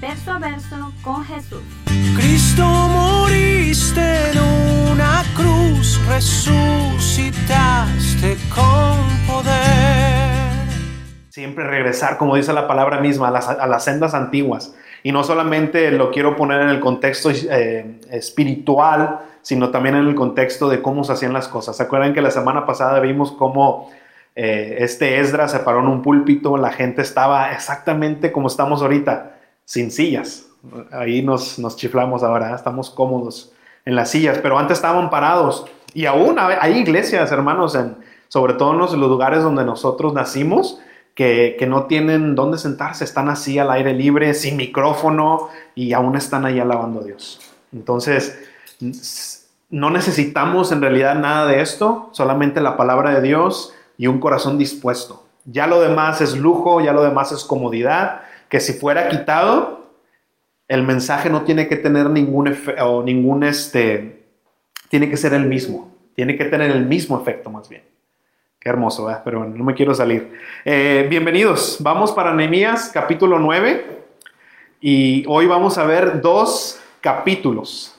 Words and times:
verso 0.00 0.32
a 0.32 0.38
verso 0.38 0.92
con 1.02 1.24
Jesús. 1.24 1.62
Cristo 2.16 2.64
moriste 2.64 4.30
en 4.32 4.38
una 4.92 5.22
cruz, 5.36 6.00
resucitaste 6.08 7.48
con 8.54 8.96
poder. 9.26 10.40
Siempre 11.28 11.64
regresar, 11.64 12.16
como 12.18 12.36
dice 12.36 12.52
la 12.52 12.66
palabra 12.66 13.00
misma, 13.00 13.28
a 13.28 13.30
las, 13.30 13.48
a 13.48 13.66
las 13.66 13.84
sendas 13.84 14.14
antiguas. 14.14 14.74
Y 15.02 15.12
no 15.12 15.22
solamente 15.24 15.90
lo 15.90 16.10
quiero 16.10 16.36
poner 16.36 16.60
en 16.62 16.68
el 16.68 16.80
contexto 16.80 17.30
eh, 17.30 18.00
espiritual, 18.10 19.20
sino 19.42 19.70
también 19.70 19.96
en 19.96 20.06
el 20.08 20.14
contexto 20.14 20.68
de 20.68 20.82
cómo 20.82 21.04
se 21.04 21.12
hacían 21.12 21.32
las 21.32 21.48
cosas. 21.48 21.76
¿Se 21.76 21.82
acuerdan 21.82 22.12
que 22.12 22.20
la 22.20 22.30
semana 22.30 22.66
pasada 22.66 23.00
vimos 23.00 23.32
cómo 23.32 23.90
eh, 24.34 24.76
este 24.80 25.20
Esdra 25.20 25.48
se 25.48 25.60
paró 25.60 25.80
en 25.80 25.86
un 25.86 26.02
púlpito, 26.02 26.56
la 26.56 26.70
gente 26.70 27.02
estaba 27.02 27.52
exactamente 27.52 28.32
como 28.32 28.48
estamos 28.48 28.82
ahorita, 28.82 29.39
sin 29.70 29.92
sillas. 29.92 30.46
Ahí 30.90 31.22
nos, 31.22 31.56
nos 31.60 31.76
chiflamos 31.76 32.24
ahora, 32.24 32.56
estamos 32.56 32.90
cómodos 32.90 33.52
en 33.84 33.94
las 33.94 34.10
sillas, 34.10 34.38
pero 34.42 34.58
antes 34.58 34.78
estaban 34.78 35.10
parados. 35.10 35.64
Y 35.94 36.06
aún 36.06 36.38
hay 36.40 36.78
iglesias, 36.78 37.30
hermanos, 37.30 37.76
en, 37.76 37.94
sobre 38.26 38.54
todo 38.54 38.72
en 38.72 38.78
los 38.78 38.92
lugares 38.94 39.44
donde 39.44 39.64
nosotros 39.64 40.12
nacimos, 40.12 40.80
que, 41.14 41.56
no 41.68 41.84
tienen 41.84 42.34
dónde 42.34 42.58
sentarse, 42.58 43.04
están 43.04 43.28
así 43.28 43.60
al 43.60 43.70
aire 43.70 43.92
libre, 43.92 44.34
sin 44.34 44.56
micrófono 44.56 45.50
y 45.76 45.92
aún 45.92 46.16
están 46.16 46.46
ahí 46.46 46.58
alabando 46.58 47.02
a 47.02 47.04
Dios. 47.04 47.40
Entonces, 47.72 48.40
no 49.68 49.90
necesitamos 49.90 50.72
en 50.72 50.80
realidad 50.80 51.14
nada 51.14 51.46
de 51.46 51.60
esto, 51.60 52.08
solamente 52.10 52.60
la 52.60 52.76
palabra 52.76 53.12
de 53.12 53.22
Dios 53.22 53.72
y 53.96 54.08
un 54.08 54.18
corazón 54.18 54.58
dispuesto. 54.58 55.22
Ya 55.44 55.68
lo 55.68 55.80
demás 55.80 56.20
es 56.20 56.36
lujo, 56.36 56.80
ya 56.80 56.92
lo 56.92 57.04
demás 57.04 57.30
es 57.30 57.44
comodidad, 57.44 58.22
que 58.50 58.60
si 58.60 58.74
fuera 58.74 59.08
quitado, 59.08 59.86
el 60.68 60.82
mensaje 60.82 61.30
no 61.30 61.42
tiene 61.42 61.68
que 61.68 61.76
tener 61.76 62.10
ningún 62.10 62.54
o 62.82 63.02
ningún 63.02 63.44
este, 63.44 64.24
tiene 64.88 65.08
que 65.08 65.16
ser 65.16 65.32
el 65.32 65.46
mismo, 65.46 65.96
tiene 66.14 66.36
que 66.36 66.44
tener 66.44 66.70
el 66.70 66.84
mismo 66.84 67.18
efecto 67.18 67.48
más 67.48 67.68
bien. 67.68 67.82
Qué 68.58 68.68
hermoso, 68.68 69.10
¿eh? 69.10 69.16
pero 69.24 69.44
no 69.44 69.64
me 69.64 69.72
quiero 69.72 69.94
salir. 69.94 70.38
Eh, 70.64 71.06
bienvenidos, 71.08 71.78
vamos 71.80 72.12
para 72.12 72.34
Nehemías 72.34 72.90
capítulo 72.92 73.38
9 73.38 73.86
y 74.80 75.24
hoy 75.28 75.46
vamos 75.46 75.78
a 75.78 75.84
ver 75.84 76.20
dos 76.20 76.78
capítulos. 77.00 77.96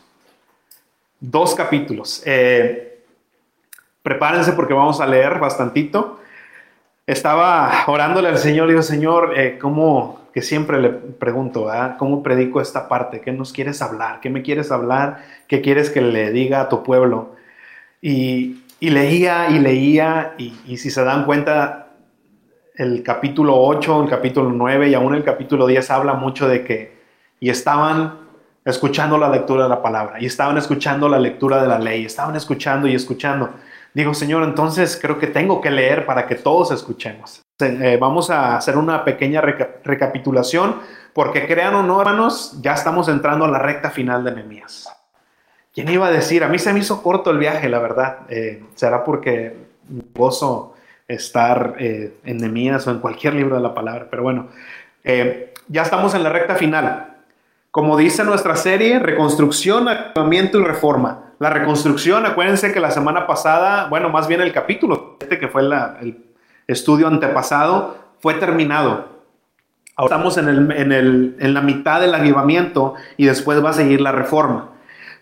Dos 1.20 1.56
capítulos. 1.56 2.22
Eh, 2.26 3.04
prepárense 4.04 4.52
porque 4.52 4.74
vamos 4.74 5.00
a 5.00 5.08
leer 5.08 5.40
bastantito. 5.40 6.20
Estaba 7.08 7.86
orándole 7.88 8.28
al 8.28 8.38
Señor 8.38 8.68
y 8.68 8.72
digo, 8.72 8.84
Señor, 8.84 9.34
eh, 9.38 9.58
¿cómo, 9.60 10.21
que 10.34 10.42
siempre 10.42 10.82
le 10.82 10.90
pregunto, 10.90 11.70
¿ah? 11.70 11.96
¿cómo 11.98 12.24
predico 12.24 12.62
esta 12.62 12.88
parte? 12.88 13.22
¿Qué 13.22 13.32
nos 13.32 13.52
quieres 13.54 13.82
hablar? 13.82 14.20
¿Qué 14.22 14.30
me 14.30 14.42
quieres 14.42 14.72
hablar? 14.72 15.24
¿Qué 15.48 15.62
quieres 15.62 15.90
que 15.90 16.02
le 16.02 16.32
diga 16.32 16.62
a 16.62 16.70
tu 16.70 16.84
pueblo? 16.84 17.36
Y 18.02 18.62
y 18.82 18.90
leía 18.90 19.52
y 19.52 19.60
leía, 19.60 20.34
y, 20.40 20.76
si 20.76 20.90
se 20.90 21.04
dan 21.04 21.24
cuenta, 21.26 21.90
el 22.76 23.04
capítulo 23.04 23.56
8, 23.56 24.06
el 24.06 24.10
capítulo 24.10 24.50
9 24.50 24.90
y 24.90 24.96
aún 24.96 25.14
el 25.14 25.24
capítulo 25.24 25.68
10 25.68 25.92
habla 25.92 26.16
mucho 26.16 26.48
de 26.48 26.66
que, 26.66 27.00
y 27.40 27.52
estaban 27.52 28.18
escuchando 28.66 29.20
la 29.20 29.30
lectura 29.30 29.64
de 29.64 29.70
la 29.70 29.84
palabra, 29.84 30.20
y 30.20 30.26
estaban 30.26 30.58
escuchando 30.58 31.08
la 31.08 31.20
lectura 31.20 31.62
de 31.62 31.68
la 31.68 31.78
ley, 31.78 32.06
estaban 32.06 32.36
escuchando 32.36 32.88
y 32.88 32.96
escuchando. 32.96 33.52
Digo, 33.94 34.16
Señor, 34.16 34.42
entonces 34.44 34.98
creo 35.00 35.20
que 35.20 35.28
tengo 35.28 35.62
que 35.62 35.70
leer 35.70 36.08
para 36.08 36.26
que 36.26 36.34
todos 36.34 36.72
escuchemos. 36.72 37.44
Eh, 37.62 37.98
vamos 38.00 38.30
a 38.30 38.58
hacer 38.58 38.78
una 38.78 39.04
pequeña 39.04 39.42
recapitulación, 39.42 40.76
porque 41.14 41.46
crean 41.48 41.76
o 41.76 41.84
no, 41.84 42.02
hermanos, 42.02 42.58
ya 42.62 42.74
estamos 42.74 43.08
entrando 43.08 43.46
a 43.46 43.50
la 43.50 43.60
recta 43.60 43.90
final 43.90 44.24
de 44.24 44.32
Nehemías. 44.32 44.90
¿Quién 45.74 45.90
iba 45.90 46.08
a 46.08 46.12
decir? 46.12 46.44
A 46.44 46.48
mí 46.48 46.60
se 46.60 46.74
me 46.74 46.80
hizo 46.80 47.02
corto 47.02 47.32
el 47.32 47.38
viaje, 47.38 47.70
la 47.70 47.80
verdad. 47.80 48.20
Eh, 48.30 48.64
será 48.76 49.04
porque 49.04 49.56
gozo 50.14 50.74
estar 51.08 51.76
eh, 51.80 52.18
en 52.24 52.38
Nemías 52.38 52.88
o 52.88 52.92
en 52.92 53.00
cualquier 53.00 53.34
libro 53.36 53.56
de 53.56 53.62
la 53.62 53.74
palabra. 53.74 54.08
Pero 54.10 54.24
bueno, 54.24 54.48
ya 55.04 55.82
estamos 55.82 56.14
en 56.14 56.24
la 56.24 56.30
recta 56.30 56.56
final. 56.56 57.16
Como 57.72 57.96
dice 57.98 58.26
nuestra 58.26 58.58
serie, 58.58 59.00
reconstrucción, 59.00 59.88
acabamiento 59.88 60.60
y 60.60 60.64
reforma. 60.66 61.32
La 61.40 61.50
reconstrucción, 61.50 62.26
acuérdense 62.26 62.74
que 62.74 62.82
la 62.82 62.92
semana 62.92 63.26
pasada, 63.26 63.88
bueno, 63.88 64.10
más 64.10 64.28
bien 64.28 64.42
el 64.42 64.52
capítulo 64.52 65.18
este 65.22 65.40
que 65.40 65.48
fue 65.48 65.62
el 65.62 66.31
estudio 66.72 67.08
antepasado, 67.08 67.98
fue 68.20 68.36
terminado. 68.36 69.10
Ahora 69.96 70.16
estamos 70.16 70.38
en, 70.38 70.48
el, 70.48 71.36
en 71.40 71.54
la 71.54 71.62
mitad 71.62 72.02
del 72.02 72.16
avivamiento 72.16 72.96
y 73.18 73.26
después 73.26 73.64
va 73.64 73.72
a 73.72 73.74
seguir 73.74 74.02
la 74.02 74.12
reforma 74.12 74.72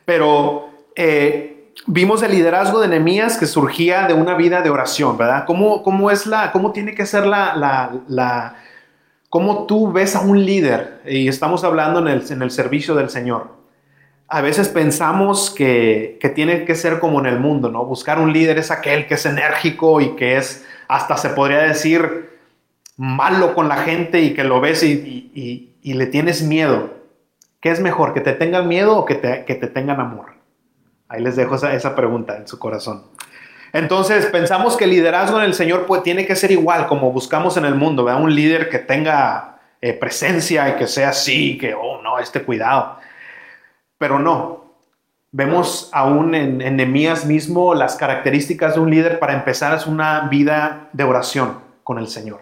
pero 0.09 0.69
eh, 0.95 1.71
vimos 1.85 2.23
el 2.23 2.31
liderazgo 2.31 2.81
de 2.81 2.87
Nehemías 2.87 3.37
que 3.37 3.45
surgía 3.45 4.07
de 4.07 4.15
una 4.15 4.33
vida 4.33 4.63
de 4.63 4.71
oración, 4.71 5.19
¿verdad? 5.19 5.43
¿Cómo, 5.45 5.83
cómo 5.83 6.09
es 6.09 6.25
la, 6.25 6.51
cómo 6.51 6.71
tiene 6.71 6.95
que 6.95 7.05
ser 7.05 7.27
la, 7.27 7.55
la, 7.55 7.91
la, 8.07 8.55
cómo 9.29 9.67
tú 9.67 9.91
ves 9.91 10.15
a 10.15 10.21
un 10.21 10.43
líder? 10.43 11.03
Y 11.05 11.27
estamos 11.27 11.63
hablando 11.63 11.99
en 11.99 12.07
el, 12.07 12.23
en 12.27 12.41
el 12.41 12.49
servicio 12.49 12.95
del 12.95 13.11
Señor. 13.11 13.51
A 14.27 14.41
veces 14.41 14.67
pensamos 14.67 15.51
que, 15.51 16.17
que, 16.19 16.29
tiene 16.29 16.65
que 16.65 16.73
ser 16.73 16.99
como 16.99 17.19
en 17.19 17.27
el 17.27 17.39
mundo, 17.39 17.69
¿no? 17.69 17.85
Buscar 17.85 18.17
un 18.17 18.33
líder 18.33 18.57
es 18.57 18.71
aquel 18.71 19.05
que 19.05 19.13
es 19.13 19.27
enérgico 19.27 20.01
y 20.01 20.15
que 20.15 20.37
es, 20.37 20.65
hasta 20.89 21.17
se 21.17 21.29
podría 21.29 21.59
decir, 21.59 22.29
malo 22.97 23.53
con 23.53 23.69
la 23.69 23.77
gente 23.77 24.21
y 24.21 24.33
que 24.33 24.43
lo 24.43 24.59
ves 24.59 24.83
y, 24.83 25.31
y, 25.81 25.93
le 25.93 26.07
tienes 26.07 26.41
miedo. 26.41 26.93
¿Qué 27.61 27.69
es 27.71 27.79
mejor, 27.79 28.13
que 28.13 28.21
te 28.21 28.33
tengan 28.33 28.67
miedo 28.67 28.97
o 28.97 29.05
que 29.05 29.15
te, 29.15 29.45
que 29.45 29.55
te 29.55 29.67
tengan 29.67 29.99
amor? 29.99 30.33
Ahí 31.07 31.21
les 31.21 31.35
dejo 31.35 31.55
esa, 31.55 31.73
esa, 31.73 31.95
pregunta 31.95 32.37
en 32.37 32.47
su 32.47 32.57
corazón. 32.57 33.03
Entonces, 33.71 34.25
pensamos 34.27 34.75
que 34.75 34.85
el 34.85 34.89
liderazgo 34.89 35.37
en 35.37 35.45
el 35.45 35.53
Señor 35.53 35.85
pues, 35.85 36.01
tiene 36.03 36.25
que 36.25 36.35
ser 36.35 36.51
igual 36.51 36.87
como 36.87 37.11
buscamos 37.11 37.55
en 37.57 37.65
el 37.65 37.75
mundo, 37.75 38.03
¿verdad? 38.03 38.21
Un 38.21 38.33
líder 38.33 38.69
que 38.69 38.79
tenga 38.79 39.59
eh, 39.81 39.93
presencia 39.93 40.69
y 40.69 40.75
que 40.75 40.87
sea 40.87 41.09
así, 41.09 41.57
que, 41.57 41.75
oh, 41.75 42.01
no, 42.01 42.17
este 42.17 42.43
cuidado. 42.43 42.97
Pero 43.99 44.17
no. 44.17 44.68
Vemos 45.31 45.89
aún 45.93 46.33
en, 46.33 46.61
en 46.61 47.27
mismo 47.27 47.75
las 47.75 47.95
características 47.95 48.73
de 48.73 48.79
un 48.79 48.89
líder 48.89 49.19
para 49.19 49.33
empezar 49.33 49.75
es 49.75 49.85
una 49.85 50.21
vida 50.21 50.89
de 50.93 51.03
oración 51.03 51.59
con 51.83 51.99
el 51.99 52.07
Señor. 52.07 52.41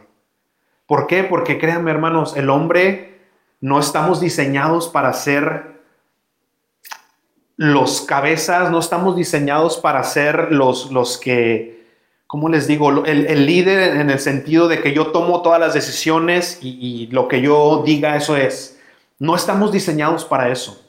¿Por 0.85 1.05
qué? 1.05 1.23
Porque 1.25 1.59
créanme, 1.59 1.91
hermanos, 1.91 2.37
el 2.37 2.49
hombre 2.49 3.19
no 3.59 3.79
estamos 3.79 4.21
diseñados 4.21 4.87
para 4.87 5.11
ser 5.11 5.81
los 7.57 8.01
cabezas, 8.01 8.71
no 8.71 8.79
estamos 8.79 9.17
diseñados 9.17 9.77
para 9.77 10.01
ser 10.03 10.53
los, 10.53 10.89
los 10.91 11.17
que, 11.17 11.87
¿cómo 12.25 12.47
les 12.47 12.67
digo? 12.67 13.03
El, 13.05 13.45
líder 13.45 13.97
en 13.97 14.09
el 14.09 14.19
sentido 14.19 14.69
de 14.69 14.81
que 14.81 14.93
yo 14.93 15.07
tomo 15.07 15.41
todas 15.41 15.59
las 15.59 15.73
decisiones 15.73 16.59
y 16.61 17.07
lo 17.07 17.27
que 17.27 17.41
yo 17.41 17.83
diga, 17.85 18.15
eso 18.15 18.37
es. 18.37 18.79
No 19.19 19.35
estamos 19.35 19.73
diseñados 19.73 20.23
para 20.23 20.49
eso. 20.49 20.87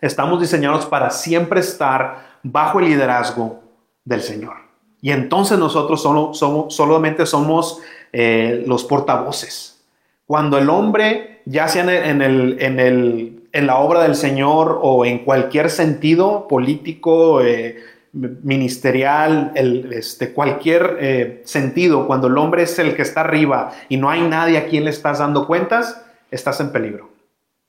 Estamos 0.00 0.40
diseñados 0.40 0.86
para 0.86 1.10
siempre 1.10 1.60
estar 1.60 2.38
bajo 2.42 2.80
el 2.80 2.86
liderazgo 2.86 3.60
del 4.04 4.20
Señor. 4.22 4.56
Y 5.00 5.10
entonces 5.10 5.58
nosotros 5.58 6.02
solo, 6.02 6.34
somos, 6.34 6.74
solamente 6.74 7.26
somos 7.26 7.80
eh, 8.12 8.64
los 8.66 8.84
portavoces. 8.84 9.84
Cuando 10.26 10.58
el 10.58 10.68
hombre 10.70 11.42
ya 11.44 11.68
sea 11.68 11.82
en, 11.82 12.22
el, 12.22 12.56
en, 12.60 12.80
el, 12.80 13.48
en 13.52 13.66
la 13.66 13.78
obra 13.78 14.02
del 14.02 14.16
Señor 14.16 14.80
o 14.82 15.04
en 15.04 15.20
cualquier 15.20 15.70
sentido 15.70 16.48
político, 16.48 17.40
eh, 17.40 17.76
ministerial, 18.12 19.52
el, 19.54 19.92
este, 19.92 20.32
cualquier 20.32 20.96
eh, 21.00 21.42
sentido, 21.44 22.06
cuando 22.06 22.28
el 22.28 22.38
hombre 22.38 22.62
es 22.62 22.78
el 22.78 22.96
que 22.96 23.02
está 23.02 23.20
arriba 23.20 23.72
y 23.88 23.98
no 23.98 24.08
hay 24.08 24.22
nadie 24.22 24.58
a 24.58 24.66
quien 24.66 24.84
le 24.84 24.90
estás 24.90 25.18
dando 25.18 25.46
cuentas, 25.46 26.02
estás 26.30 26.60
en 26.60 26.72
peligro. 26.72 27.15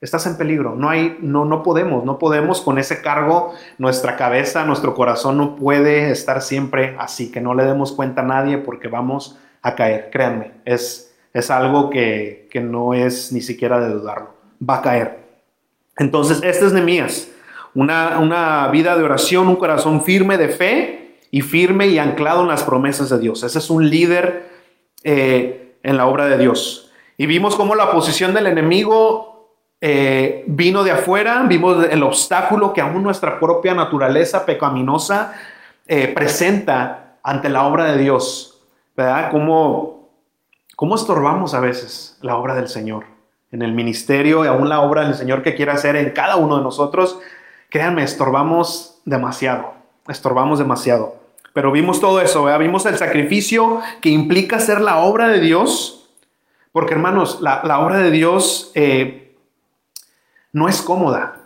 Estás 0.00 0.26
en 0.26 0.36
peligro. 0.36 0.76
No 0.76 0.88
hay, 0.88 1.18
no, 1.20 1.44
no 1.44 1.64
podemos, 1.64 2.04
no 2.04 2.18
podemos 2.18 2.60
con 2.60 2.78
ese 2.78 3.02
cargo. 3.02 3.52
Nuestra 3.78 4.16
cabeza, 4.16 4.64
nuestro 4.64 4.94
corazón 4.94 5.36
no 5.36 5.56
puede 5.56 6.12
estar 6.12 6.40
siempre 6.40 6.94
así, 6.98 7.32
que 7.32 7.40
no 7.40 7.54
le 7.54 7.64
demos 7.64 7.92
cuenta 7.92 8.22
a 8.22 8.24
nadie 8.24 8.58
porque 8.58 8.86
vamos 8.86 9.36
a 9.60 9.74
caer. 9.74 10.10
Créanme, 10.12 10.52
es, 10.64 11.16
es 11.32 11.50
algo 11.50 11.90
que, 11.90 12.48
no 12.62 12.94
es 12.94 13.32
ni 13.32 13.40
siquiera 13.40 13.80
de 13.80 13.92
dudarlo. 13.92 14.34
Va 14.68 14.76
a 14.76 14.82
caer. 14.82 15.18
Entonces, 15.96 16.40
este 16.44 16.66
es 16.66 16.72
Nehemías, 16.72 17.28
una, 17.74 18.20
una 18.20 18.68
vida 18.68 18.96
de 18.96 19.02
oración, 19.02 19.48
un 19.48 19.56
corazón 19.56 20.04
firme 20.04 20.38
de 20.38 20.48
fe 20.48 21.18
y 21.32 21.40
firme 21.40 21.88
y 21.88 21.98
anclado 21.98 22.42
en 22.42 22.48
las 22.48 22.62
promesas 22.62 23.10
de 23.10 23.18
Dios. 23.18 23.42
Ese 23.42 23.58
es 23.58 23.68
un 23.68 23.90
líder 23.90 24.48
eh, 25.02 25.74
en 25.82 25.96
la 25.96 26.06
obra 26.06 26.26
de 26.26 26.38
Dios. 26.38 26.92
Y 27.16 27.26
vimos 27.26 27.56
cómo 27.56 27.74
la 27.74 27.90
posición 27.90 28.32
del 28.32 28.46
enemigo 28.46 29.37
eh, 29.80 30.44
vino 30.46 30.82
de 30.82 30.90
afuera, 30.90 31.44
vimos 31.48 31.84
el 31.88 32.02
obstáculo 32.02 32.72
que 32.72 32.80
aún 32.80 33.02
nuestra 33.02 33.38
propia 33.38 33.74
naturaleza 33.74 34.44
pecaminosa 34.44 35.34
eh, 35.86 36.08
presenta 36.08 37.18
ante 37.22 37.48
la 37.48 37.64
obra 37.64 37.84
de 37.84 37.98
Dios, 37.98 38.60
¿verdad? 38.96 39.30
Cómo, 39.30 40.08
cómo 40.74 40.96
estorbamos 40.96 41.54
a 41.54 41.60
veces 41.60 42.18
la 42.22 42.36
obra 42.36 42.54
del 42.54 42.68
Señor 42.68 43.04
en 43.52 43.62
el 43.62 43.72
ministerio 43.72 44.44
y 44.44 44.48
aún 44.48 44.68
la 44.68 44.80
obra 44.80 45.04
del 45.04 45.14
Señor 45.14 45.42
que 45.42 45.54
quiere 45.54 45.72
hacer 45.72 45.96
en 45.96 46.10
cada 46.10 46.36
uno 46.36 46.58
de 46.58 46.62
nosotros. 46.62 47.18
Créanme, 47.70 48.02
estorbamos 48.02 49.00
demasiado, 49.04 49.74
estorbamos 50.08 50.58
demasiado. 50.58 51.16
Pero 51.52 51.72
vimos 51.72 52.00
todo 52.00 52.20
eso, 52.20 52.44
¿verdad? 52.44 52.60
vimos 52.60 52.84
el 52.86 52.96
sacrificio 52.96 53.80
que 54.00 54.10
implica 54.10 54.56
hacer 54.56 54.80
la 54.80 54.98
obra 54.98 55.28
de 55.28 55.40
Dios, 55.40 56.10
porque 56.72 56.94
hermanos, 56.94 57.40
la, 57.40 57.62
la 57.64 57.80
obra 57.80 57.98
de 57.98 58.10
Dios 58.10 58.72
eh, 58.74 59.27
no 60.58 60.68
es 60.68 60.82
cómoda. 60.82 61.36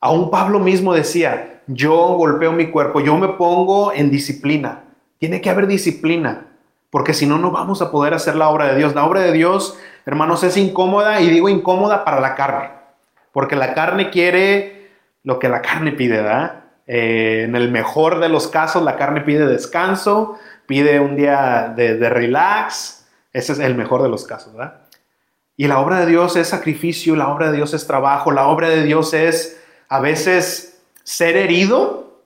Aún 0.00 0.30
Pablo 0.30 0.58
mismo 0.58 0.94
decía, 0.94 1.60
yo 1.66 1.94
golpeo 2.14 2.52
mi 2.52 2.70
cuerpo, 2.70 3.00
yo 3.00 3.16
me 3.16 3.28
pongo 3.28 3.92
en 3.92 4.10
disciplina. 4.10 4.84
Tiene 5.18 5.40
que 5.40 5.50
haber 5.50 5.66
disciplina, 5.66 6.46
porque 6.90 7.14
si 7.14 7.26
no, 7.26 7.38
no 7.38 7.50
vamos 7.50 7.82
a 7.82 7.90
poder 7.90 8.14
hacer 8.14 8.34
la 8.36 8.48
obra 8.48 8.66
de 8.66 8.76
Dios. 8.76 8.94
La 8.94 9.04
obra 9.04 9.20
de 9.20 9.32
Dios, 9.32 9.78
hermanos, 10.06 10.42
es 10.42 10.56
incómoda 10.56 11.20
y 11.20 11.30
digo 11.30 11.48
incómoda 11.48 12.04
para 12.04 12.20
la 12.20 12.34
carne, 12.34 12.70
porque 13.32 13.56
la 13.56 13.74
carne 13.74 14.10
quiere 14.10 14.90
lo 15.22 15.38
que 15.38 15.48
la 15.48 15.62
carne 15.62 15.92
pide, 15.92 16.16
¿verdad? 16.16 16.64
Eh, 16.86 17.44
en 17.44 17.54
el 17.54 17.70
mejor 17.70 18.18
de 18.18 18.28
los 18.28 18.48
casos, 18.48 18.82
la 18.82 18.96
carne 18.96 19.20
pide 19.20 19.46
descanso, 19.46 20.36
pide 20.66 20.98
un 20.98 21.16
día 21.16 21.72
de, 21.76 21.96
de 21.96 22.08
relax. 22.08 23.06
Ese 23.32 23.52
es 23.52 23.60
el 23.60 23.76
mejor 23.76 24.02
de 24.02 24.08
los 24.08 24.24
casos, 24.24 24.52
¿verdad? 24.52 24.81
Y 25.56 25.66
la 25.66 25.80
obra 25.80 26.00
de 26.00 26.06
Dios 26.06 26.36
es 26.36 26.48
sacrificio, 26.48 27.14
la 27.14 27.28
obra 27.28 27.50
de 27.50 27.56
Dios 27.56 27.74
es 27.74 27.86
trabajo, 27.86 28.30
la 28.30 28.46
obra 28.46 28.68
de 28.68 28.82
Dios 28.82 29.12
es 29.12 29.60
a 29.88 30.00
veces 30.00 30.82
ser 31.04 31.36
herido. 31.36 32.20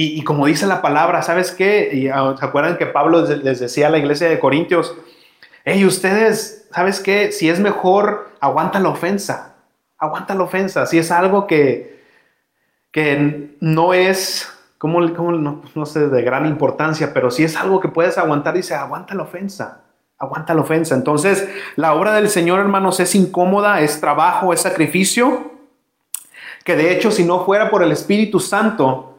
Y, 0.00 0.22
como 0.22 0.46
dice 0.46 0.66
la 0.66 0.80
palabra, 0.80 1.22
¿sabes 1.22 1.50
qué? 1.50 1.90
Y, 1.92 2.08
ah, 2.08 2.36
¿Se 2.38 2.44
acuerdan 2.44 2.76
que 2.76 2.86
Pablo 2.86 3.22
les 3.22 3.58
decía 3.58 3.88
a 3.88 3.90
la 3.90 3.98
iglesia 3.98 4.28
de 4.28 4.38
Corintios, 4.38 4.94
hey, 5.64 5.84
ustedes, 5.84 6.68
¿sabes 6.70 7.00
qué? 7.00 7.32
Si 7.32 7.48
es 7.48 7.58
mejor, 7.58 8.30
aguanta 8.38 8.78
la 8.78 8.90
ofensa, 8.90 9.56
aguanta 9.98 10.36
la 10.36 10.44
ofensa. 10.44 10.86
Si 10.86 10.98
es 10.98 11.10
algo 11.10 11.48
que, 11.48 12.04
que 12.92 13.56
no 13.60 13.92
es, 13.92 14.48
como, 14.78 15.00
no, 15.00 15.62
no 15.74 15.86
sé, 15.86 16.08
de 16.08 16.22
gran 16.22 16.46
importancia, 16.46 17.12
pero 17.12 17.32
si 17.32 17.42
es 17.42 17.56
algo 17.56 17.80
que 17.80 17.88
puedes 17.88 18.18
aguantar, 18.18 18.54
dice, 18.54 18.76
aguanta 18.76 19.14
la 19.14 19.24
ofensa. 19.24 19.87
Aguanta 20.18 20.54
la 20.54 20.62
ofensa. 20.62 20.94
Entonces, 20.94 21.48
la 21.76 21.94
obra 21.94 22.12
del 22.14 22.28
Señor, 22.28 22.60
hermanos, 22.60 22.98
es 23.00 23.14
incómoda, 23.14 23.80
es 23.80 24.00
trabajo, 24.00 24.52
es 24.52 24.60
sacrificio, 24.60 25.52
que 26.64 26.76
de 26.76 26.92
hecho, 26.92 27.10
si 27.10 27.24
no 27.24 27.44
fuera 27.44 27.70
por 27.70 27.82
el 27.82 27.92
Espíritu 27.92 28.40
Santo, 28.40 29.18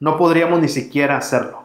no 0.00 0.16
podríamos 0.16 0.60
ni 0.60 0.68
siquiera 0.68 1.16
hacerlo. 1.16 1.64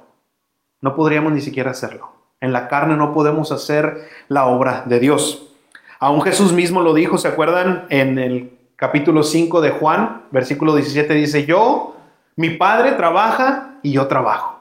No 0.82 0.96
podríamos 0.96 1.34
ni 1.34 1.42
siquiera 1.42 1.72
hacerlo. 1.72 2.14
En 2.42 2.54
la 2.54 2.68
carne 2.70 2.96
no 2.96 3.14
podemos 3.14 3.52
hacer 3.52 4.08
la 4.30 4.46
obra 4.46 4.84
de 4.86 5.00
Dios. 5.00 5.54
Aún 6.00 6.22
Jesús 6.22 6.54
mismo 6.54 6.82
lo 6.82 6.94
dijo, 6.94 7.18
¿se 7.18 7.28
acuerdan? 7.28 7.86
En 7.90 8.18
el 8.18 8.58
capítulo 8.78 9.24
5 9.24 9.60
de 9.60 9.72
Juan, 9.72 10.24
versículo 10.32 10.74
17 10.74 11.14
dice, 11.14 11.46
yo, 11.46 11.98
mi 12.38 12.52
Padre 12.52 12.94
trabaja 12.94 13.76
y 13.84 13.92
yo 13.92 14.08
trabajo. 14.08 14.59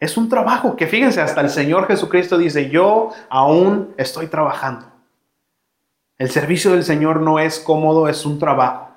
Es 0.00 0.16
un 0.16 0.30
trabajo 0.30 0.76
que 0.76 0.86
fíjense, 0.86 1.20
hasta 1.20 1.42
el 1.42 1.50
Señor 1.50 1.86
Jesucristo 1.86 2.38
dice, 2.38 2.70
yo 2.70 3.10
aún 3.28 3.94
estoy 3.98 4.28
trabajando. 4.28 4.86
El 6.16 6.30
servicio 6.30 6.72
del 6.72 6.84
Señor 6.84 7.20
no 7.20 7.38
es 7.38 7.60
cómodo, 7.60 8.08
es 8.08 8.24
un 8.24 8.38
trabajo, 8.38 8.88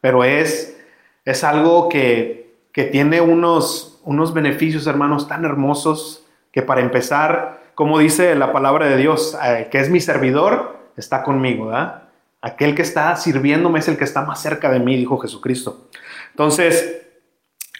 pero 0.00 0.24
es, 0.24 0.76
es 1.24 1.44
algo 1.44 1.88
que, 1.88 2.58
que 2.72 2.84
tiene 2.84 3.20
unos, 3.20 4.00
unos 4.04 4.34
beneficios, 4.34 4.86
hermanos, 4.88 5.28
tan 5.28 5.44
hermosos 5.44 6.26
que 6.52 6.62
para 6.62 6.80
empezar, 6.80 7.62
como 7.76 8.00
dice 8.00 8.34
la 8.34 8.52
palabra 8.52 8.86
de 8.86 8.96
Dios, 8.96 9.38
que 9.70 9.78
es 9.78 9.88
mi 9.88 10.00
servidor, 10.00 10.78
está 10.96 11.22
conmigo, 11.22 11.66
¿verdad? 11.66 12.02
Aquel 12.42 12.74
que 12.74 12.82
está 12.82 13.14
sirviéndome 13.16 13.78
es 13.78 13.88
el 13.88 13.96
que 13.96 14.04
está 14.04 14.22
más 14.22 14.40
cerca 14.40 14.70
de 14.70 14.80
mí, 14.80 14.96
dijo 14.96 15.18
Jesucristo. 15.18 15.88
Entonces, 16.30 17.02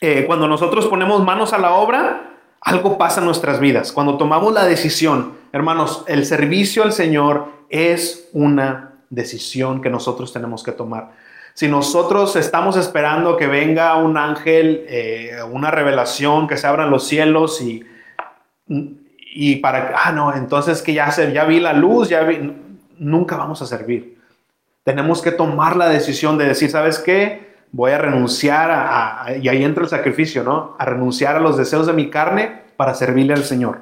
eh, 0.01 0.25
cuando 0.27 0.47
nosotros 0.47 0.87
ponemos 0.87 1.25
manos 1.25 1.53
a 1.53 1.59
la 1.59 1.73
obra, 1.73 2.30
algo 2.61 2.99
pasa 2.99 3.21
en 3.21 3.27
nuestras 3.27 3.61
vidas. 3.61 3.93
Cuando 3.93 4.17
tomamos 4.17 4.53
la 4.53 4.65
decisión, 4.65 5.35
hermanos, 5.53 6.05
el 6.07 6.27
servicio 6.27 6.83
al 6.83 6.93
Señor 6.93 7.47
es 7.69 8.29
una 8.33 8.95
decisión 9.09 9.81
que 9.81 9.91
nosotros 9.91 10.33
tenemos 10.33 10.63
que 10.63 10.73
tomar. 10.73 11.13
Si 11.55 11.69
nosotros 11.69 12.37
estamos 12.37 12.77
esperando 12.77 13.37
que 13.37 13.47
venga 13.47 13.97
un 13.97 14.17
ángel, 14.17 14.85
eh, 14.89 15.37
una 15.51 15.71
revelación, 15.71 16.47
que 16.47 16.57
se 16.57 16.67
abran 16.67 16.91
los 16.91 17.07
cielos 17.07 17.61
y, 17.61 17.83
y 18.67 19.57
para, 19.57 19.95
ah, 19.97 20.13
no, 20.13 20.35
entonces 20.35 20.81
que 20.83 20.95
ya, 20.95 21.11
se, 21.11 21.33
ya 21.33 21.45
vi 21.45 21.61
la 21.61 21.73
luz, 21.73 22.09
ya 22.09 22.23
vi, 22.23 22.53
nunca 22.99 23.37
vamos 23.37 23.61
a 23.63 23.67
servir. 23.67 24.19
Tenemos 24.85 25.23
que 25.23 25.33
tomar 25.33 25.77
la 25.77 25.89
decisión 25.89 26.39
de 26.39 26.47
decir, 26.47 26.71
¿sabes 26.71 26.99
qué? 26.99 27.50
Voy 27.73 27.93
a 27.93 27.99
renunciar 27.99 28.71
a, 28.71 29.37
y 29.41 29.49
ahí 29.49 29.63
entra 29.65 29.85
el 29.85 29.89
sacrificio, 29.89 30.43
¿no? 30.43 30.75
A 30.79 30.85
renunciar 30.85 31.37
a 31.37 31.41
los 31.41 31.57
deseos 31.57 31.87
de 31.87 31.93
mi 31.93 32.11
carne 32.11 32.63
para 32.77 32.95
servirle 32.95 33.35
al 33.35 33.45
Señor. 33.45 33.81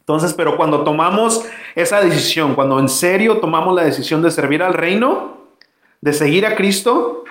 Entonces, 0.00 0.34
pero 0.34 0.56
cuando 0.56 0.84
tomamos 0.84 1.44
esa 1.74 2.00
decisión, 2.00 2.54
cuando 2.54 2.80
en 2.80 2.88
serio 2.88 3.38
tomamos 3.38 3.74
la 3.74 3.84
decisión 3.84 4.22
de 4.22 4.30
servir 4.30 4.62
al 4.62 4.74
reino, 4.74 5.38
de 6.00 6.12
seguir 6.12 6.46
a 6.46 6.56
Cristo, 6.56 7.24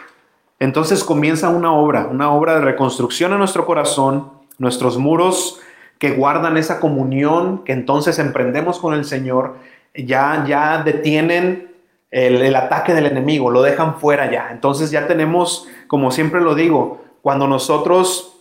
entonces 0.60 1.04
comienza 1.04 1.50
una 1.50 1.72
obra, 1.72 2.08
una 2.08 2.32
obra 2.32 2.56
de 2.56 2.62
reconstrucción 2.62 3.32
en 3.32 3.40
nuestro 3.40 3.66
corazón, 3.66 4.32
nuestros 4.58 4.98
muros 4.98 5.60
que 6.00 6.12
guardan 6.12 6.58
esa 6.58 6.80
comunión 6.80 7.64
que 7.64 7.74
entonces 7.74 8.20
emprendemos 8.20 8.80
con 8.80 8.94
el 8.94 9.06
Señor, 9.06 9.56
ya, 9.96 10.46
ya 10.48 10.84
detienen 10.84 11.72
el, 12.12 12.56
ataque 12.56 12.94
del 12.94 13.06
enemigo, 13.06 13.52
lo 13.52 13.62
dejan 13.62 13.96
fuera 13.96 14.32
ya. 14.32 14.50
Entonces 14.52 14.92
ya 14.92 15.08
tenemos, 15.08 15.68
como 15.88 16.12
siempre 16.12 16.42
lo 16.42 16.56
digo, 16.56 17.02
cuando 17.22 17.48
nosotros 17.48 18.34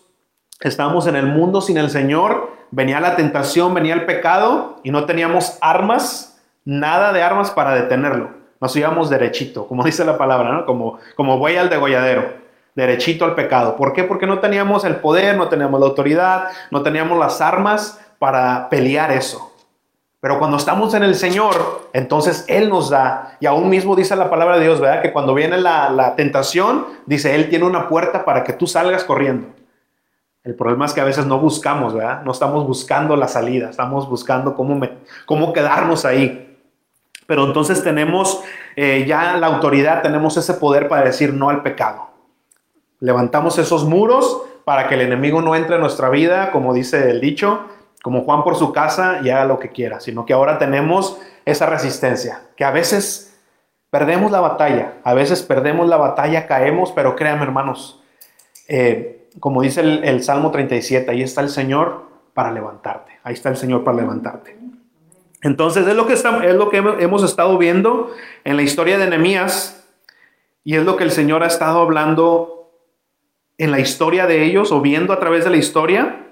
estábamos 0.60 1.06
en 1.06 1.16
el 1.16 1.26
mundo 1.26 1.60
sin 1.60 1.76
el 1.76 1.90
Señor, 1.90 2.52
venía 2.70 3.00
la 3.00 3.16
tentación, 3.16 3.74
venía 3.74 3.94
el 3.94 4.06
pecado 4.06 4.80
y 4.82 4.90
no 4.90 5.04
teníamos 5.04 5.58
armas, 5.60 6.40
nada 6.64 7.12
de 7.12 7.22
armas 7.22 7.50
para 7.50 7.74
detenerlo. 7.74 8.30
Nos 8.60 8.74
íbamos 8.76 9.10
derechito, 9.10 9.66
como 9.66 9.84
dice 9.84 10.04
la 10.04 10.18
palabra, 10.18 10.52
¿no? 10.52 10.66
Como, 10.66 10.98
como 11.14 11.38
buey 11.38 11.56
al 11.56 11.68
degolladero, 11.68 12.34
derechito 12.74 13.24
al 13.24 13.34
pecado. 13.34 13.76
¿Por 13.76 13.92
qué? 13.92 14.04
Porque 14.04 14.26
no 14.26 14.38
teníamos 14.38 14.84
el 14.84 14.96
poder, 14.96 15.36
no 15.36 15.48
teníamos 15.48 15.80
la 15.80 15.86
autoridad, 15.86 16.48
no 16.70 16.82
teníamos 16.82 17.18
las 17.18 17.40
armas 17.40 18.00
para 18.18 18.68
pelear 18.68 19.10
eso. 19.10 19.52
Pero 20.26 20.40
cuando 20.40 20.56
estamos 20.56 20.92
en 20.94 21.04
el 21.04 21.14
Señor, 21.14 21.88
entonces 21.92 22.44
Él 22.48 22.68
nos 22.68 22.90
da, 22.90 23.36
y 23.38 23.46
aún 23.46 23.68
mismo 23.68 23.94
dice 23.94 24.16
la 24.16 24.28
palabra 24.28 24.56
de 24.56 24.64
Dios, 24.64 24.80
¿verdad? 24.80 25.00
Que 25.00 25.12
cuando 25.12 25.34
viene 25.34 25.56
la, 25.56 26.14
tentación, 26.16 26.84
dice, 27.06 27.36
Él 27.36 27.48
tiene 27.48 27.64
una 27.64 27.86
puerta 27.88 28.24
para 28.24 28.42
que 28.42 28.52
tú 28.52 28.66
salgas 28.66 29.04
corriendo. 29.04 29.46
El 30.42 30.56
problema 30.56 30.84
es 30.84 30.94
que 30.94 31.00
a 31.00 31.04
veces 31.04 31.26
no 31.26 31.38
buscamos, 31.38 31.94
¿verdad? 31.94 32.22
No 32.24 32.32
estamos 32.32 32.66
buscando 32.66 33.14
la 33.14 33.28
salida, 33.28 33.70
estamos 33.70 34.08
buscando 34.10 34.56
cómo, 34.56 34.80
cómo 35.26 35.52
quedarnos 35.52 36.04
ahí. 36.04 36.58
Pero 37.28 37.44
entonces 37.44 37.84
tenemos 37.84 38.42
eh, 38.74 39.04
ya 39.06 39.36
la 39.36 39.46
autoridad, 39.46 40.02
tenemos 40.02 40.36
ese 40.36 40.54
poder 40.54 40.88
para 40.88 41.04
decir 41.04 41.32
no 41.34 41.50
al 41.50 41.62
pecado. 41.62 42.08
Levantamos 42.98 43.58
esos 43.58 43.84
muros 43.84 44.42
para 44.64 44.88
que 44.88 44.96
el 44.96 45.02
enemigo 45.02 45.40
no 45.40 45.54
entre 45.54 45.76
en 45.76 45.82
nuestra 45.82 46.08
vida, 46.08 46.50
como 46.50 46.74
dice 46.74 47.10
el 47.10 47.20
dicho, 47.20 47.60
como 48.06 48.22
Juan 48.22 48.44
por 48.44 48.54
su 48.54 48.72
casa 48.72 49.18
y 49.24 49.30
haga 49.30 49.46
lo 49.46 49.58
que 49.58 49.70
quiera, 49.70 49.98
sino 49.98 50.24
que 50.24 50.32
ahora 50.32 50.58
tenemos 50.60 51.18
esa 51.44 51.66
resistencia, 51.66 52.42
que 52.56 52.64
a 52.64 52.70
veces 52.70 53.36
perdemos 53.90 54.30
la 54.30 54.38
batalla, 54.38 54.92
a 55.02 55.12
veces 55.12 55.42
perdemos 55.42 55.88
la 55.88 55.96
batalla, 55.96 56.46
caemos, 56.46 56.92
pero 56.92 57.16
créanme 57.16 57.42
hermanos, 57.42 58.00
eh, 58.68 59.26
como 59.40 59.60
dice 59.60 59.80
el, 59.80 60.04
el 60.04 60.22
Salmo 60.22 60.52
37, 60.52 61.10
ahí 61.10 61.20
está 61.20 61.40
el 61.40 61.48
Señor 61.48 62.04
para 62.32 62.52
levantarte, 62.52 63.18
ahí 63.24 63.34
está 63.34 63.48
el 63.48 63.56
Señor 63.56 63.82
para 63.82 63.96
levantarte. 63.96 64.56
Entonces 65.42 65.84
es 65.88 65.96
lo 65.96 66.06
que, 66.06 66.12
está- 66.12 66.44
es 66.46 66.54
lo 66.54 66.70
que 66.70 66.76
hemos- 66.76 67.24
estado 67.24 67.58
viendo 67.58 68.12
en 68.44 68.54
la 68.56 68.62
historia 68.62 68.98
de 68.98 69.08
Nehemías 69.08 69.84
y 70.62 70.76
es 70.76 70.84
lo 70.84 70.96
que 70.96 71.02
el 71.02 71.10
Señor 71.10 71.42
ha 71.42 71.48
estado 71.48 71.80
hablando 71.80 72.70
en 73.58 73.72
la 73.72 73.80
historia 73.80 74.28
de 74.28 74.44
ellos 74.44 74.70
o 74.70 74.80
viendo 74.80 75.12
a 75.12 75.18
través 75.18 75.42
de 75.42 75.50
la 75.50 75.56
historia, 75.56 76.25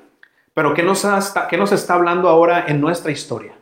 pero 0.54 0.72
¿qué 0.74 0.82
nos, 0.82 1.04
ha- 1.04 1.46
qué 1.48 1.56
nos 1.58 1.72
está 1.72 1.94
hablando 1.94 2.28
ahora 2.28 2.64
en 2.68 2.80
nuestra 2.80 3.10
historia? 3.10 3.54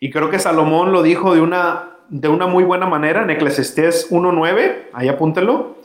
Y 0.00 0.10
creo 0.10 0.30
que 0.30 0.38
Salomón 0.38 0.92
lo 0.92 1.02
dijo 1.02 1.34
de 1.34 1.40
una 1.40 1.88
de 2.08 2.28
una 2.28 2.46
muy 2.46 2.62
buena 2.62 2.86
manera 2.86 3.22
en 3.22 3.30
Eclesiastés 3.30 4.10
1.9, 4.10 4.88
ahí 4.92 5.08
apúntelo. 5.08 5.76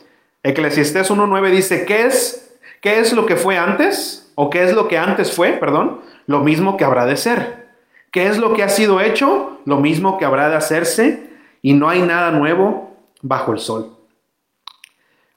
Eclesiastés 0.42 1.10
1.9 1.10 1.50
dice, 1.50 1.86
¿qué 1.86 2.04
es, 2.04 2.58
¿qué 2.82 2.98
es 2.98 3.14
lo 3.14 3.24
que 3.24 3.36
fue 3.36 3.56
antes? 3.56 4.30
¿O 4.34 4.50
qué 4.50 4.62
es 4.64 4.74
lo 4.74 4.88
que 4.88 4.98
antes 4.98 5.32
fue, 5.32 5.52
perdón? 5.52 6.00
Lo 6.26 6.40
mismo 6.40 6.76
que 6.76 6.84
habrá 6.84 7.06
de 7.06 7.16
ser. 7.16 7.68
¿Qué 8.10 8.26
es 8.26 8.36
lo 8.36 8.52
que 8.52 8.62
ha 8.62 8.68
sido 8.68 9.00
hecho? 9.00 9.58
Lo 9.64 9.78
mismo 9.78 10.18
que 10.18 10.26
habrá 10.26 10.50
de 10.50 10.56
hacerse. 10.56 11.30
Y 11.62 11.72
no 11.72 11.88
hay 11.88 12.02
nada 12.02 12.30
nuevo 12.30 12.94
bajo 13.22 13.52
el 13.52 13.58
sol. 13.58 13.96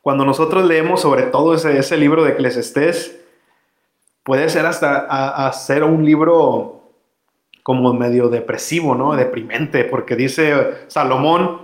Cuando 0.01 0.25
nosotros 0.25 0.65
leemos 0.65 0.99
sobre 1.01 1.23
todo 1.23 1.53
ese, 1.53 1.77
ese 1.77 1.95
libro 1.95 2.23
de 2.25 2.31
Eclesiastés, 2.31 3.17
puede 4.23 4.49
ser 4.49 4.65
hasta 4.65 5.47
hacer 5.47 5.83
un 5.83 6.05
libro 6.05 6.81
como 7.63 7.93
medio 7.93 8.29
depresivo, 8.29 8.95
¿no? 8.95 9.15
Deprimente, 9.15 9.83
porque 9.83 10.15
dice 10.15 10.85
Salomón, 10.87 11.61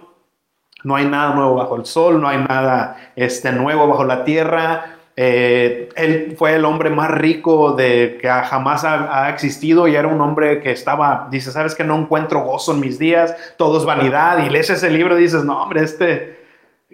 no 0.83 0.95
hay 0.95 1.05
nada 1.05 1.33
nuevo 1.33 1.55
bajo 1.55 1.75
el 1.75 1.85
sol, 1.85 2.21
no 2.21 2.27
hay 2.27 2.37
nada 2.37 3.11
este, 3.15 3.51
nuevo 3.51 3.87
bajo 3.87 4.03
la 4.03 4.23
tierra. 4.23 4.97
Eh, 5.19 5.89
él 5.95 6.35
fue 6.37 6.53
el 6.53 6.63
hombre 6.63 6.91
más 6.91 7.09
rico 7.09 7.73
de 7.73 8.19
que 8.21 8.27
jamás 8.27 8.83
ha, 8.83 9.29
existido 9.29 9.87
y 9.87 9.95
era 9.95 10.07
un 10.07 10.21
hombre 10.21 10.61
que 10.61 10.71
estaba, 10.71 11.27
dice, 11.31 11.51
sabes 11.51 11.73
que 11.73 11.83
no 11.83 11.97
encuentro 11.97 12.41
gozo 12.41 12.73
en 12.73 12.79
mis 12.79 12.99
días, 12.99 13.35
todo 13.57 13.79
es 13.79 13.85
vanidad. 13.85 14.45
Y 14.45 14.49
lees 14.49 14.69
ese 14.69 14.91
libro 14.91 15.17
y 15.17 15.23
dices, 15.23 15.43
no, 15.43 15.63
hombre, 15.63 15.83
este, 15.83 16.45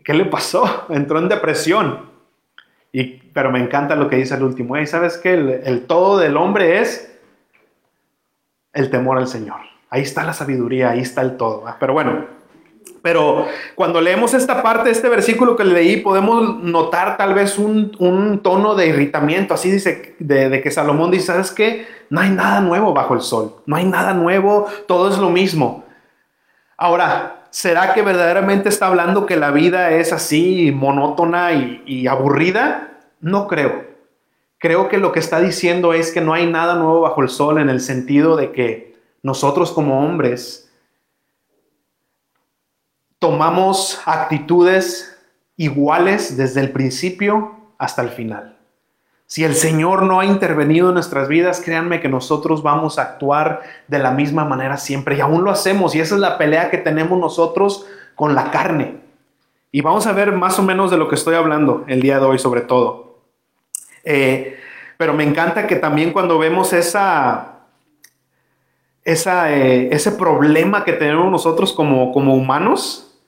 ¿qué 0.04 0.14
le 0.14 0.26
pasó? 0.26 0.86
Entró 0.90 1.20
en 1.20 1.28
depresión. 1.28 2.13
Y, 2.94 3.06
pero 3.34 3.52
me 3.52 3.60
encanta 3.60 3.96
lo 3.96 4.08
que 4.08 4.18
dice 4.18 4.36
el 4.36 4.44
último. 4.44 4.78
Y 4.78 4.86
sabes 4.86 5.18
que 5.18 5.34
el, 5.34 5.86
todo 5.88 6.20
del 6.20 6.38
hombre 6.38 6.80
es 6.80 7.20
el 8.72 8.90
temor 8.92 9.18
al 9.18 9.28
Señor. 9.28 9.62
Ahí 9.90 10.04
está 10.04 10.24
la 10.24 10.34
sabiduría, 10.34 10.92
ahí 10.92 11.00
está 11.00 11.22
el 11.22 11.36
todo. 11.36 11.66
Pero 11.80 11.94
bueno, 11.94 12.26
pero 13.02 13.48
cuando 13.76 14.00
leemos 14.00 14.36
esta 14.36 14.62
parte, 14.62 14.92
este 14.92 15.10
versículo 15.10 15.56
que 15.56 15.64
leí, 15.64 15.98
podemos 15.98 16.60
notar 16.64 17.18
tal 17.18 17.34
vez 17.34 17.58
un, 17.58 18.40
tono 18.44 18.76
de 18.76 18.88
irritamiento. 18.88 19.56
Así 19.56 19.72
dice, 19.72 20.16
de, 20.20 20.62
que 20.62 20.72
Salomón 20.72 21.10
dice, 21.10 21.28
¿sabes 21.28 21.52
qué? 21.52 21.88
No 22.12 22.22
hay 22.22 22.30
nada 22.30 22.62
nuevo 22.62 22.94
bajo 22.94 23.16
el 23.16 23.22
sol. 23.22 23.56
No 23.66 23.76
hay 23.76 23.86
nada 23.86 24.14
nuevo, 24.14 24.68
todo 24.88 25.10
es 25.10 25.18
lo 25.18 25.32
mismo. 25.32 25.84
Ahora, 26.78 27.43
¿será 27.54 27.94
que 27.94 28.02
verdaderamente 28.02 28.68
está 28.68 28.88
hablando 28.88 29.28
que 29.28 29.36
la 29.36 29.52
vida 29.52 29.92
es 29.92 30.12
así 30.12 30.72
monótona 30.74 31.54
y, 31.54 32.08
aburrida? 32.08 32.98
No 33.22 33.48
creo. 33.48 33.86
Creo 34.58 34.90
que 34.90 34.98
lo 34.98 35.12
que 35.12 35.20
está 35.20 35.40
diciendo 35.40 35.94
es 35.94 36.12
que 36.12 36.20
no 36.20 36.34
hay 36.34 36.48
nada 36.48 36.76
nuevo 36.76 37.02
bajo 37.02 37.22
el 37.22 37.30
sol 37.30 37.60
en 37.60 37.70
el 37.70 37.80
sentido 37.80 38.36
de 38.36 38.52
que 38.52 38.96
nosotros 39.22 39.72
como 39.72 40.04
hombres 40.04 40.72
tomamos 43.20 44.02
actitudes 44.06 45.16
iguales 45.56 46.36
desde 46.36 46.60
el 46.60 46.72
principio 46.72 47.56
hasta 47.78 48.02
el 48.02 48.10
final. 48.10 48.53
Si 49.26 49.44
el 49.44 49.56
Señor 49.56 50.04
no 50.04 50.20
ha 50.20 50.26
intervenido 50.26 50.90
en 50.90 50.96
nuestras 50.96 51.28
vidas, 51.28 51.62
créanme 51.62 52.02
que 52.02 52.10
nosotros 52.10 52.62
vamos 52.62 53.00
a 53.00 53.04
actuar 53.04 53.62
de 53.88 54.00
la 54.00 54.12
misma 54.12 54.46
manera 54.46 54.78
siempre 54.78 55.18
y 55.18 55.22
aún 55.22 55.44
lo 55.44 55.52
hacemos 55.52 55.96
y 55.96 56.02
esa 56.02 56.16
es 56.16 56.22
la 56.22 56.38
pelea 56.38 56.70
que 56.70 56.78
tenemos 56.78 57.20
nosotros 57.20 57.86
con 58.16 58.36
la 58.36 58.52
carne. 58.52 58.98
Y 59.72 59.82
vamos 59.82 60.06
a 60.06 60.12
ver 60.14 60.34
más 60.34 60.60
o 60.60 60.64
menos 60.64 60.92
de 60.92 60.98
lo 60.98 61.08
que 61.10 61.16
estoy 61.16 61.36
hablando 61.36 61.84
el 61.88 62.02
día 62.02 62.20
de 62.20 62.26
hoy 62.26 62.38
sobre 62.38 62.62
todo. 62.62 63.22
Eh, 64.04 64.60
pero 64.98 65.14
me 65.14 65.24
encanta 65.24 65.66
que 65.66 65.78
también 65.78 66.14
cuando 66.14 66.38
vemos 66.38 66.72
esa, 66.74 67.62
esa 69.04 69.52
eh, 69.52 69.90
ese 69.92 70.12
problema 70.12 70.84
que 70.84 70.94
tenemos 70.94 71.32
nosotros 71.32 71.74
como, 71.74 72.12
como 72.12 72.36
humanos, 72.36 73.20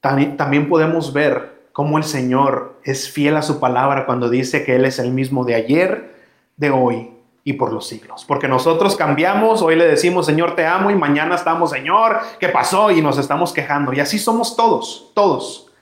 también, 0.00 0.36
también 0.36 0.68
podemos 0.68 1.14
ver 1.14 1.53
cómo 1.74 1.98
el 1.98 2.04
Señor 2.04 2.78
es 2.84 3.10
fiel 3.10 3.36
a 3.36 3.42
su 3.42 3.58
palabra 3.58 4.06
cuando 4.06 4.30
dice 4.30 4.64
que 4.64 4.76
Él 4.76 4.84
es 4.84 5.00
el 5.00 5.10
mismo 5.10 5.44
de 5.44 5.56
ayer, 5.56 6.14
de 6.56 6.70
hoy 6.70 7.10
y 7.42 7.54
por 7.54 7.72
los 7.72 7.88
siglos. 7.88 8.24
Porque 8.24 8.46
nosotros 8.46 8.94
cambiamos, 8.94 9.60
hoy 9.60 9.74
le 9.74 9.84
decimos, 9.84 10.24
Señor, 10.24 10.54
te 10.54 10.64
amo, 10.64 10.92
y 10.92 10.94
mañana 10.94 11.34
estamos, 11.34 11.70
Señor, 11.70 12.20
¿qué 12.38 12.48
pasó? 12.48 12.92
Y 12.92 13.02
nos 13.02 13.18
estamos 13.18 13.52
quejando. 13.52 13.92
Y 13.92 13.98
así 13.98 14.20
somos 14.20 14.56
todos, 14.56 15.10
todos. 15.16 15.72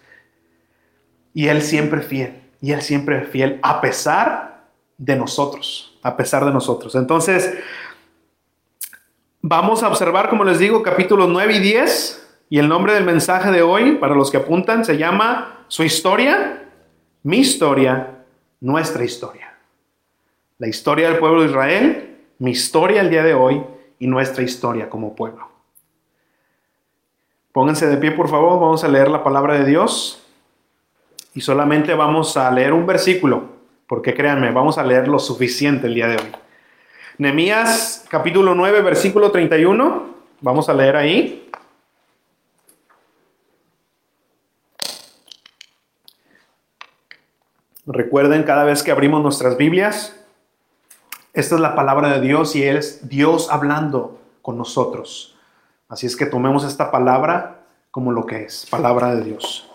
Y 1.35 1.49
Él 1.49 1.61
siempre 1.61 2.01
fiel. 2.01 2.41
Y 2.63 2.73
Él 2.73 2.81
siempre 2.81 3.27
fiel 3.27 3.61
a 3.63 3.83
pesar 3.83 4.63
de 4.97 5.15
nosotros, 5.15 5.99
a 6.03 6.17
pesar 6.17 6.47
de 6.47 6.53
nosotros. 6.53 6.95
Entonces, 6.95 7.53
vamos 9.43 9.83
a 9.83 9.89
observar, 9.89 10.31
como 10.31 10.43
les 10.43 10.59
digo, 10.59 10.83
capítulos 10.83 11.29
9 11.29 11.55
y 11.55 11.61
10. 11.61 12.22
Y 12.53 12.59
el 12.59 12.69
nombre 12.69 12.93
del 12.93 13.05
mensaje 13.05 13.51
de 13.51 13.63
hoy, 13.63 13.93
para 13.93 14.15
los 14.15 14.31
que 14.31 14.37
apuntan, 14.37 14.85
se 14.85 14.99
llama 14.99 15.65
Su 15.69 15.85
historia, 15.85 16.65
mi 17.23 17.39
historia, 17.39 18.25
nuestra 18.61 19.03
historia. 19.05 19.55
La 20.59 20.69
historia 20.69 21.09
del 21.09 21.19
pueblo 21.19 21.41
de 21.41 21.47
Israel, 21.49 22.19
mi 22.41 22.51
historia 22.51 23.01
el 23.01 23.09
día 23.09 23.23
de 23.23 23.33
hoy 23.33 23.65
y 23.99 24.07
nuestra 24.07 24.43
historia 24.43 24.91
como 24.91 25.17
pueblo. 25.17 25.49
Pónganse 27.53 27.87
de 27.87 27.97
pie, 27.97 28.11
por 28.11 28.29
favor, 28.29 28.61
vamos 28.61 28.85
a 28.85 28.89
leer 28.89 29.09
la 29.09 29.25
palabra 29.25 29.55
de 29.55 29.65
Dios 29.65 30.23
y 31.33 31.41
solamente 31.41 31.95
vamos 31.95 32.37
a 32.37 32.51
leer 32.51 32.75
un 32.75 32.85
versículo, 32.85 33.45
porque 33.87 34.13
créanme, 34.13 34.51
vamos 34.51 34.77
a 34.77 34.85
leer 34.85 35.09
lo 35.09 35.19
suficiente 35.19 35.87
el 35.87 35.95
día 35.95 36.09
de 36.09 36.17
hoy. 36.17 36.33
Nehemías 37.17 38.05
capítulo 38.11 38.55
9, 38.55 38.83
versículo 38.83 39.31
31, 39.31 40.05
vamos 40.43 40.69
a 40.69 40.75
leer 40.75 40.97
ahí. 40.97 41.49
Recuerden, 47.87 48.45
cada 48.45 48.63
vez 48.63 48.85
que 48.85 48.93
abrimos 48.93 49.25
nuestras 49.25 49.57
Biblias, 49.57 50.15
esta 51.33 51.57
es 51.57 51.61
la 51.61 51.75
palabra 51.75 52.11
de 52.13 52.21
Dios 52.21 52.55
y 52.55 52.63
es 52.63 53.09
Dios 53.09 53.49
hablando 53.51 54.21
con 54.41 54.57
nosotros. 54.57 55.37
Así 55.89 56.07
es 56.07 56.15
que 56.15 56.27
tomemos 56.27 56.65
esta 56.65 56.93
palabra 56.93 57.65
como 57.91 58.13
lo 58.13 58.25
que 58.25 58.45
es, 58.45 58.67
palabra 58.71 59.17
de 59.17 59.25
Dios. 59.25 59.69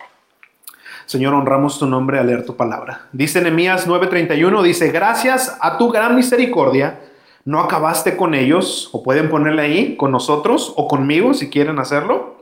Señor, 1.06 1.34
honramos 1.34 1.80
tu 1.80 1.86
nombre 1.86 2.18
al 2.18 2.28
leer 2.28 2.46
tu 2.46 2.56
palabra. 2.56 3.08
Dice 3.12 3.42
Nehemías 3.42 3.88
9:31, 3.88 4.62
dice, 4.64 4.90
gracias 4.90 5.58
a 5.60 5.78
tu 5.78 5.92
gran 5.92 6.16
misericordia, 6.16 7.02
no 7.44 7.60
acabaste 7.60 8.16
con 8.16 8.34
ellos, 8.34 8.90
o 8.94 9.04
pueden 9.04 9.30
ponerle 9.30 9.64
ahí, 9.64 9.98
con 9.98 10.12
nosotros 10.12 10.74
o 10.78 10.88
conmigo 10.88 11.34
si 11.34 11.50
quieren 11.50 11.78
hacerlo, 11.78 12.38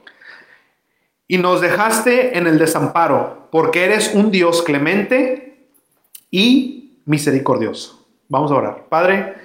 y 1.28 1.40
nos 1.40 1.60
dejaste 1.60 2.38
en 2.38 2.46
el 2.46 2.60
desamparo, 2.60 3.48
porque 3.52 3.86
eres 3.86 4.14
un 4.14 4.30
Dios 4.30 4.62
clemente 4.62 5.45
y 6.32 7.00
misericordioso. 7.06 8.08
Vamos 8.30 8.52
a 8.52 8.56
orar. 8.56 8.86
Padre, 8.90 9.36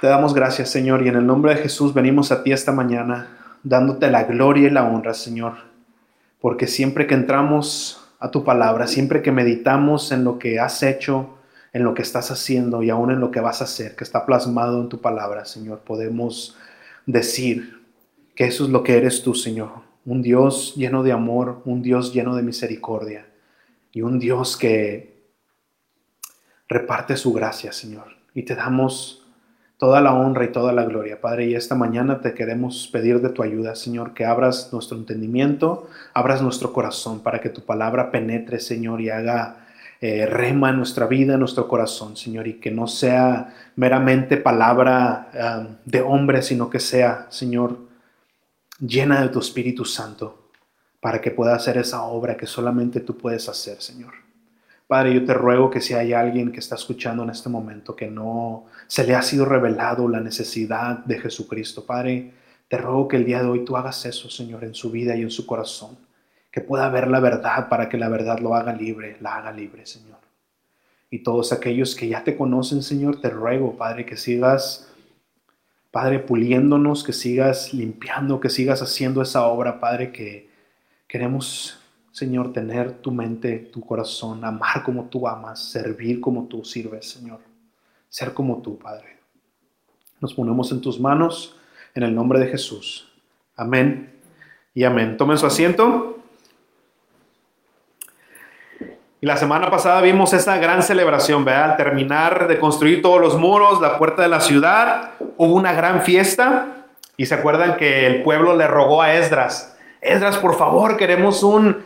te 0.00 0.06
damos 0.06 0.34
gracias, 0.34 0.70
Señor, 0.70 1.04
y 1.04 1.08
en 1.08 1.16
el 1.16 1.26
nombre 1.26 1.54
de 1.54 1.62
Jesús 1.62 1.94
venimos 1.94 2.32
a 2.32 2.42
ti 2.42 2.52
esta 2.52 2.72
mañana, 2.72 3.56
dándote 3.62 4.10
la 4.10 4.24
gloria 4.24 4.68
y 4.68 4.70
la 4.70 4.84
honra, 4.84 5.14
Señor 5.14 5.74
porque 6.44 6.66
siempre 6.66 7.06
que 7.06 7.14
entramos 7.14 8.06
a 8.18 8.30
tu 8.30 8.44
palabra, 8.44 8.86
siempre 8.86 9.22
que 9.22 9.32
meditamos 9.32 10.12
en 10.12 10.24
lo 10.24 10.38
que 10.38 10.60
has 10.60 10.82
hecho, 10.82 11.38
en 11.72 11.84
lo 11.84 11.94
que 11.94 12.02
estás 12.02 12.30
haciendo 12.30 12.82
y 12.82 12.90
aún 12.90 13.10
en 13.10 13.18
lo 13.18 13.30
que 13.30 13.40
vas 13.40 13.62
a 13.62 13.64
hacer, 13.64 13.96
que 13.96 14.04
está 14.04 14.26
plasmado 14.26 14.82
en 14.82 14.90
tu 14.90 15.00
palabra, 15.00 15.46
Señor, 15.46 15.78
podemos 15.78 16.54
decir 17.06 17.80
que 18.34 18.44
eso 18.44 18.64
es 18.64 18.68
lo 18.68 18.82
que 18.82 18.98
eres 18.98 19.22
tú, 19.22 19.34
Señor. 19.34 19.70
Un 20.04 20.20
Dios 20.20 20.74
lleno 20.76 21.02
de 21.02 21.12
amor, 21.12 21.62
un 21.64 21.80
Dios 21.80 22.12
lleno 22.12 22.36
de 22.36 22.42
misericordia 22.42 23.24
y 23.90 24.02
un 24.02 24.18
Dios 24.18 24.58
que 24.58 25.13
reparte 26.74 27.16
su 27.16 27.32
gracia, 27.32 27.72
Señor. 27.72 28.16
Y 28.34 28.42
te 28.42 28.56
damos 28.56 29.24
toda 29.78 30.00
la 30.00 30.12
honra 30.12 30.44
y 30.44 30.52
toda 30.52 30.72
la 30.72 30.84
gloria, 30.84 31.20
Padre. 31.20 31.46
Y 31.46 31.54
esta 31.54 31.76
mañana 31.76 32.20
te 32.20 32.34
queremos 32.34 32.88
pedir 32.92 33.20
de 33.20 33.28
tu 33.28 33.42
ayuda, 33.42 33.76
Señor, 33.76 34.12
que 34.12 34.24
abras 34.24 34.70
nuestro 34.72 34.98
entendimiento, 34.98 35.88
abras 36.12 36.42
nuestro 36.42 36.72
corazón 36.72 37.20
para 37.20 37.40
que 37.40 37.48
tu 37.48 37.60
palabra 37.60 38.10
penetre, 38.10 38.58
Señor, 38.58 39.00
y 39.00 39.10
haga 39.10 39.66
eh, 40.00 40.26
rema 40.26 40.70
en 40.70 40.78
nuestra 40.78 41.06
vida, 41.06 41.34
en 41.34 41.40
nuestro 41.40 41.68
corazón, 41.68 42.16
Señor, 42.16 42.48
y 42.48 42.54
que 42.54 42.72
no 42.72 42.88
sea 42.88 43.54
meramente 43.76 44.36
palabra 44.36 45.30
ah, 45.32 45.66
de 45.84 46.02
hombre, 46.02 46.42
sino 46.42 46.68
que 46.68 46.80
sea, 46.80 47.26
Señor, 47.30 47.78
llena 48.80 49.22
de 49.22 49.28
tu 49.28 49.38
Espíritu 49.38 49.84
Santo, 49.84 50.50
para 51.00 51.20
que 51.20 51.30
pueda 51.30 51.54
hacer 51.54 51.78
esa 51.78 52.02
obra 52.02 52.36
que 52.36 52.46
solamente 52.46 52.98
tú 52.98 53.16
puedes 53.16 53.48
hacer, 53.48 53.80
Señor. 53.80 54.23
Padre, 54.86 55.14
yo 55.14 55.24
te 55.24 55.34
ruego 55.34 55.70
que 55.70 55.80
si 55.80 55.94
hay 55.94 56.12
alguien 56.12 56.52
que 56.52 56.60
está 56.60 56.74
escuchando 56.74 57.22
en 57.22 57.30
este 57.30 57.48
momento 57.48 57.96
que 57.96 58.10
no 58.10 58.66
se 58.86 59.06
le 59.06 59.14
ha 59.14 59.22
sido 59.22 59.44
revelado 59.44 60.08
la 60.08 60.20
necesidad 60.20 60.98
de 60.98 61.18
Jesucristo, 61.18 61.84
Padre, 61.84 62.32
te 62.68 62.76
ruego 62.76 63.08
que 63.08 63.16
el 63.16 63.24
día 63.24 63.42
de 63.42 63.48
hoy 63.48 63.64
tú 63.64 63.76
hagas 63.76 64.04
eso, 64.04 64.28
Señor, 64.28 64.64
en 64.64 64.74
su 64.74 64.90
vida 64.90 65.16
y 65.16 65.22
en 65.22 65.30
su 65.30 65.46
corazón, 65.46 65.96
que 66.50 66.60
pueda 66.60 66.88
ver 66.90 67.08
la 67.08 67.20
verdad 67.20 67.68
para 67.68 67.88
que 67.88 67.96
la 67.96 68.08
verdad 68.08 68.38
lo 68.40 68.54
haga 68.54 68.74
libre, 68.74 69.16
la 69.20 69.36
haga 69.36 69.52
libre, 69.52 69.86
Señor. 69.86 70.18
Y 71.10 71.20
todos 71.20 71.52
aquellos 71.52 71.94
que 71.94 72.08
ya 72.08 72.24
te 72.24 72.36
conocen, 72.36 72.82
Señor, 72.82 73.20
te 73.20 73.30
ruego, 73.30 73.76
Padre, 73.76 74.04
que 74.04 74.16
sigas 74.16 74.88
Padre, 75.94 76.18
puliéndonos, 76.18 77.04
que 77.04 77.12
sigas 77.12 77.72
limpiando, 77.72 78.40
que 78.40 78.50
sigas 78.50 78.82
haciendo 78.82 79.22
esa 79.22 79.46
obra, 79.46 79.78
Padre, 79.78 80.10
que 80.10 80.50
queremos, 81.06 81.78
Señor, 82.14 82.52
tener 82.52 82.92
tu 82.98 83.10
mente, 83.10 83.58
tu 83.72 83.80
corazón, 83.80 84.44
amar 84.44 84.84
como 84.84 85.06
tú 85.06 85.26
amas, 85.26 85.60
servir 85.60 86.20
como 86.20 86.44
tú 86.46 86.64
sirves, 86.64 87.10
Señor. 87.10 87.40
Ser 88.08 88.32
como 88.32 88.62
tú, 88.62 88.78
Padre. 88.78 89.18
Nos 90.20 90.32
ponemos 90.32 90.70
en 90.70 90.80
tus 90.80 91.00
manos, 91.00 91.56
en 91.92 92.04
el 92.04 92.14
nombre 92.14 92.38
de 92.38 92.46
Jesús. 92.46 93.12
Amén 93.56 94.14
y 94.74 94.84
amén. 94.84 95.16
Tomen 95.16 95.38
su 95.38 95.46
asiento. 95.46 96.20
Y 99.20 99.26
la 99.26 99.36
semana 99.36 99.68
pasada 99.68 100.00
vimos 100.00 100.32
esa 100.34 100.56
gran 100.58 100.84
celebración, 100.84 101.44
¿verdad? 101.44 101.72
Al 101.72 101.76
terminar 101.76 102.46
de 102.46 102.60
construir 102.60 103.02
todos 103.02 103.20
los 103.20 103.36
muros, 103.36 103.80
la 103.80 103.98
puerta 103.98 104.22
de 104.22 104.28
la 104.28 104.38
ciudad, 104.38 105.14
hubo 105.36 105.56
una 105.56 105.72
gran 105.72 106.02
fiesta. 106.02 106.86
Y 107.16 107.26
se 107.26 107.34
acuerdan 107.34 107.76
que 107.76 108.06
el 108.06 108.22
pueblo 108.22 108.56
le 108.56 108.68
rogó 108.68 109.02
a 109.02 109.14
Esdras, 109.14 109.76
Esdras, 110.00 110.36
por 110.36 110.56
favor, 110.56 110.98
queremos 110.98 111.42
un, 111.42 111.82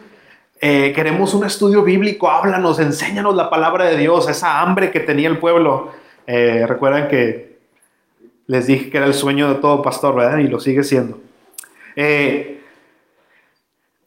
eh, 0.61 0.93
queremos 0.95 1.35
un 1.35 1.45
estudio 1.45 1.83
bíblico, 1.83 2.31
háblanos, 2.31 2.79
enséñanos 2.79 3.35
la 3.35 3.51
palabra 3.51 3.87
de 3.87 3.97
Dios, 3.97 4.29
esa 4.29 4.61
hambre 4.61 4.91
que 4.91 5.01
tenía 5.01 5.29
el 5.29 5.39
pueblo. 5.39 5.93
Eh, 6.27 6.65
recuerdan 6.67 7.09
que 7.09 7.59
les 8.47 8.67
dije 8.67 8.91
que 8.91 8.97
era 8.97 9.07
el 9.07 9.15
sueño 9.15 9.49
de 9.49 9.57
todo 9.57 9.83
pastor, 9.83 10.15
¿verdad? 10.15 10.39
Y 10.39 10.49
lo 10.49 10.61
sigue 10.61 10.83
siendo. 10.85 11.19
Eh, 11.97 12.59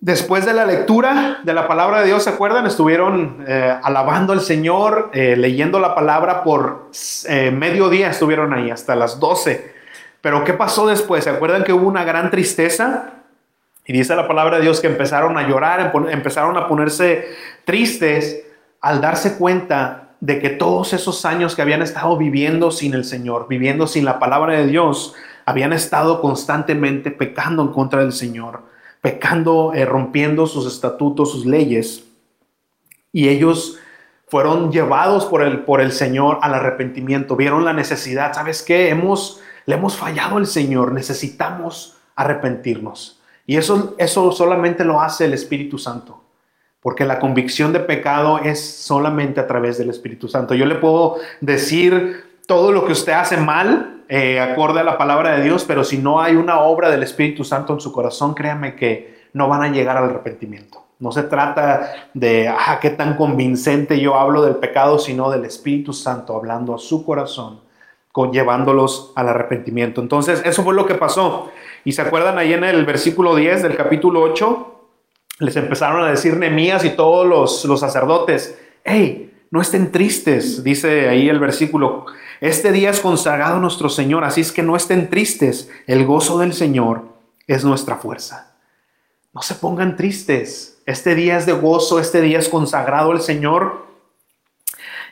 Después 0.02 0.48
de 0.48 0.54
la 0.54 0.66
lectura 0.66 1.42
de 1.44 1.54
la 1.54 1.68
palabra 1.68 2.00
de 2.00 2.08
Dios, 2.08 2.24
¿se 2.24 2.32
acuerdan? 2.32 2.66
Estuvieron 2.66 3.46
eh, 3.48 3.78
alabando 3.84 4.34
al 4.34 4.42
Señor, 4.42 5.12
leyendo 5.14 5.80
la 5.80 5.94
palabra 5.94 6.44
por 6.44 6.90
eh, 7.30 7.52
mediodía, 7.52 8.10
estuvieron 8.10 8.52
ahí 8.52 8.72
hasta 8.72 8.96
las 8.96 9.20
12. 9.20 9.76
Pero 10.20 10.44
¿qué 10.44 10.54
pasó 10.54 10.88
después? 10.88 11.26
¿Se 11.26 11.30
acuerdan 11.30 11.64
que 11.64 11.72
hubo 11.72 11.88
una 11.88 12.04
gran 12.04 12.32
tristeza? 12.32 13.21
Y 13.86 13.94
dice 13.94 14.16
la 14.16 14.28
palabra 14.28 14.58
de 14.58 14.64
Dios 14.64 14.80
que 14.80 14.88
empezaron 14.88 15.38
a 15.38 15.48
llorar, 15.48 15.92
empezaron 16.10 16.58
a 16.58 16.68
ponerse 16.68 17.26
tristes 17.66 18.44
al 18.80 19.02
darse 19.02 19.38
cuenta 19.38 20.10
de 20.20 20.40
que 20.40 20.50
todos 20.50 20.94
esos 20.94 21.26
años 21.26 21.56
que 21.56 21.62
habían 21.62 21.82
estado 21.82 22.16
viviendo 22.18 22.72
sin 22.72 22.94
el 22.94 23.06
Señor, 23.06 23.48
viviendo 23.48 23.88
sin 23.88 24.06
la 24.06 24.20
palabra 24.20 24.54
de 24.54 24.68
Dios, 24.68 25.16
habían 25.46 25.74
estado 25.74 26.22
constantemente 26.22 27.10
pecando 27.10 27.64
en 27.64 27.70
contra 27.70 28.02
del 28.02 28.14
Señor 28.14 28.72
pecando, 29.02 29.74
eh, 29.74 29.86
rompiendo 29.86 30.46
sus 30.48 30.72
estatutos, 30.72 31.32
sus 31.32 31.46
leyes. 31.46 32.06
Y 33.12 33.28
ellos 33.28 33.80
fueron 34.28 34.72
llevados 34.72 35.26
por 35.26 35.42
el, 35.42 35.62
por 35.62 35.82
el 35.82 35.92
Señor 35.92 36.40
al 36.42 36.54
arrepentimiento. 36.54 37.36
Vieron 37.36 37.66
la 37.66 37.74
necesidad. 37.74 38.34
¿Sabes 38.34 38.62
qué? 38.62 38.90
Hemos, 38.90 39.42
le 39.66 39.76
hemos 39.76 39.98
fallado 39.98 40.38
al 40.38 40.48
Señor. 40.48 40.94
Necesitamos 40.94 41.98
arrepentirnos. 42.16 43.21
Y 43.46 43.58
eso, 43.58 43.96
eso 43.98 44.32
solamente 44.32 44.84
lo 44.84 45.02
hace 45.02 45.26
el 45.26 45.34
Espíritu 45.34 45.78
Santo. 45.78 46.22
Porque 46.82 47.06
la 47.06 47.20
convicción 47.20 47.74
de 47.74 47.80
pecado 47.80 48.40
es 48.40 48.60
solamente 48.60 49.40
a 49.40 49.48
través 49.48 49.78
del 49.78 49.90
Espíritu 49.90 50.28
Santo. 50.28 50.56
Yo 50.56 50.66
le 50.66 50.76
puedo 50.76 51.18
decir 51.40 52.24
todo 52.48 52.72
lo 52.72 52.86
que 52.86 52.94
usted 52.94 53.14
hace 53.14 53.38
mal, 53.38 54.04
eh, 54.10 54.40
acorde 54.40 54.80
a 54.80 54.84
la 54.84 54.98
palabra 54.98 55.38
de 55.38 55.44
Dios, 55.44 55.64
pero 55.64 55.84
si 55.84 55.98
no 55.98 56.22
hay 56.22 56.36
una 56.36 56.60
obra 56.60 56.90
del 56.90 57.04
Espíritu 57.04 57.44
Santo 57.44 57.74
en 57.74 57.80
su 57.80 57.92
corazón, 57.92 58.34
créame 58.34 58.76
que 58.76 59.22
no 59.34 59.48
van 59.48 59.64
a 59.64 59.70
llegar 59.70 59.96
al 59.96 60.06
arrepentimiento. 60.06 60.84
No 61.00 61.12
se 61.12 61.24
trata 61.24 62.10
de, 62.14 62.48
ah, 62.48 62.78
qué 62.82 62.92
tan 62.92 63.16
convincente 63.16 64.00
yo 64.00 64.16
hablo 64.16 64.44
del 64.44 64.58
pecado, 64.58 65.00
sino 65.00 65.32
del 65.32 65.46
Espíritu 65.46 65.94
Santo 65.94 66.36
hablando 66.36 66.76
a 66.76 66.78
su 66.78 67.06
corazón, 67.06 67.62
con, 68.12 68.32
llevándolos 68.32 69.14
al 69.16 69.30
arrepentimiento. 69.30 70.02
Entonces, 70.02 70.42
eso 70.46 70.64
fue 70.64 70.74
lo 70.74 70.86
que 70.86 70.96
pasó. 70.96 71.52
Y 71.84 71.94
se 71.94 72.02
acuerdan 72.02 72.38
ahí 72.38 72.54
en 72.54 72.64
el 72.64 72.86
versículo 72.86 73.36
10 73.36 73.64
del 73.64 73.76
capítulo 73.76 74.22
8, 74.22 74.68
les 75.40 75.56
empezaron 75.56 76.04
a 76.04 76.12
decir 76.12 76.38
Nemías 76.38 76.86
y 76.86 76.92
todos 76.92 77.26
los, 77.26 77.66
los 77.66 77.80
sacerdotes, 77.80 78.60
hey, 78.84 79.34
no 79.50 79.60
estén 79.62 79.92
tristes, 79.92 80.64
dice 80.64 81.10
ahí 81.10 81.28
el 81.28 81.40
versículo, 81.40 82.06
este 82.42 82.72
día 82.72 82.90
es 82.90 83.00
consagrado 83.00 83.60
nuestro 83.60 83.90
Señor, 83.90 84.24
así 84.24 84.42
es 84.42 84.52
que 84.52 84.64
no 84.64 84.76
estén 84.76 85.10
tristes. 85.10 85.70
El 85.86 86.06
gozo 86.06 86.40
del 86.40 86.54
Señor 86.54 87.04
es 87.46 87.64
nuestra 87.64 87.98
fuerza. 87.98 88.56
No 89.32 89.44
se 89.44 89.54
pongan 89.54 89.96
tristes. 89.96 90.82
Este 90.88 91.14
día 91.14 91.38
es 91.38 91.46
de 91.46 91.54
gozo, 91.54 92.00
este 92.00 92.20
día 92.22 92.40
es 92.40 92.50
consagrado 92.50 93.12
al 93.12 93.22
Señor. 93.22 93.86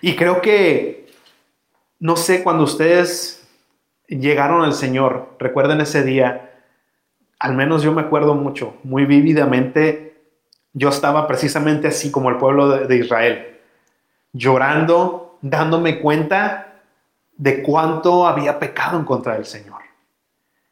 Y 0.01 0.15
creo 0.15 0.41
que, 0.41 1.08
no 1.99 2.15
sé, 2.15 2.43
cuando 2.43 2.63
ustedes 2.63 3.47
llegaron 4.07 4.63
al 4.63 4.73
Señor, 4.73 5.35
recuerden 5.39 5.81
ese 5.81 6.03
día, 6.03 6.51
al 7.39 7.55
menos 7.55 7.83
yo 7.83 7.91
me 7.93 8.01
acuerdo 8.01 8.35
mucho, 8.35 8.75
muy 8.83 9.05
vívidamente, 9.05 10.17
yo 10.73 10.89
estaba 10.89 11.27
precisamente 11.27 11.87
así 11.87 12.11
como 12.11 12.29
el 12.29 12.37
pueblo 12.37 12.69
de, 12.69 12.87
de 12.87 12.95
Israel, 12.97 13.59
llorando, 14.33 15.37
dándome 15.41 15.99
cuenta 15.99 16.81
de 17.37 17.63
cuánto 17.63 18.27
había 18.27 18.59
pecado 18.59 18.99
en 18.99 19.05
contra 19.05 19.35
del 19.35 19.45
Señor. 19.45 19.79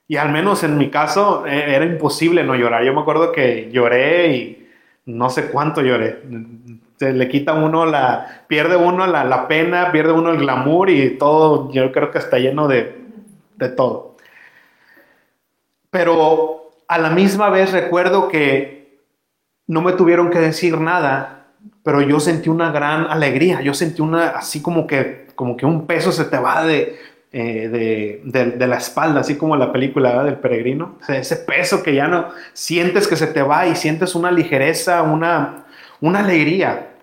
Y 0.08 0.16
al 0.16 0.32
menos 0.32 0.63
en 0.63 0.78
mi 0.78 0.90
caso 0.90 1.46
e, 1.46 1.76
era 1.76 1.86
imposible 1.86 2.44
no 2.44 2.56
llorar. 2.56 2.84
Yo 2.84 2.94
me 2.94 3.02
acuerdo 3.02 3.32
que 3.32 3.70
lloré 3.72 4.36
y 4.36 4.70
no 5.06 5.30
sé 5.30 5.50
cuánto 5.50 5.82
lloré. 5.82 6.22
Se 6.98 7.14
le 7.14 7.30
quita 7.30 7.54
uno 7.54 7.86
la, 7.86 8.44
pierde 8.48 8.76
uno 8.76 9.06
la, 9.08 9.48
pena, 9.48 9.92
pierde 9.92 10.12
uno 10.12 10.32
el 10.32 10.40
glamour 10.40 10.90
y 10.90 11.18
todo, 11.18 11.72
yo 11.72 11.92
creo 11.92 12.12
que 12.12 12.18
está 12.18 12.40
lleno 12.40 12.68
de, 12.68 13.00
de 13.56 13.70
todo. 13.70 14.16
Pero 15.90 16.72
a 16.88 16.98
la 16.98 17.10
misma 17.12 17.50
vez 17.50 17.72
recuerdo 17.72 18.28
que 18.28 19.00
no 19.68 19.82
me 19.82 19.94
tuvieron 19.94 20.30
que 20.30 20.40
decir 20.40 20.80
nada, 20.80 21.46
pero 21.84 22.02
yo 22.02 22.20
sentí 22.20 22.50
una 22.50 22.72
gran 22.72 23.06
alegría, 23.06 23.62
yo 23.62 23.74
sentí 23.74 24.02
una, 24.02 24.30
así 24.30 24.62
como 24.62 24.88
que 24.88 25.28
como 25.38 25.56
que 25.56 25.66
un 25.66 25.86
peso 25.86 26.12
se 26.12 26.26
te 26.26 26.38
va 26.38 26.66
de, 26.66 27.00
eh, 27.32 28.20
de, 28.24 28.68
la 28.68 28.78
espalda, 28.78 29.22
así 29.22 29.38
como 29.38 29.56
la 29.56 29.72
película 29.72 30.24
del 30.24 30.38
peregrino. 30.38 30.98
ese 31.08 31.38
peso 31.38 31.84
que 31.84 31.94
ya 31.94 32.08
no 32.08 32.30
sientes 32.54 33.08
que 33.08 33.16
se 33.16 33.28
te 33.28 33.44
va 33.44 33.68
y 33.68 33.76
sientes 33.76 34.16
una 34.16 34.32
ligereza, 34.32 35.04
una, 35.04 35.66
una 36.02 36.20
alegría. 36.20 36.96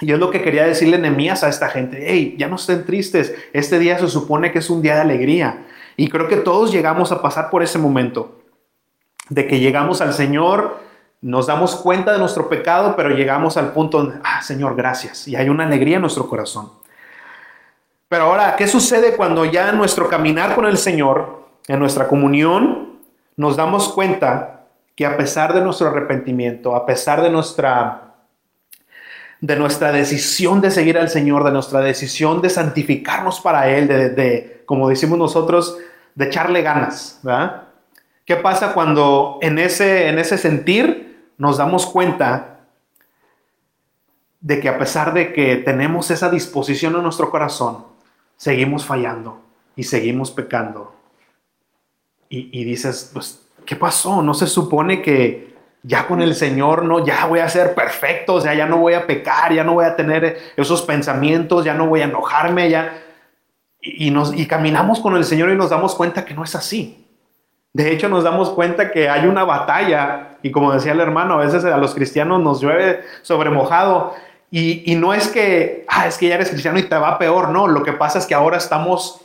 Y 0.00 0.12
es 0.12 0.18
lo 0.18 0.30
que 0.30 0.42
quería 0.42 0.64
decirle 0.64 0.98
Nemías 0.98 1.44
a 1.44 1.48
esta 1.48 1.68
gente. 1.68 2.04
Hey, 2.06 2.34
ya 2.38 2.48
no 2.48 2.56
estén 2.56 2.84
tristes. 2.84 3.34
Este 3.52 3.78
día 3.78 3.98
se 3.98 4.08
supone 4.08 4.52
que 4.52 4.58
es 4.58 4.70
un 4.70 4.82
día 4.82 4.96
de 4.96 5.02
alegría. 5.02 5.66
Y 5.96 6.08
creo 6.08 6.28
que 6.28 6.36
todos 6.36 6.72
llegamos 6.72 7.12
a 7.12 7.22
pasar 7.22 7.50
por 7.50 7.62
ese 7.62 7.78
momento. 7.78 8.40
De 9.28 9.46
que 9.46 9.60
llegamos 9.60 10.00
al 10.00 10.12
Señor, 10.12 10.80
nos 11.20 11.46
damos 11.46 11.76
cuenta 11.76 12.12
de 12.12 12.18
nuestro 12.18 12.48
pecado, 12.48 12.96
pero 12.96 13.10
llegamos 13.10 13.56
al 13.56 13.72
punto 13.72 13.98
donde, 13.98 14.16
ah, 14.24 14.42
Señor, 14.42 14.74
gracias. 14.74 15.28
Y 15.28 15.36
hay 15.36 15.48
una 15.48 15.64
alegría 15.64 15.96
en 15.96 16.02
nuestro 16.02 16.28
corazón. 16.28 16.72
Pero 18.08 18.24
ahora, 18.24 18.56
¿qué 18.56 18.66
sucede 18.66 19.16
cuando 19.16 19.44
ya 19.44 19.70
en 19.70 19.78
nuestro 19.78 20.08
caminar 20.08 20.54
con 20.54 20.66
el 20.66 20.76
Señor, 20.76 21.46
en 21.68 21.78
nuestra 21.78 22.08
comunión, 22.08 22.98
nos 23.36 23.56
damos 23.56 23.92
cuenta 23.92 24.66
que 24.94 25.06
a 25.06 25.16
pesar 25.16 25.54
de 25.54 25.62
nuestro 25.62 25.88
arrepentimiento, 25.88 26.74
a 26.76 26.84
pesar 26.84 27.22
de 27.22 27.30
nuestra, 27.30 28.11
de 29.42 29.56
nuestra 29.56 29.90
decisión 29.90 30.60
de 30.60 30.70
seguir 30.70 30.96
al 30.96 31.10
Señor, 31.10 31.42
de 31.42 31.50
nuestra 31.50 31.80
decisión 31.80 32.40
de 32.40 32.48
santificarnos 32.48 33.40
para 33.40 33.68
Él, 33.68 33.88
de, 33.88 34.62
como 34.66 34.88
decimos 34.88 35.18
nosotros, 35.18 35.76
de 36.14 36.26
echarle 36.26 36.62
ganas, 36.62 37.18
¿verdad? 37.24 37.64
¿Qué 38.24 38.36
pasa 38.36 38.72
cuando 38.72 39.40
en 39.42 39.58
ese, 39.58 40.08
en 40.08 40.20
ese 40.20 40.38
sentir 40.38 41.32
nos 41.38 41.58
damos 41.58 41.86
cuenta 41.86 42.60
de 44.40 44.60
que 44.60 44.68
a 44.68 44.78
pesar 44.78 45.12
de 45.12 45.32
que 45.32 45.56
tenemos 45.56 46.12
esa 46.12 46.30
disposición 46.30 46.94
en 46.94 47.02
nuestro 47.02 47.28
corazón, 47.28 47.84
seguimos 48.36 48.84
fallando 48.84 49.40
y 49.74 49.82
seguimos 49.82 50.30
pecando. 50.30 50.94
Y, 52.28 52.64
dices, 52.64 53.10
pues, 53.12 53.42
¿qué 53.66 53.76
pasó? 53.76 54.22
No 54.22 54.32
se 54.32 54.46
supone 54.46 55.02
que 55.02 55.51
ya 55.82 56.06
con 56.06 56.22
el 56.22 56.34
Señor 56.34 56.84
no, 56.84 57.04
ya 57.04 57.26
voy 57.26 57.40
a 57.40 57.48
ser 57.48 57.74
perfecto, 57.74 58.34
o 58.34 58.40
sea, 58.40 58.54
ya 58.54 58.66
no 58.66 58.78
voy 58.78 58.94
a 58.94 59.06
pecar, 59.06 59.52
ya 59.52 59.64
no 59.64 59.74
voy 59.74 59.84
a 59.84 59.96
tener 59.96 60.38
esos 60.56 60.82
pensamientos, 60.82 61.64
ya 61.64 61.74
no 61.74 61.86
voy 61.86 62.02
a 62.02 62.04
enojarme, 62.04 62.70
ya. 62.70 63.02
Y, 63.80 64.10
nos, 64.10 64.32
y 64.32 64.46
caminamos 64.46 65.00
con 65.00 65.16
el 65.16 65.24
Señor 65.24 65.50
y 65.50 65.56
nos 65.56 65.70
damos 65.70 65.94
cuenta 65.96 66.24
que 66.24 66.34
no 66.34 66.44
es 66.44 66.54
así. 66.54 67.04
De 67.72 67.90
hecho, 67.90 68.08
nos 68.08 68.22
damos 68.22 68.50
cuenta 68.50 68.92
que 68.92 69.08
hay 69.08 69.26
una 69.26 69.44
batalla, 69.44 70.36
y 70.42 70.52
como 70.52 70.72
decía 70.72 70.92
el 70.92 71.00
hermano, 71.00 71.34
a 71.34 71.44
veces 71.44 71.64
a 71.64 71.76
los 71.78 71.94
cristianos 71.94 72.40
nos 72.40 72.60
llueve 72.60 73.00
sobre 73.22 73.50
mojado, 73.50 74.14
y, 74.54 74.94
no 74.96 75.14
es 75.14 75.28
que, 75.28 75.86
ah, 75.88 76.06
es 76.06 76.18
que 76.18 76.28
ya 76.28 76.34
eres 76.34 76.50
cristiano 76.50 76.78
y 76.78 76.82
te 76.82 76.94
va 76.94 77.18
peor, 77.18 77.48
no, 77.48 77.66
lo 77.66 77.82
que 77.82 77.94
pasa 77.94 78.18
es 78.18 78.26
que 78.26 78.34
ahora 78.34 78.58
estamos 78.58 79.22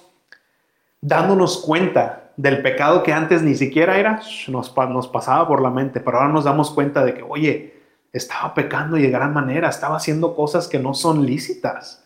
dándonos 1.02 1.58
cuenta 1.58 2.27
del 2.38 2.62
pecado 2.62 3.02
que 3.02 3.12
antes 3.12 3.42
ni 3.42 3.56
siquiera 3.56 3.98
era, 3.98 4.22
nos, 4.48 4.70
pasaba 4.70 5.48
por 5.48 5.62
la 5.62 5.72
mente, 5.72 6.00
pero 6.00 6.20
ahora 6.20 6.32
nos 6.32 6.46
damos 6.46 6.70
cuenta 6.70 7.04
de 7.04 7.16
que, 7.16 7.24
oye, 7.24 7.82
estaba 8.14 8.54
pecando 8.54 8.96
y 8.96 9.02
de 9.02 9.10
gran 9.10 9.34
manera, 9.34 9.70
estaba 9.70 9.98
haciendo 9.98 10.36
cosas 10.36 10.68
que 10.68 10.78
no 10.78 10.94
son 10.94 11.26
lícitas. 11.26 12.06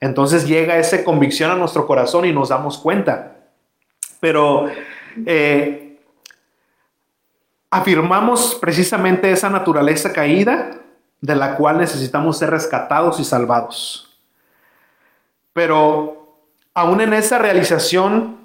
Entonces 0.00 0.46
llega 0.46 0.76
esa 0.76 1.02
convicción 1.02 1.50
a 1.50 1.54
nuestro 1.54 1.86
corazón 1.86 2.26
y 2.26 2.32
nos 2.32 2.50
damos 2.50 2.76
cuenta. 2.76 3.36
Pero 4.20 4.66
eh, 5.24 5.98
afirmamos 7.70 8.54
precisamente 8.60 9.32
esa 9.32 9.48
naturaleza 9.48 10.12
caída 10.12 10.72
de 11.22 11.34
la 11.34 11.56
cual 11.56 11.78
necesitamos 11.78 12.36
ser 12.36 12.50
rescatados 12.50 13.18
y 13.18 13.24
salvados. 13.24 14.18
Pero 15.54 16.36
aún 16.74 17.00
en 17.00 17.14
esa 17.14 17.38
realización 17.38 18.43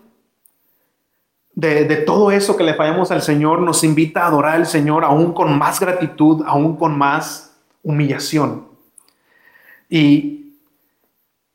de, 1.59 1.95
todo 1.97 2.31
eso 2.31 2.55
que 2.55 2.63
le 2.63 2.73
fallamos 2.73 3.11
al 3.11 3.21
Señor, 3.21 3.61
nos 3.61 3.83
invita 3.83 4.23
a 4.23 4.27
adorar 4.27 4.55
al 4.55 4.65
Señor 4.65 5.03
aún 5.03 5.33
con 5.33 5.57
más 5.57 5.79
gratitud, 5.79 6.43
aún 6.45 6.77
con 6.77 6.97
más 6.97 7.57
humillación. 7.83 8.67
Y, 9.89 10.55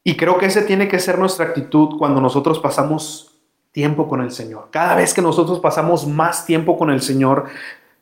y 0.02 0.16
creo 0.16 0.36
que 0.38 0.46
esa 0.46 0.66
tiene 0.66 0.88
que 0.88 0.98
ser 0.98 1.18
nuestra 1.18 1.46
actitud 1.46 1.96
cuando 1.98 2.20
nosotros 2.20 2.58
pasamos 2.58 3.34
tiempo 3.72 4.08
con 4.08 4.20
el 4.20 4.30
Señor. 4.30 4.68
Cada 4.70 4.94
vez 4.94 5.14
que 5.14 5.22
nosotros 5.22 5.60
pasamos 5.60 6.06
más 6.06 6.44
tiempo 6.44 6.76
con 6.76 6.90
el 6.90 7.00
Señor, 7.00 7.46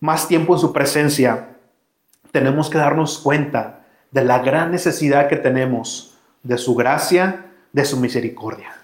más 0.01 0.27
tiempo 0.27 0.55
en 0.55 0.61
su 0.61 0.73
presencia, 0.73 1.57
tenemos 2.33 2.69
que 2.69 2.79
darnos 2.79 3.19
cuenta 3.19 3.85
de 4.11 4.25
la 4.25 4.41
gran 4.41 4.73
necesidad 4.73 5.29
que 5.29 5.37
tenemos 5.37 6.19
de 6.43 6.59
su 6.59 6.75
gracia, 6.75 7.47
de 7.73 7.85
su 7.85 7.97
misericordia. 7.99 8.75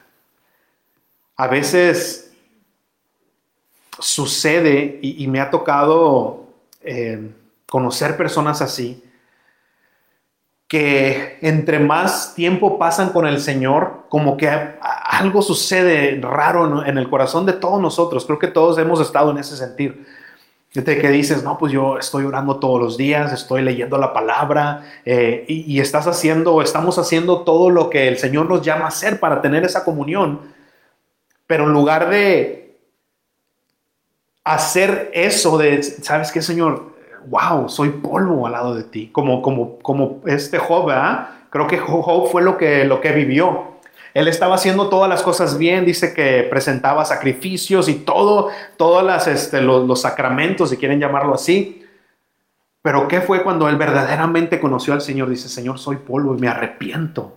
A 1.37 1.49
veces 1.49 2.28
sucede, 3.99 4.99
y, 5.03 5.27
me 5.27 5.41
ha 5.41 5.51
tocado 5.51 6.45
eh, 6.83 7.31
conocer 7.69 8.17
personas 8.17 8.63
así, 8.63 9.03
que 10.69 11.39
entre 11.41 11.79
más 11.79 12.35
tiempo 12.35 12.79
pasan 12.79 13.11
con 13.11 13.27
el 13.27 13.41
Señor, 13.41 14.05
como 14.11 14.37
que 14.37 14.49
algo 14.81 15.41
sucede 15.41 16.21
raro 16.21 16.85
en 16.85 16.99
el 16.99 17.09
corazón 17.09 17.47
de 17.47 17.55
todos 17.55 17.81
nosotros. 17.81 18.27
Creo 18.27 18.39
que 18.39 18.49
todos 18.49 18.77
hemos 18.79 19.01
estado 19.01 19.31
en 19.31 19.39
ese 19.39 19.57
sentir. 19.57 20.07
De 20.75 20.99
que 20.99 21.09
dices, 21.09 21.43
no, 21.43 21.57
pues 21.57 21.73
yo 21.73 21.99
estoy 21.99 22.27
orando 22.27 22.61
todos 22.61 22.79
los 22.79 22.99
días, 22.99 23.33
estoy 23.33 23.63
leyendo 23.63 23.97
la 23.97 24.13
palabra 24.13 24.85
eh, 25.07 25.47
y, 25.49 25.75
y, 25.75 25.81
estás 25.81 26.07
haciendo, 26.07 26.61
estamos 26.61 26.99
haciendo 26.99 27.41
todo 27.41 27.71
lo 27.71 27.89
que 27.89 28.07
el 28.07 28.19
Señor 28.19 28.47
nos 28.49 28.61
llama 28.61 28.85
a 28.85 28.89
hacer 28.89 29.19
para 29.19 29.41
tener 29.41 29.65
esa 29.65 29.83
comunión. 29.83 30.43
Pero 31.47 31.65
en 31.65 31.73
lugar 31.73 32.11
de 32.11 32.68
hacer 34.55 35.11
eso 35.15 35.59
de, 35.59 35.83
¿sabes 35.83 36.33
qué, 36.33 36.43
Señor? 36.43 36.99
wow, 37.31 37.69
soy 37.69 37.91
polvo 37.91 38.47
al 38.47 38.53
lado 38.53 38.75
de 38.75 38.85
ti, 38.85 39.09
como, 39.13 39.43
como, 39.43 39.79
como 39.79 40.21
este 40.27 40.59
Job, 40.59 40.91
Creo 41.51 41.67
que 41.67 41.79
Job 41.79 42.31
fue 42.31 42.43
lo 42.43 42.59
que, 42.59 42.85
lo 42.85 43.01
que 43.01 43.13
vivió. 43.13 43.79
Él 44.13 44.29
estaba 44.29 44.57
haciendo 44.57 44.89
todas 44.89 45.09
las 45.09 45.23
cosas 45.23 45.57
bien, 45.57 45.87
dice 45.87 46.13
que 46.13 46.47
presentaba 46.51 47.05
sacrificios 47.05 47.89
y 47.89 47.95
todo, 47.95 48.49
todos 48.77 49.03
las, 49.03 49.27
este, 49.27 49.63
los 49.63 50.01
sacramentos, 50.01 50.71
si 50.71 50.77
quieren 50.77 51.01
llamarlo 51.01 51.35
así. 51.35 51.87
Pero 52.83 53.09
¿qué 53.09 53.21
fue 53.21 53.43
cuando 53.43 53.69
él 53.69 53.77
verdaderamente 53.77 54.61
conoció 54.61 54.93
al 54.93 55.01
Señor? 55.01 55.31
Dice, 55.31 55.49
Señor, 55.49 55.79
soy 55.79 55.97
polvo 55.97 56.35
y 56.37 56.39
me 56.39 56.49
arrepiento. 56.49 57.35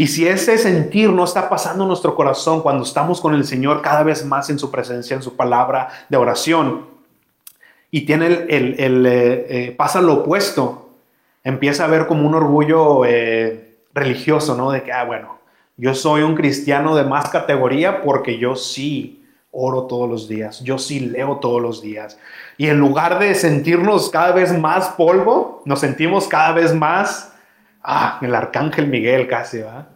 Y 0.00 0.06
si 0.06 0.26
ese 0.26 0.56
sentir 0.56 1.10
no 1.10 1.24
está 1.24 1.50
pasando 1.50 1.84
en 1.84 1.88
nuestro 1.88 2.14
corazón 2.14 2.62
cuando 2.62 2.84
estamos 2.84 3.20
con 3.20 3.34
el 3.34 3.44
Señor 3.44 3.82
cada 3.82 4.02
vez 4.02 4.24
más 4.24 4.48
en 4.48 4.58
su 4.58 4.70
presencia, 4.70 5.14
en 5.14 5.22
su 5.22 5.36
palabra 5.36 5.90
de 6.08 6.16
oración, 6.16 6.86
y 7.90 8.06
tiene 8.06 8.46
el, 8.48 9.04
eh, 9.04 9.46
eh, 9.50 9.74
pasa 9.76 10.00
lo 10.00 10.14
opuesto, 10.14 10.88
empieza 11.44 11.84
a 11.84 11.88
ver 11.88 12.06
como 12.06 12.26
un 12.26 12.34
orgullo 12.34 13.04
eh, 13.04 13.76
religioso, 13.92 14.56
¿no? 14.56 14.70
De 14.70 14.82
que, 14.82 14.90
ah, 14.90 15.04
bueno, 15.04 15.38
yo 15.76 15.94
soy 15.94 16.22
un 16.22 16.34
cristiano 16.34 16.96
de 16.96 17.04
más 17.04 17.28
categoría 17.28 18.00
porque 18.00 18.38
yo 18.38 18.56
sí 18.56 19.22
oro 19.50 19.82
todos 19.82 20.08
los 20.08 20.28
días, 20.28 20.60
yo 20.64 20.78
sí 20.78 21.00
leo 21.00 21.40
todos 21.40 21.60
los 21.60 21.82
días. 21.82 22.18
Y 22.56 22.68
en 22.68 22.78
lugar 22.78 23.18
de 23.18 23.34
sentirnos 23.34 24.08
cada 24.08 24.32
vez 24.32 24.58
más 24.58 24.88
polvo, 24.88 25.60
nos 25.66 25.80
sentimos 25.80 26.26
cada 26.26 26.52
vez 26.52 26.74
más, 26.74 27.34
ah, 27.82 28.18
el 28.22 28.34
arcángel 28.34 28.86
Miguel 28.86 29.28
casi, 29.28 29.58
¿va? 29.58 29.89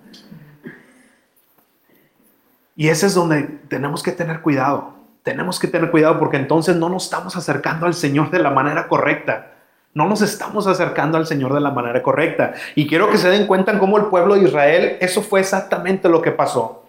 Y 2.76 2.88
ese 2.88 3.06
es 3.06 3.14
donde 3.14 3.42
tenemos 3.68 4.02
que 4.02 4.12
tener 4.12 4.40
cuidado 4.40 4.94
tenemos 5.24 5.58
que 5.58 5.66
tener 5.66 5.90
cuidado 5.90 6.18
porque 6.18 6.36
entonces 6.36 6.76
no 6.76 6.90
nos 6.90 7.04
estamos 7.04 7.34
acercando 7.34 7.86
al 7.86 7.94
Señor 7.94 8.30
de 8.30 8.38
la 8.38 8.50
manera 8.50 8.86
correcta. 8.86 9.52
No 9.94 10.06
nos 10.06 10.20
estamos 10.20 10.66
acercando 10.66 11.16
al 11.16 11.26
Señor 11.26 11.54
de 11.54 11.60
la 11.60 11.70
manera 11.70 12.02
correcta. 12.02 12.52
Y 12.74 12.86
quiero 12.86 13.08
que 13.10 13.16
se 13.16 13.30
den 13.30 13.46
cuenta 13.46 13.78
cómo 13.78 13.96
el 13.96 14.06
pueblo 14.06 14.34
de 14.34 14.42
Israel, 14.42 14.98
eso 15.00 15.22
fue 15.22 15.40
exactamente 15.40 16.10
lo 16.10 16.20
que 16.20 16.30
pasó. 16.30 16.84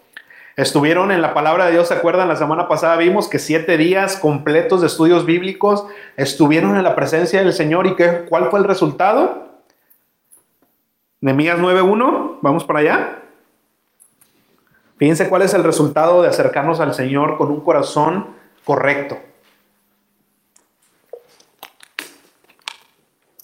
Estuvieron 0.58 1.12
en 1.12 1.22
la 1.22 1.34
palabra 1.34 1.68
de 1.68 1.74
Dios, 1.74 1.88
¿se 1.88 1.94
acuerdan? 1.94 2.28
La 2.28 2.36
semana 2.36 2.68
pasada 2.68 2.98
vimos 2.98 3.30
que 3.30 3.40
siete 3.40 3.78
días 3.78 4.18
completos 4.18 4.82
de 4.82 4.88
estudios 4.88 5.26
bíblicos 5.26 5.86
estuvieron 6.18 6.76
en 6.76 6.84
la 6.84 6.96
presencia 6.96 7.40
del 7.40 7.54
Señor. 7.54 7.88
¿Y 7.88 7.96
qué, 7.96 8.26
cuál 8.28 8.50
fue 8.50 8.60
el 8.60 8.66
resultado? 8.66 9.50
Nehemías 11.22 11.58
9.1, 11.58 12.40
vamos 12.42 12.66
para 12.66 12.80
allá. 12.80 13.25
Fíjense 14.98 15.28
cuál 15.28 15.42
es 15.42 15.54
el 15.54 15.64
resultado 15.64 16.22
de 16.22 16.30
acercarnos 16.30 16.80
al 16.80 16.94
Señor 16.94 17.38
con 17.38 17.52
un 17.52 17.62
corazón 17.62 18.28
correcto. 18.64 19.18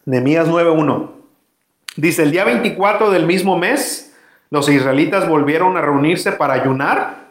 Nehemías 0.05 0.47
9:1. 0.47 1.11
Dice, 1.97 2.23
el 2.23 2.31
día 2.31 2.45
24 2.45 3.11
del 3.11 3.25
mismo 3.25 3.57
mes, 3.57 4.15
los 4.49 4.69
israelitas 4.69 5.27
volvieron 5.27 5.75
a 5.75 5.81
reunirse 5.81 6.31
para 6.31 6.53
ayunar, 6.53 7.27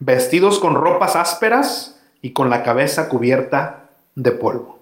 vestidos 0.00 0.58
con 0.58 0.74
ropas 0.74 1.14
ásperas 1.14 2.00
y 2.20 2.32
con 2.32 2.50
la 2.50 2.64
cabeza 2.64 3.08
cubierta 3.08 3.90
de 4.16 4.32
polvo. 4.32 4.80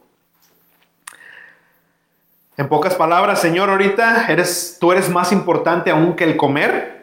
En 2.56 2.68
pocas 2.68 2.94
palabras, 2.94 3.40
Señor, 3.40 3.70
ahorita 3.70 4.26
eres, 4.28 4.78
tú 4.80 4.92
eres 4.92 5.08
más 5.08 5.32
importante 5.32 5.90
aún 5.90 6.16
que 6.16 6.24
el 6.24 6.36
comer 6.36 6.99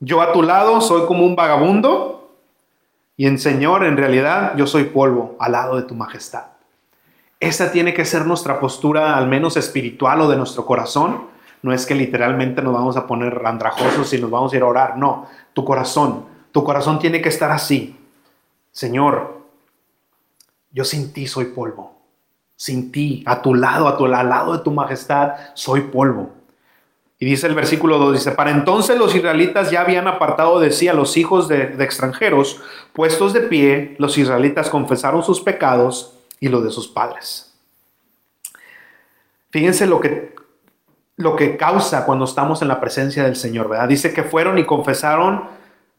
yo 0.00 0.20
a 0.20 0.32
tu 0.32 0.42
lado 0.42 0.80
soy 0.80 1.06
como 1.06 1.24
un 1.24 1.36
vagabundo 1.36 2.16
y 3.16 3.26
en 3.26 3.38
Señor, 3.38 3.84
en 3.84 3.96
realidad, 3.96 4.54
yo 4.56 4.66
soy 4.66 4.84
polvo 4.84 5.36
al 5.38 5.52
lado 5.52 5.76
de 5.76 5.82
tu 5.82 5.94
majestad. 5.94 6.44
Esa 7.40 7.72
tiene 7.72 7.94
que 7.94 8.04
ser 8.04 8.26
nuestra 8.26 8.60
postura, 8.60 9.16
al 9.16 9.26
menos 9.26 9.56
espiritual 9.56 10.20
o 10.20 10.28
de 10.28 10.36
nuestro 10.36 10.66
corazón. 10.66 11.28
No 11.62 11.72
es 11.72 11.86
que 11.86 11.94
literalmente 11.94 12.62
nos 12.62 12.74
vamos 12.74 12.96
a 12.96 13.06
poner 13.06 13.42
andrajosos 13.46 14.12
y 14.12 14.20
nos 14.20 14.30
vamos 14.30 14.52
a 14.52 14.56
ir 14.56 14.62
a 14.62 14.66
orar. 14.66 14.98
No, 14.98 15.26
tu 15.54 15.64
corazón, 15.64 16.26
tu 16.52 16.62
corazón 16.62 16.98
tiene 16.98 17.22
que 17.22 17.30
estar 17.30 17.50
así. 17.50 17.98
Señor, 18.70 19.40
yo 20.70 20.84
sin 20.84 21.12
ti 21.12 21.26
soy 21.26 21.46
polvo. 21.46 21.96
Sin 22.54 22.92
ti, 22.92 23.22
a 23.26 23.40
tu 23.40 23.54
lado, 23.54 23.88
a 23.88 23.96
tu 23.96 24.06
al 24.06 24.28
lado 24.28 24.56
de 24.56 24.62
tu 24.62 24.70
majestad, 24.70 25.32
soy 25.54 25.82
polvo. 25.82 26.35
Y 27.18 27.24
dice 27.24 27.46
el 27.46 27.54
versículo 27.54 27.98
2, 27.98 28.12
dice, 28.12 28.32
para 28.32 28.50
entonces 28.50 28.98
los 28.98 29.14
israelitas 29.14 29.70
ya 29.70 29.80
habían 29.80 30.06
apartado 30.06 30.60
de 30.60 30.70
sí 30.70 30.86
a 30.88 30.92
los 30.92 31.16
hijos 31.16 31.48
de, 31.48 31.74
extranjeros, 31.82 32.60
puestos 32.92 33.32
de 33.32 33.40
pie, 33.40 33.96
los 33.98 34.18
israelitas 34.18 34.68
confesaron 34.68 35.22
sus 35.22 35.40
pecados 35.40 36.12
y 36.40 36.48
los 36.48 36.62
de 36.62 36.70
sus 36.70 36.88
padres. 36.88 37.54
Fíjense 39.48 39.86
lo 39.86 39.98
que, 39.98 40.34
lo 41.16 41.36
que 41.36 41.56
causa 41.56 42.04
cuando 42.04 42.26
estamos 42.26 42.60
en 42.60 42.68
la 42.68 42.80
presencia 42.80 43.24
del 43.24 43.36
Señor, 43.36 43.70
¿verdad? 43.70 43.88
Dice 43.88 44.12
que 44.12 44.22
fueron 44.22 44.58
y 44.58 44.64
confesaron 44.64 45.44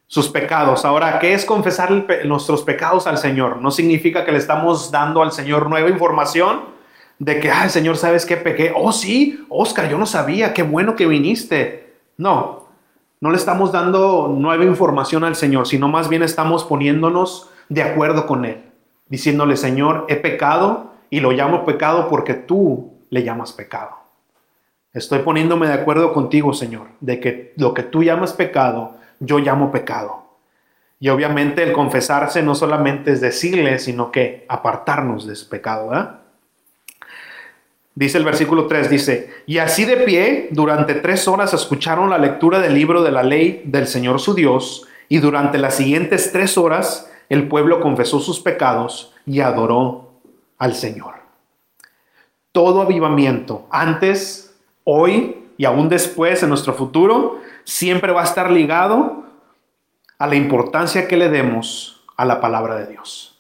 sus 0.06 0.30
pecados. 0.30 0.86
Ahora, 0.86 1.18
¿qué 1.18 1.34
es 1.34 1.46
confesar 1.46 1.92
nuestros 2.26 2.62
pecados 2.62 3.08
al 3.08 3.18
Señor? 3.18 3.58
No 3.58 3.72
significa 3.72 4.24
que 4.24 4.32
le 4.32 4.38
estamos 4.38 4.92
dando 4.92 5.24
al 5.24 5.32
Señor 5.32 5.68
nueva 5.68 5.90
información, 5.90 6.77
de 7.20 7.40
que, 7.40 7.52
ay, 7.52 7.70
Señor, 7.70 7.98
¿sabes 7.98 8.26
qué 8.26 8.38
pequé? 8.38 8.72
Oh, 8.76 8.92
sí, 8.92 9.46
Oscar, 9.50 9.90
yo 9.90 9.98
no 9.98 10.06
sabía, 10.06 10.54
qué 10.54 10.64
bueno 10.64 10.96
que 10.96 11.08
viniste. 11.08 11.96
No, 12.18 12.68
no 13.20 13.32
le 13.32 13.38
estamos 13.38 13.72
dando 13.72 14.28
nueva 14.38 14.64
información 14.64 15.24
al 15.24 15.36
Señor, 15.36 15.68
sino 15.68 15.88
más 15.88 16.10
bien 16.10 16.22
estamos 16.22 16.64
poniéndonos 16.64 17.50
de 17.70 17.84
acuerdo 17.84 18.28
con 18.28 18.46
Él, 18.46 18.62
diciéndole, 19.08 19.58
Señor, 19.58 20.06
he 20.10 20.16
pecado 20.16 20.94
y 21.10 21.20
lo 21.20 21.32
llamo 21.32 21.66
pecado 21.66 22.10
porque 22.10 22.36
tú 22.36 22.94
le 23.10 23.24
llamas 23.24 23.54
pecado. 23.54 23.98
Estoy 24.94 25.20
poniéndome 25.20 25.68
de 25.68 25.74
acuerdo 25.74 26.14
contigo, 26.14 26.54
Señor, 26.54 26.88
de 27.02 27.20
que 27.20 27.54
lo 27.58 27.74
que 27.74 27.84
tú 27.84 28.04
llamas 28.04 28.34
pecado, 28.34 28.96
yo 29.20 29.40
llamo 29.40 29.72
pecado. 29.72 30.26
Y 31.00 31.10
obviamente 31.10 31.64
el 31.64 31.74
confesarse 31.74 32.42
no 32.42 32.56
solamente 32.56 33.12
es 33.12 33.22
decirle, 33.22 33.78
sino 33.80 34.12
que 34.12 34.46
apartarnos 34.50 35.28
de 35.28 35.34
ese 35.34 35.46
pecado, 35.46 35.90
¿verdad? 35.90 36.22
Dice 37.98 38.20
el 38.20 38.26
versículo 38.26 38.68
3, 38.68 38.92
dice, 38.92 39.34
y 39.48 39.58
así 39.58 39.84
de 39.84 39.98
pie, 39.98 40.50
durante 40.52 40.94
tres 40.94 41.28
horas 41.28 41.56
escucharon 41.56 42.12
la 42.12 42.20
lectura 42.20 42.60
del 42.60 42.76
libro 42.76 43.02
de 43.02 43.10
la 43.10 43.24
ley 43.24 43.64
del 43.66 43.88
Señor 43.88 44.20
su 44.20 44.36
Dios, 44.36 44.86
y 45.10 45.18
durante 45.18 45.58
las 45.58 45.78
siguientes 45.78 46.32
tres 46.32 46.60
horas 46.60 47.10
el 47.28 47.48
pueblo 47.48 47.80
confesó 47.80 48.20
sus 48.20 48.40
pecados 48.40 49.16
y 49.26 49.40
adoró 49.40 50.12
al 50.60 50.76
Señor. 50.76 51.16
Todo 52.52 52.84
avivamiento, 52.84 53.66
antes, 53.72 54.56
hoy 54.84 55.48
y 55.58 55.66
aún 55.66 55.90
después 55.90 56.44
en 56.44 56.50
nuestro 56.50 56.76
futuro, 56.76 57.40
siempre 57.64 58.12
va 58.12 58.22
a 58.22 58.26
estar 58.26 58.52
ligado 58.52 59.24
a 60.20 60.28
la 60.28 60.36
importancia 60.36 61.08
que 61.08 61.18
le 61.18 61.30
demos 61.30 62.06
a 62.16 62.26
la 62.26 62.40
palabra 62.42 62.76
de 62.76 62.86
Dios. 62.86 63.37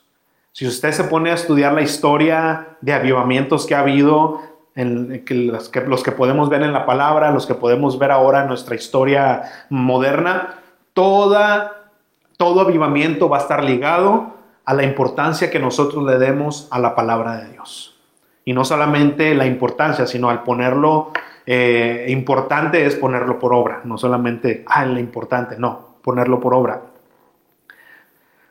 Si 0.57 0.65
usted 0.65 0.91
se 0.91 1.03
pone 1.03 1.29
a 1.29 1.35
estudiar 1.35 1.73
la 1.73 1.83
historia 1.83 2.69
de 2.81 2.91
avivamientos 2.91 3.67
que 3.67 3.75
ha 3.75 3.81
habido, 3.81 4.41
que 4.73 5.35
los, 5.35 5.69
que, 5.69 6.11
podemos 6.11 6.49
ver 6.49 6.63
en 6.63 6.73
la 6.73 6.83
palabra, 6.83 7.29
los 7.29 7.45
que 7.45 7.53
podemos 7.53 7.99
ver 7.99 8.09
ahora 8.09 8.41
en 8.41 8.47
nuestra 8.47 8.73
historia 8.73 9.43
moderna, 9.69 10.55
toda, 10.93 11.91
todo 12.37 12.61
avivamiento 12.61 13.29
va 13.29 13.37
a 13.37 13.41
estar 13.41 13.63
ligado 13.63 14.33
a 14.65 14.73
la 14.73 14.81
importancia 14.81 15.51
que 15.51 15.59
nosotros 15.59 16.03
le 16.03 16.17
demos 16.17 16.67
a 16.71 16.79
la 16.79 16.95
palabra 16.95 17.37
de 17.37 17.51
Dios. 17.51 17.95
Y 18.43 18.53
no 18.53 18.65
solamente 18.65 19.35
la 19.35 19.45
importancia, 19.45 20.07
sino 20.07 20.27
al 20.27 20.41
ponerlo 20.41 21.11
eh, 21.45 22.07
importante 22.09 22.83
es 22.83 22.95
ponerlo 22.95 23.37
por 23.37 23.53
obra, 23.53 23.81
no 23.83 23.99
solamente, 23.99 24.63
ah, 24.65 24.87
la 24.87 24.99
importante, 24.99 25.55
no, 25.59 25.97
ponerlo 26.01 26.39
por 26.39 26.55
obra. 26.55 26.81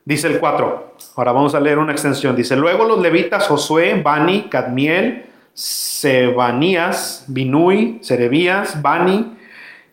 Dice 0.07 0.29
el 0.29 0.39
4, 0.39 0.95
ahora 1.17 1.33
vamos 1.33 1.57
a 1.57 1.61
leer 1.61 1.81
una 1.81 1.91
extensión, 1.91 2.37
dice, 2.37 2.55
luego 2.55 2.85
los 2.85 3.01
levitas 3.01 3.49
Josué, 3.49 4.01
Bani, 4.05 4.43
Cadmiel, 4.49 5.27
Sebanías, 5.53 7.25
Binui, 7.27 7.99
Serebías, 8.03 8.81
Bani 8.81 9.37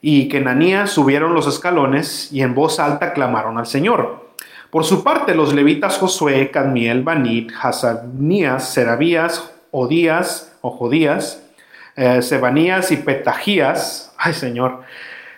y 0.01 0.27
Kenanías 0.29 0.91
subieron 0.91 1.33
los 1.33 1.47
escalones 1.47 2.31
y 2.31 2.43
en 2.43 2.53
voz 2.53 2.79
alta 2.79 3.11
clamaron 3.13 3.57
al 3.57 3.65
Señor. 3.65 4.35
Por 4.69 4.85
su 4.85 5.03
parte, 5.03 5.33
los 5.33 5.51
levitas 5.51 5.97
Josué, 5.97 6.51
Cadmiel, 6.51 7.01
Banit, 7.01 7.51
Hasanías, 7.59 8.69
Serabías, 8.69 9.51
Odías 9.71 10.55
o 10.61 10.69
Jodías, 10.69 11.43
eh, 11.95 12.21
Sebanías 12.21 12.91
y 12.91 12.97
Petajías, 12.97 14.13
ay 14.19 14.33
Señor, 14.33 14.83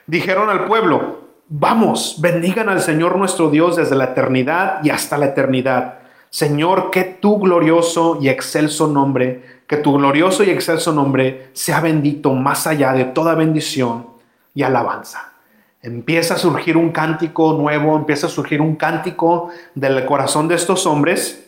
dijeron 0.06 0.50
al 0.50 0.66
pueblo, 0.66 1.25
vamos, 1.48 2.18
bendigan 2.20 2.70
al 2.70 2.82
Señor 2.82 3.18
nuestro 3.18 3.50
Dios 3.50 3.76
desde 3.76 3.96
la 3.96 4.06
eternidad 4.06 4.84
y 4.84 4.90
hasta 4.90 5.18
la 5.18 5.28
eternidad. 5.28 6.00
Señor, 6.30 6.92
que 6.92 7.04
tu 7.04 7.40
glorioso 7.40 8.18
y 8.22 8.30
excelso 8.30 8.88
nombre, 8.88 9.62
que 9.68 9.78
tu 9.78 9.94
glorioso 9.98 10.44
y 10.44 10.50
excelso 10.50 10.92
nombre 10.92 11.50
sea 11.54 11.80
bendito 11.80 12.34
más 12.34 12.68
allá 12.68 12.94
de 12.94 13.06
toda 13.06 13.36
bendición 13.36 14.08
y 14.54 14.64
alabanza. 14.64 15.34
Empieza 15.82 16.34
a 16.34 16.38
surgir 16.38 16.78
un 16.78 16.92
cántico 16.92 17.54
nuevo, 17.54 17.96
empieza 17.96 18.28
a 18.28 18.30
surgir 18.30 18.60
un 18.60 18.76
cántico 18.76 19.50
del 19.76 20.04
corazón 20.06 20.48
de 20.48 20.56
estos 20.56 20.86
hombres. 20.86 21.48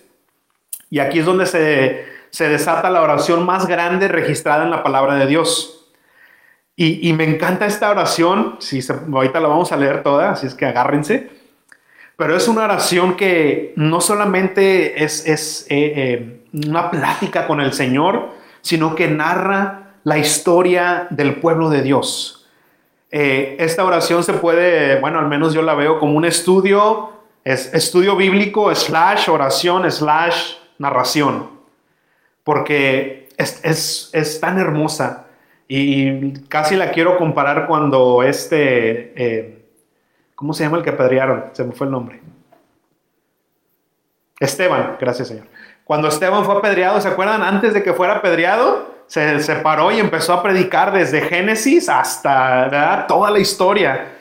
Y 0.90 1.00
aquí 1.00 1.20
es 1.20 1.26
donde 1.26 1.46
se 1.48 2.18
se 2.30 2.50
desata 2.50 2.90
la 2.90 3.02
oración 3.02 3.46
más 3.46 3.68
grande 3.68 4.08
registrada 4.08 4.64
en 4.64 4.72
la 4.72 4.84
palabra 4.84 5.16
de 5.16 5.28
Dios. 5.28 5.77
Y, 6.80 7.12
me 7.14 7.24
encanta 7.24 7.66
esta 7.66 7.90
oración, 7.90 8.58
si 8.60 8.82
ahorita 8.88 9.40
la 9.40 9.48
vamos 9.48 9.72
a 9.72 9.78
leer 9.78 10.04
toda, 10.04 10.30
así 10.30 10.46
es 10.46 10.54
que 10.54 10.68
agárrense. 10.68 11.28
Pero 12.16 12.38
es 12.38 12.48
una 12.48 12.66
oración 12.66 13.16
que 13.16 13.74
no 13.76 14.00
solamente 14.00 15.04
es, 15.04 15.66
eh, 15.70 15.94
eh, 15.96 16.46
una 16.54 16.92
plática 16.92 17.48
con 17.48 17.62
el 17.62 17.74
Señor, 17.74 18.30
sino 18.62 18.94
que 18.94 19.08
narra 19.08 19.96
la 20.04 20.20
historia 20.20 21.08
del 21.10 21.38
pueblo 21.38 21.70
de 21.70 21.82
Dios. 21.82 22.48
Eh, 23.10 23.56
esta 23.60 23.84
oración 23.84 24.24
se 24.24 24.34
puede, 24.34 25.00
bueno, 25.00 25.18
al 25.18 25.28
menos 25.28 25.54
yo 25.54 25.64
la 25.64 25.74
veo 25.74 25.98
como 25.98 26.14
un 26.14 26.26
estudio, 26.26 27.12
es 27.44 27.74
estudio 27.74 28.16
bíblico, 28.16 28.74
slash 28.76 29.30
oración, 29.30 29.92
slash 29.92 30.54
narración 30.78 31.58
porque 32.48 33.28
es, 33.36 34.38
tan 34.40 34.58
hermosa 34.58 35.27
y 35.68 36.34
casi 36.48 36.76
la 36.76 36.92
quiero 36.92 37.18
comparar 37.18 37.68
cuando 37.68 38.24
este, 38.24 39.14
eh, 39.16 39.66
¿cómo 40.36 40.54
se 40.54 40.64
llama 40.64 40.78
el 40.78 40.84
que 40.84 40.92
apedrearon? 40.92 41.46
Se 41.52 41.64
me 41.64 41.74
fue 41.74 41.88
el 41.88 41.92
nombre. 41.92 42.22
Esteban, 44.40 44.98
gracias 45.00 45.28
Señor. 45.28 45.46
Cuando 45.84 46.08
Esteban 46.08 46.46
fue 46.46 46.56
apedreado, 46.56 47.02
¿se 47.02 47.08
acuerdan? 47.08 47.42
Antes 47.42 47.74
de 47.74 47.84
que 47.84 47.94
fuera 47.94 48.16
apedreado, 48.16 48.98
se 49.08 49.40
separó 49.40 49.92
y 49.92 50.00
empezó 50.00 50.34
a 50.34 50.44
predicar 50.44 50.92
desde 50.92 51.22
Génesis 51.22 51.90
hasta 51.90 53.06
toda 53.08 53.32
la 53.32 53.40
historia. 53.40 54.14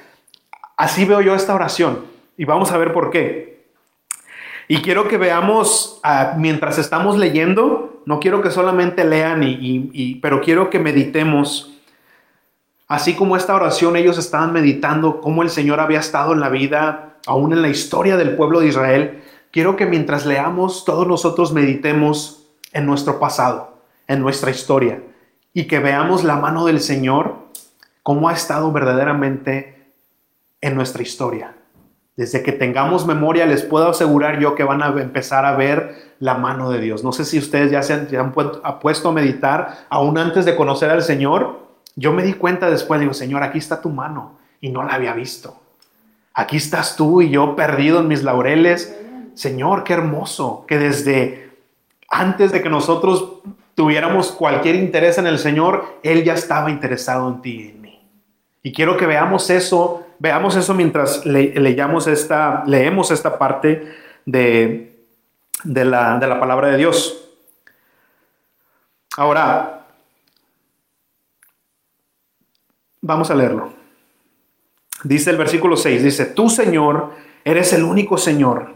Así 0.77 1.05
veo 1.05 1.21
yo 1.21 1.35
esta 1.35 1.55
oración 1.55 2.07
y 2.37 2.45
vamos 2.45 2.71
a 2.73 2.79
ver 2.79 2.93
por 2.93 3.11
qué. 3.11 3.56
Y 4.68 4.83
quiero 4.83 5.07
que 5.07 5.16
veamos, 5.16 6.00
ah, 6.02 6.35
mientras 6.37 6.79
estamos 6.79 7.16
leyendo, 7.16 8.02
no 8.05 8.18
quiero 8.20 8.42
que 8.42 8.50
solamente 8.50 9.05
lean, 9.05 9.42
y, 9.42 10.16
pero 10.16 10.40
quiero 10.40 10.70
que 10.70 10.79
meditemos. 10.79 11.72
Así 12.88 13.14
como 13.14 13.37
esta 13.37 13.55
oración, 13.55 13.96
ellos 13.96 14.18
estaban 14.18 14.52
meditando 14.52 15.20
cómo 15.20 15.42
el 15.42 15.50
Señor 15.50 15.81
había 15.81 16.00
estado 16.00 16.33
en 16.33 16.40
la 16.40 16.48
vida, 16.48 17.16
aún 17.26 17.52
en 17.52 17.62
la 17.62 17.68
historia 17.68 18.16
del 18.16 18.37
pueblo 18.37 18.61
de 18.61 18.68
Israel. 18.68 19.22
Quiero 19.50 19.76
que 19.76 19.87
mientras 19.87 20.26
leamos, 20.26 20.85
todos 20.85 21.07
nosotros 21.07 21.52
meditemos 21.52 22.46
en 22.72 22.87
nuestro 22.87 23.18
pasado, 23.18 23.81
en 24.07 24.20
nuestra 24.20 24.50
historia, 24.50 25.02
y 25.52 25.64
que 25.64 25.79
veamos 25.79 26.22
la 26.22 26.37
mano 26.37 26.64
del 26.66 26.81
Señor, 26.81 27.35
cómo 28.02 28.29
ha 28.29 28.35
estado 28.35 28.70
verdaderamente 28.70 29.90
en 30.61 30.74
nuestra 30.76 31.02
historia. 31.02 31.56
Desde 32.16 32.42
que 32.42 32.52
tengamos 32.52 33.07
memoria, 33.07 33.44
les 33.44 33.62
puedo 33.62 33.90
asegurar 33.90 34.40
yo 34.40 34.55
que 34.55 34.64
van 34.64 34.83
a 34.83 34.88
empezar 35.00 35.44
a 35.44 35.55
ver 35.55 36.14
la 36.18 36.35
mano 36.35 36.70
de 36.70 36.81
Dios. 36.81 37.05
No 37.05 37.12
sé 37.12 37.26
si 37.26 37.38
ustedes 37.38 37.70
ya 37.70 37.83
se 37.83 37.92
han, 37.92 38.33
puesto 38.33 39.09
a 39.09 39.12
meditar, 39.12 39.87
aún 39.90 40.16
antes 40.16 40.46
de 40.46 40.57
conocer 40.57 40.90
al 40.90 41.02
Señor. 41.02 41.66
Yo 41.94 42.14
me 42.14 42.22
di 42.22 42.33
cuenta 42.33 42.70
después, 42.70 43.00
digo, 43.00 43.12
Señor, 43.12 43.42
aquí 43.42 43.59
está 43.59 43.83
tu 43.83 43.90
mano 43.90 44.38
y 44.62 44.70
no 44.70 44.83
la 44.83 44.94
había 44.94 45.12
visto. 45.12 45.61
Aquí 46.33 46.57
estás 46.57 46.96
tú 46.96 47.20
y 47.20 47.29
yo 47.29 47.55
perdido 47.55 48.00
en 48.00 48.09
mis 48.09 48.22
laureles. 48.22 48.98
Señor, 49.35 49.85
qué 49.85 49.92
hermoso 49.92 50.64
que 50.66 50.79
desde 50.79 51.50
antes 52.09 52.50
de 52.50 52.62
que 52.62 52.70
nosotros 52.70 53.40
tuviéramos 53.74 54.33
cualquier 54.33 54.76
interés 54.76 55.18
en 55.18 55.26
el 55.26 55.38
Señor, 55.38 55.98
Él 56.02 56.24
ya 56.24 56.33
estaba 56.33 56.70
interesado 56.70 57.29
en 57.29 57.42
ti 57.42 57.57
y 57.61 57.68
en 57.68 57.81
mí. 57.83 58.09
Y 58.62 58.72
quiero 58.72 58.96
que 58.96 59.05
veamos 59.05 59.50
eso 59.50 60.06
Veamos 60.18 60.57
eso 60.57 60.74
mientras 60.74 61.24
leemos, 61.26 62.07
esta, 62.07 62.64
leemos 62.66 63.11
esta 63.11 63.38
parte 63.38 63.94
de, 64.24 64.96
de, 65.64 65.85
la, 65.85 66.18
de 66.18 66.26
la 66.26 66.40
palabra 66.40 66.68
de 66.68 66.79
Dios. 66.79 67.31
Ahora, 69.16 69.87
vamos 73.00 73.31
a 73.31 73.35
leerlo. 73.35 73.72
Dice 75.05 75.31
el 75.31 75.37
versículo 75.37 75.76
6, 75.76 76.02
dice, 76.02 76.26
tú 76.26 76.48
Señor, 76.48 77.12
eres 77.44 77.72
el 77.72 77.85
único 77.85 78.18
Señor. 78.18 78.74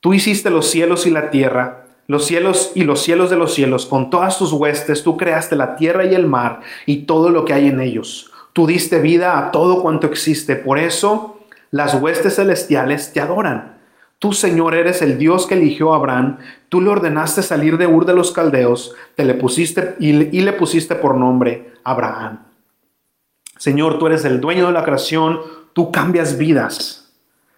Tú 0.00 0.14
hiciste 0.14 0.50
los 0.50 0.70
cielos 0.70 1.06
y 1.06 1.10
la 1.10 1.30
tierra, 1.30 1.86
los 2.06 2.24
cielos 2.24 2.72
y 2.74 2.84
los 2.84 3.02
cielos 3.02 3.30
de 3.30 3.36
los 3.36 3.54
cielos, 3.54 3.86
con 3.86 4.10
todas 4.10 4.38
tus 4.38 4.52
huestes, 4.52 5.04
tú 5.04 5.16
creaste 5.16 5.54
la 5.56 5.76
tierra 5.76 6.04
y 6.04 6.14
el 6.14 6.26
mar 6.26 6.60
y 6.86 7.02
todo 7.02 7.30
lo 7.30 7.44
que 7.44 7.52
hay 7.52 7.68
en 7.68 7.80
ellos. 7.80 8.29
Tú 8.52 8.66
diste 8.66 9.00
vida 9.00 9.38
a 9.38 9.50
todo 9.50 9.82
cuanto 9.82 10.06
existe. 10.06 10.56
Por 10.56 10.78
eso 10.78 11.38
las 11.70 11.94
huestes 11.94 12.36
celestiales 12.36 13.12
te 13.12 13.20
adoran. 13.20 13.78
Tú, 14.18 14.32
Señor, 14.32 14.74
eres 14.74 15.00
el 15.02 15.18
Dios 15.18 15.46
que 15.46 15.54
eligió 15.54 15.92
a 15.92 15.96
Abraham. 15.96 16.38
Tú 16.68 16.80
le 16.80 16.90
ordenaste 16.90 17.42
salir 17.42 17.78
de 17.78 17.86
Ur 17.86 18.04
de 18.04 18.14
los 18.14 18.32
Caldeos 18.32 18.94
te 19.14 19.24
le 19.24 19.34
pusiste, 19.34 19.96
y, 19.98 20.36
y 20.36 20.40
le 20.42 20.52
pusiste 20.52 20.94
por 20.94 21.16
nombre 21.16 21.72
Abraham. 21.84 22.40
Señor, 23.56 23.98
tú 23.98 24.06
eres 24.06 24.24
el 24.24 24.40
dueño 24.40 24.66
de 24.66 24.72
la 24.72 24.84
creación. 24.84 25.40
Tú 25.72 25.90
cambias 25.90 26.36
vidas. 26.36 27.12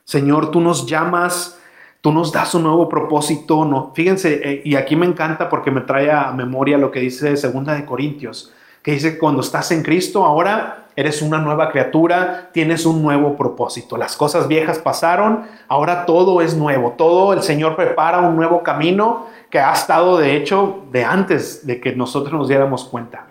Señor, 0.04 0.50
tú 0.50 0.60
nos 0.60 0.86
llamas 0.86 1.58
tú 2.02 2.12
nos 2.12 2.32
das 2.32 2.54
un 2.54 2.64
nuevo 2.64 2.88
propósito. 2.88 3.64
No, 3.64 3.92
fíjense, 3.94 4.40
eh, 4.44 4.62
y 4.64 4.74
aquí 4.74 4.94
me 4.96 5.06
encanta 5.06 5.48
porque 5.48 5.70
me 5.70 5.80
trae 5.80 6.10
a 6.10 6.32
memoria 6.32 6.76
lo 6.76 6.90
que 6.90 7.00
dice 7.00 7.34
Segunda 7.38 7.74
de 7.74 7.86
Corintios, 7.86 8.52
que 8.82 8.92
dice 8.92 9.12
que 9.12 9.18
cuando 9.18 9.40
estás 9.40 9.70
en 9.70 9.82
Cristo, 9.82 10.24
ahora 10.24 10.86
eres 10.96 11.22
una 11.22 11.38
nueva 11.38 11.70
criatura, 11.70 12.50
tienes 12.52 12.84
un 12.84 13.02
nuevo 13.02 13.36
propósito. 13.36 13.96
Las 13.96 14.16
cosas 14.16 14.48
viejas 14.48 14.78
pasaron, 14.78 15.46
ahora 15.68 16.04
todo 16.04 16.42
es 16.42 16.54
nuevo, 16.54 16.92
todo 16.92 17.32
el 17.32 17.42
Señor 17.42 17.76
prepara 17.76 18.20
un 18.20 18.36
nuevo 18.36 18.62
camino 18.62 19.26
que 19.50 19.58
ha 19.58 19.72
estado 19.72 20.18
de 20.18 20.36
hecho 20.36 20.84
de 20.90 21.04
antes 21.04 21.66
de 21.66 21.80
que 21.80 21.94
nosotros 21.94 22.32
nos 22.32 22.48
diéramos 22.48 22.84
cuenta. 22.84 23.26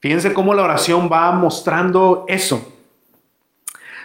Fíjense 0.00 0.32
cómo 0.32 0.54
la 0.54 0.62
oración 0.62 1.08
va 1.12 1.30
mostrando 1.32 2.24
eso. 2.26 2.72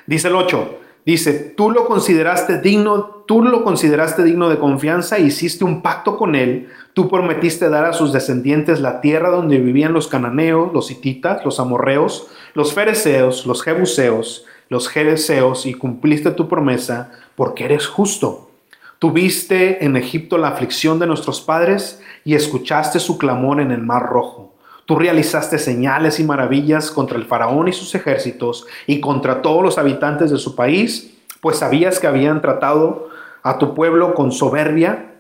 Dice 0.06 0.28
el 0.28 0.36
8, 0.36 0.80
dice, 1.06 1.34
tú 1.34 1.72
lo 1.72 1.86
consideraste 1.86 2.60
digno, 2.60 3.24
tú 3.28 3.42
lo 3.42 3.64
consideraste 3.64 4.24
digno 4.24 4.50
de 4.50 4.60
confianza, 4.60 5.20
hiciste 5.20 5.64
un 5.64 5.82
pacto 5.82 6.18
con 6.18 6.36
él, 6.36 6.70
Tú 6.96 7.10
prometiste 7.10 7.68
dar 7.68 7.84
a 7.84 7.92
sus 7.92 8.14
descendientes 8.14 8.80
la 8.80 9.02
tierra 9.02 9.30
donde 9.30 9.60
vivían 9.60 9.92
los 9.92 10.08
cananeos, 10.08 10.72
los 10.72 10.90
hititas, 10.92 11.44
los 11.44 11.60
amorreos, 11.60 12.28
los 12.54 12.74
fereceos, 12.74 13.46
los 13.46 13.64
jebuseos, 13.64 14.46
los 14.70 14.88
jereceos 14.88 15.66
y 15.66 15.74
cumpliste 15.74 16.32
tu 16.32 16.48
promesa 16.48 17.12
porque 17.36 17.66
eres 17.66 17.86
justo. 17.86 18.50
Tuviste 18.98 19.84
en 19.84 19.98
Egipto 19.98 20.38
la 20.38 20.48
aflicción 20.48 20.98
de 20.98 21.06
nuestros 21.06 21.42
padres 21.42 22.02
y 22.24 22.36
escuchaste 22.36 23.02
su 23.02 23.18
clamor 23.18 23.60
en 23.60 23.72
el 23.72 23.82
mar 23.82 24.04
rojo. 24.04 24.55
Tú 24.86 24.96
realizaste 24.98 25.58
señales 25.58 26.20
y 26.20 26.24
maravillas 26.24 26.92
contra 26.92 27.18
el 27.18 27.26
faraón 27.26 27.68
y 27.68 27.74
sus 27.74 27.96
ejércitos 27.96 28.68
y 28.86 29.02
contra 29.02 29.42
todos 29.42 29.64
los 29.64 29.78
habitantes 29.78 30.30
de 30.32 30.38
su 30.38 30.56
país 30.56 31.12
pues 31.46 31.60
sabías 31.60 32.00
que 32.00 32.08
habían 32.08 32.42
tratado 32.42 33.10
a 33.44 33.60
tu 33.60 33.76
pueblo 33.76 34.16
con 34.16 34.32
soberbia. 34.32 35.14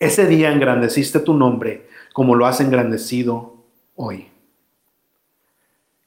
Ese 0.00 0.26
día 0.26 0.50
engrandeciste 0.50 1.20
tu 1.20 1.34
nombre 1.34 1.86
como 2.12 2.34
lo 2.34 2.46
has 2.46 2.60
engrandecido 2.60 3.54
hoy. 3.94 4.28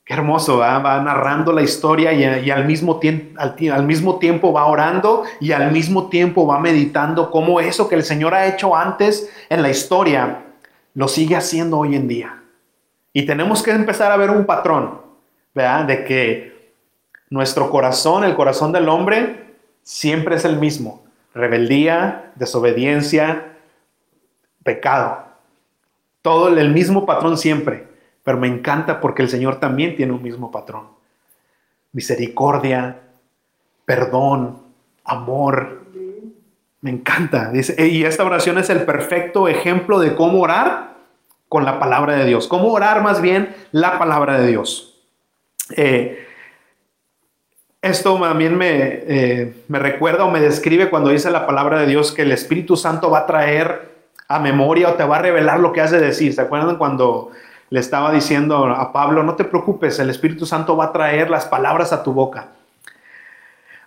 Qué 0.04 0.14
hermoso, 0.14 0.58
va 0.58 1.02
narrando 1.02 1.54
la 1.54 1.62
historia 1.62 2.12
y, 2.12 2.50
al, 2.50 2.66
mismo 2.66 3.00
al, 3.38 3.86
mismo 3.86 4.20
tiempo 4.20 4.52
va 4.52 4.66
orando 4.66 5.24
y 5.40 5.54
al 5.54 5.72
mismo 5.72 6.10
tiempo 6.10 6.46
va 6.46 6.60
meditando 6.60 7.32
cómo 7.32 7.62
eso 7.62 7.88
que 7.88 7.96
el 7.96 8.04
Señor 8.04 8.34
ha 8.34 8.46
hecho 8.48 8.76
antes 8.76 9.32
en 9.50 9.62
la 9.62 9.70
historia 9.70 10.48
lo 10.96 11.08
sigue 11.08 11.38
haciendo 11.38 11.78
hoy 11.78 11.96
en 11.96 12.10
día. 12.10 12.39
Y 13.20 13.26
tenemos 13.26 13.62
que 13.62 13.72
empezar 13.72 14.14
a 14.14 14.16
ver 14.16 14.30
un 14.30 14.46
patrón, 14.46 15.02
¿verdad? 15.54 15.84
De 15.84 16.06
que 16.06 16.72
nuestro 17.30 17.70
corazón, 17.70 18.24
el 18.24 18.34
corazón 18.34 18.72
del 18.72 18.88
hombre, 18.88 19.56
siempre 19.84 20.38
es 20.38 20.46
el 20.46 20.56
mismo. 20.56 21.04
Rebeldía, 21.34 22.32
desobediencia, 22.36 23.58
pecado. 24.64 25.26
Todo 26.22 26.48
el 26.48 26.70
mismo 26.72 27.06
patrón 27.06 27.38
siempre. 27.38 27.90
Pero 28.24 28.38
me 28.38 28.48
encanta 28.48 29.02
porque 29.02 29.22
el 29.22 29.28
Señor 29.28 29.60
también 29.60 29.98
tiene 29.98 30.14
un 30.14 30.24
mismo 30.24 30.50
patrón. 30.50 30.88
Misericordia, 31.92 33.02
perdón, 33.84 34.62
amor. 35.04 35.88
Me 36.80 36.90
encanta. 36.90 37.52
y 37.54 38.06
esta 38.06 38.24
oración 38.24 38.58
es 38.60 38.70
el 38.70 38.86
perfecto 38.86 39.50
ejemplo 39.50 40.00
de 40.00 40.16
cómo 40.16 40.40
orar 40.40 40.99
con 41.50 41.66
la 41.66 41.80
palabra 41.80 42.16
de 42.16 42.26
Dios. 42.26 42.48
Cómo 42.48 42.72
orar 42.72 43.02
más 43.02 43.22
bien 43.22 43.54
la 43.72 44.00
palabra 44.00 44.40
de 44.40 44.48
Dios. 44.48 44.96
Eh, 45.76 46.26
esto 47.82 48.20
también 48.20 48.58
me, 48.58 48.70
eh, 48.78 49.64
me 49.68 49.80
recuerda 49.80 50.26
o 50.26 50.32
me 50.32 50.40
describe 50.40 50.90
cuando 50.90 51.10
dice 51.10 51.30
la 51.32 51.46
palabra 51.46 51.80
de 51.82 51.88
Dios 51.88 52.14
que 52.14 52.22
el 52.22 52.32
Espíritu 52.32 52.78
Santo 52.78 53.10
va 53.10 53.20
a 53.20 53.26
traer 53.26 53.90
a 54.28 54.40
memoria 54.40 54.90
o 54.90 54.94
te 54.94 55.04
va 55.04 55.18
a 55.18 55.22
revelar 55.22 55.60
lo 55.60 55.74
que 55.74 55.82
has 55.82 55.92
de 55.92 56.00
decir. 56.00 56.34
¿Se 56.34 56.42
acuerdan 56.42 56.78
cuando 56.78 57.32
le 57.70 57.80
estaba 57.80 58.12
diciendo 58.12 58.66
a 58.66 58.92
Pablo, 58.92 59.24
no 59.24 59.36
te 59.36 59.44
preocupes, 59.44 60.00
el 60.00 60.10
Espíritu 60.10 60.46
Santo 60.46 60.76
va 60.76 60.86
a 60.86 60.92
traer 60.92 61.30
las 61.30 61.46
palabras 61.46 61.94
a 61.94 62.04
tu 62.04 62.14
boca. 62.14 62.48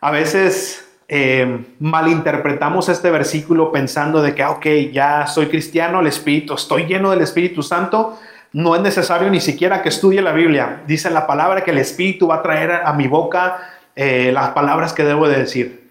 A 0.00 0.10
veces 0.10 0.88
eh, 1.14 1.66
malinterpretamos 1.78 2.88
este 2.88 3.10
versículo 3.10 3.70
pensando 3.70 4.22
de 4.22 4.34
que, 4.34 4.42
ah, 4.42 4.52
ok, 4.52 4.66
ya 4.94 5.26
soy 5.26 5.48
cristiano, 5.48 6.00
el 6.00 6.06
Espíritu, 6.06 6.54
estoy 6.54 6.86
lleno 6.86 7.10
del 7.10 7.20
Espíritu 7.20 7.62
Santo, 7.62 8.18
no 8.54 8.74
es 8.74 8.80
necesario 8.80 9.28
ni 9.28 9.42
siquiera 9.42 9.82
que 9.82 9.90
estudie 9.90 10.22
la 10.22 10.32
Biblia. 10.32 10.84
Dice 10.86 11.10
la 11.10 11.26
palabra 11.26 11.64
que 11.64 11.70
el 11.70 11.76
Espíritu 11.76 12.28
va 12.28 12.36
a 12.36 12.42
traer 12.42 12.70
a 12.86 12.94
mi 12.94 13.08
boca 13.08 13.58
eh, 13.94 14.30
las 14.32 14.52
palabras 14.52 14.94
que 14.94 15.04
debo 15.04 15.28
de 15.28 15.36
decir. 15.36 15.90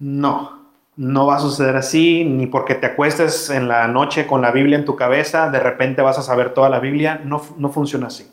No, 0.00 0.70
no 0.96 1.26
va 1.28 1.36
a 1.36 1.40
suceder 1.40 1.76
así, 1.76 2.24
ni 2.24 2.46
porque 2.48 2.74
te 2.74 2.86
acuestes 2.86 3.48
en 3.50 3.68
la 3.68 3.86
noche 3.86 4.26
con 4.26 4.42
la 4.42 4.50
Biblia 4.50 4.76
en 4.76 4.84
tu 4.84 4.96
cabeza, 4.96 5.50
de 5.50 5.60
repente 5.60 6.02
vas 6.02 6.18
a 6.18 6.22
saber 6.22 6.52
toda 6.52 6.68
la 6.68 6.80
Biblia. 6.80 7.20
No, 7.22 7.40
no 7.58 7.68
funciona 7.68 8.08
así. 8.08 8.28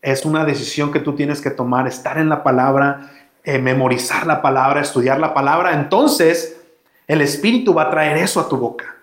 Es 0.00 0.24
una 0.24 0.44
decisión 0.44 0.92
que 0.92 1.00
tú 1.00 1.14
tienes 1.14 1.40
que 1.40 1.50
tomar, 1.50 1.88
estar 1.88 2.16
en 2.16 2.28
la 2.28 2.44
palabra, 2.44 3.10
eh, 3.44 3.58
memorizar 3.58 4.26
la 4.26 4.40
palabra, 4.40 4.80
estudiar 4.80 5.20
la 5.20 5.34
palabra. 5.34 5.74
Entonces, 5.74 6.60
el 7.06 7.20
Espíritu 7.20 7.74
va 7.74 7.82
a 7.82 7.90
traer 7.90 8.16
eso 8.16 8.40
a 8.40 8.48
tu 8.48 8.56
boca. 8.56 8.96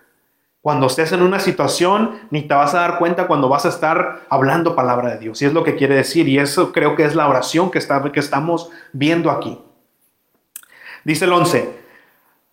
Cuando 0.60 0.86
estés 0.86 1.12
en 1.12 1.22
una 1.22 1.40
situación, 1.40 2.20
ni 2.30 2.42
te 2.42 2.54
vas 2.54 2.74
a 2.74 2.80
dar 2.80 2.98
cuenta 2.98 3.26
cuando 3.26 3.48
vas 3.48 3.66
a 3.66 3.68
estar 3.68 4.22
hablando 4.28 4.76
palabra 4.76 5.10
de 5.10 5.18
Dios. 5.18 5.42
Y 5.42 5.44
es 5.44 5.52
lo 5.52 5.64
que 5.64 5.76
quiere 5.76 5.94
decir. 5.94 6.28
Y 6.28 6.38
eso 6.38 6.72
creo 6.72 6.94
que 6.94 7.04
es 7.04 7.14
la 7.14 7.28
oración 7.28 7.70
que, 7.70 7.78
está, 7.78 8.02
que 8.12 8.20
estamos 8.20 8.70
viendo 8.92 9.30
aquí. 9.30 9.58
Dice 11.04 11.24
el 11.24 11.32
11, 11.32 11.82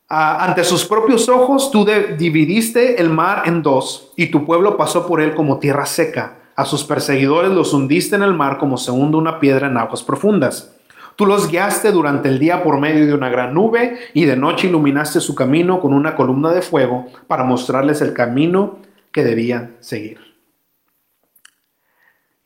ante 0.08 0.64
sus 0.64 0.86
propios 0.86 1.30
ojos 1.30 1.70
tú 1.70 1.86
dividiste 2.18 3.00
el 3.00 3.10
mar 3.10 3.44
en 3.46 3.62
dos 3.62 4.12
y 4.16 4.28
tu 4.28 4.44
pueblo 4.44 4.76
pasó 4.76 5.06
por 5.06 5.22
él 5.22 5.36
como 5.36 5.60
tierra 5.60 5.86
seca. 5.86 6.36
A 6.56 6.66
sus 6.66 6.84
perseguidores 6.84 7.52
los 7.52 7.74
hundiste 7.74 8.16
en 8.16 8.24
el 8.24 8.34
mar 8.34 8.58
como 8.58 8.78
se 8.78 8.92
hunde 8.92 9.18
una 9.18 9.40
piedra 9.40 9.68
en 9.68 9.78
aguas 9.78 10.02
profundas. 10.02 10.76
Tú 11.20 11.26
los 11.26 11.52
guiaste 11.52 11.92
durante 11.92 12.30
el 12.30 12.40
día 12.40 12.64
por 12.64 12.80
medio 12.80 13.06
de 13.06 13.14
una 13.14 13.28
gran 13.28 13.54
nube 13.54 14.00
y 14.14 14.24
de 14.24 14.38
noche 14.38 14.68
iluminaste 14.68 15.20
su 15.20 15.36
camino 15.36 15.82
con 15.82 15.94
una 15.94 16.16
columna 16.16 16.54
de 16.54 16.62
fuego 16.62 17.08
para 17.28 17.44
mostrarles 17.44 18.00
el 18.00 18.14
camino 18.14 18.78
que 19.12 19.26
debían 19.26 19.76
seguir. 19.82 20.38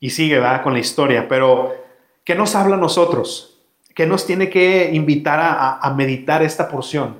Y 0.00 0.10
sigue, 0.10 0.40
va 0.40 0.60
con 0.60 0.72
la 0.72 0.80
historia, 0.80 1.28
pero 1.28 1.72
¿qué 2.24 2.34
nos 2.34 2.56
habla 2.56 2.74
a 2.74 2.80
nosotros? 2.80 3.60
¿Qué 3.94 4.06
nos 4.06 4.26
tiene 4.26 4.50
que 4.50 4.90
invitar 4.92 5.38
a 5.40 5.94
meditar 5.96 6.42
esta 6.42 6.68
porción? 6.68 7.14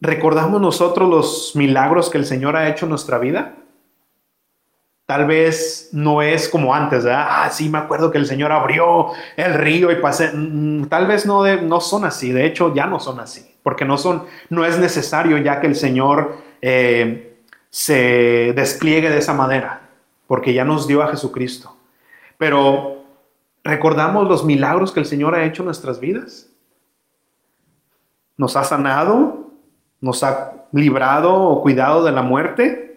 ¿Recordamos 0.00 0.58
nosotros 0.58 1.06
los 1.10 1.52
milagros 1.54 2.08
que 2.08 2.16
el 2.16 2.24
Señor 2.24 2.56
ha 2.56 2.70
hecho 2.70 2.86
en 2.86 2.90
nuestra 2.90 3.18
vida? 3.18 3.56
Tal 5.12 5.26
vez 5.26 5.90
no 5.92 6.22
es 6.22 6.48
como 6.48 6.74
antes, 6.74 7.04
¿verdad? 7.04 7.26
Ah, 7.28 7.50
sí, 7.50 7.68
me 7.68 7.76
acuerdo 7.76 8.10
que 8.10 8.16
el 8.16 8.24
Señor 8.24 8.50
abrió 8.50 9.08
el 9.36 9.52
río 9.52 9.92
y 9.92 9.96
pasé. 9.96 10.30
Mm, 10.32 10.86
tal 10.86 11.06
vez 11.06 11.26
no, 11.26 11.44
no 11.56 11.80
son 11.82 12.06
así, 12.06 12.32
de 12.32 12.46
hecho 12.46 12.74
ya 12.74 12.86
no 12.86 12.98
son 12.98 13.20
así, 13.20 13.54
porque 13.62 13.84
no, 13.84 13.98
son, 13.98 14.24
no 14.48 14.64
es 14.64 14.78
necesario 14.78 15.36
ya 15.36 15.60
que 15.60 15.66
el 15.66 15.76
Señor 15.76 16.38
eh, 16.62 17.36
se 17.68 18.54
despliegue 18.56 19.10
de 19.10 19.18
esa 19.18 19.34
manera, 19.34 19.82
porque 20.26 20.54
ya 20.54 20.64
nos 20.64 20.86
dio 20.86 21.02
a 21.02 21.08
Jesucristo. 21.08 21.76
Pero, 22.38 23.04
¿recordamos 23.64 24.26
los 24.26 24.46
milagros 24.46 24.92
que 24.92 25.00
el 25.00 25.06
Señor 25.06 25.34
ha 25.34 25.44
hecho 25.44 25.60
en 25.60 25.66
nuestras 25.66 26.00
vidas? 26.00 26.48
Nos 28.38 28.56
ha 28.56 28.64
sanado, 28.64 29.50
nos 30.00 30.22
ha 30.22 30.54
librado 30.72 31.34
o 31.34 31.60
cuidado 31.60 32.02
de 32.02 32.12
la 32.12 32.22
muerte, 32.22 32.91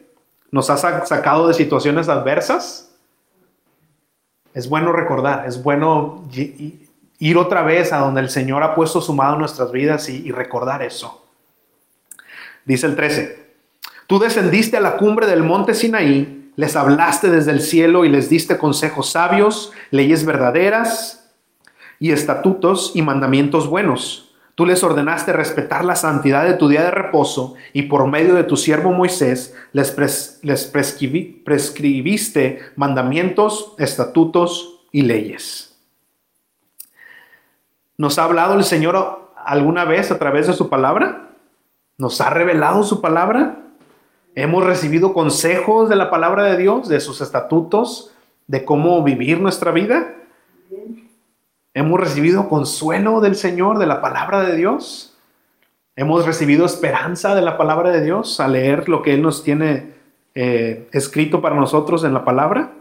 nos 0.51 0.69
ha 0.69 0.77
sacado 0.77 1.47
de 1.47 1.53
situaciones 1.53 2.09
adversas. 2.09 2.91
Es 4.53 4.69
bueno 4.69 4.91
recordar, 4.91 5.45
es 5.47 5.61
bueno 5.61 6.23
ir 7.19 7.37
otra 7.37 7.63
vez 7.63 7.91
a 7.91 7.97
donde 7.97 8.21
el 8.21 8.29
Señor 8.29 8.63
ha 8.63 8.75
puesto 8.75 9.01
su 9.01 9.13
mano 9.13 9.33
en 9.33 9.39
nuestras 9.39 9.71
vidas 9.71 10.07
y, 10.09 10.31
recordar 10.31 10.81
eso. 10.81 11.25
Dice 12.63 12.87
el 12.87 12.95
13, 12.95 13.45
tú 14.07 14.19
descendiste 14.19 14.77
a 14.77 14.81
la 14.81 14.97
cumbre 14.97 15.27
del 15.27 15.43
monte 15.43 15.73
Sinaí, 15.73 16.51
les 16.55 16.75
hablaste 16.75 17.29
desde 17.29 17.51
el 17.51 17.61
cielo 17.61 18.05
y 18.05 18.09
les 18.09 18.29
diste 18.29 18.57
consejos 18.57 19.09
sabios, 19.09 19.73
leyes 19.91 20.25
verdaderas 20.25 21.31
y 21.99 22.11
estatutos 22.11 22.93
y 22.95 23.01
mandamientos 23.01 23.67
buenos 23.67 24.34
Tú 24.55 24.65
les 24.65 24.83
ordenaste 24.83 25.33
respetar 25.33 25.83
la 25.83 25.97
santidad 25.97 26.45
de 26.45 26.53
tu 26.53 26.69
día 26.69 26.83
de 26.83 26.91
reposo 26.91 27.55
y 27.73 27.83
por 27.83 28.07
medio 28.07 28.35
de 28.35 28.45
tu 28.45 28.55
siervo 28.55 28.93
Moisés 28.93 29.53
les, 29.73 29.91
prescribiste 31.43 32.59
mandamientos, 32.77 33.73
estatutos 33.77 34.79
y 34.93 35.01
leyes. 35.01 35.77
¿Nos 37.97 38.17
ha 38.17 38.23
hablado 38.23 38.53
el 38.53 38.63
Señor 38.63 39.33
alguna 39.35 39.83
vez 39.83 40.09
a 40.11 40.19
través 40.19 40.47
de 40.47 40.53
su 40.53 40.69
palabra? 40.69 41.31
¿Nos 41.97 42.21
ha 42.21 42.29
revelado 42.29 42.83
su 42.83 43.01
palabra? 43.01 43.59
¿Hemos 44.35 44.63
recibido 44.65 45.13
consejos 45.13 45.89
de 45.89 45.97
la 45.97 46.09
palabra 46.09 46.43
de 46.43 46.55
Dios, 46.55 46.87
de 46.87 47.01
sus 47.01 47.19
estatutos, 47.19 48.11
de 48.47 48.63
cómo 48.63 49.03
vivir 49.03 49.41
nuestra 49.41 49.71
vida? 49.71 50.14
Hemos 51.75 51.99
recibido 51.99 52.47
consuelo 52.47 53.19
del 53.19 53.35
Señor, 53.35 53.79
de 53.79 53.85
la 53.85 54.01
palabra 54.01 54.45
de 54.45 54.55
Dios. 54.55 55.13
Hemos 55.97 56.25
recibido 56.25 56.65
esperanza 56.65 57.35
de 57.35 57.41
la 57.41 57.57
palabra 57.57 57.91
de 57.91 58.01
Dios 58.01 58.39
al 58.39 58.53
leer 58.53 58.87
lo 58.87 59.01
que 59.01 59.13
Él 59.13 59.21
nos 59.21 59.43
tiene 59.43 59.93
eh, 60.35 60.87
escrito 60.93 61.41
para 61.41 61.57
nosotros 61.57 62.05
en 62.05 62.13
la 62.13 62.23
palabra. 62.23 62.71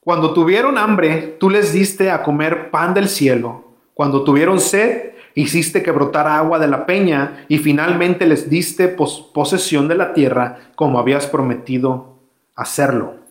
Cuando 0.00 0.34
tuvieron 0.34 0.76
hambre, 0.76 1.36
tú 1.38 1.50
les 1.50 1.72
diste 1.72 2.10
a 2.10 2.24
comer 2.24 2.72
pan 2.72 2.94
del 2.94 3.08
cielo. 3.08 3.66
Cuando 3.94 4.24
tuvieron 4.24 4.58
sed, 4.58 5.12
hiciste 5.36 5.84
que 5.84 5.92
brotara 5.92 6.36
agua 6.36 6.58
de 6.58 6.66
la 6.66 6.84
peña 6.84 7.44
y 7.46 7.58
finalmente 7.58 8.26
les 8.26 8.50
diste 8.50 8.88
posesión 8.88 9.86
de 9.86 9.94
la 9.94 10.12
tierra 10.14 10.58
como 10.74 10.98
habías 10.98 11.28
prometido 11.28 12.16
hacerlo. 12.56 13.25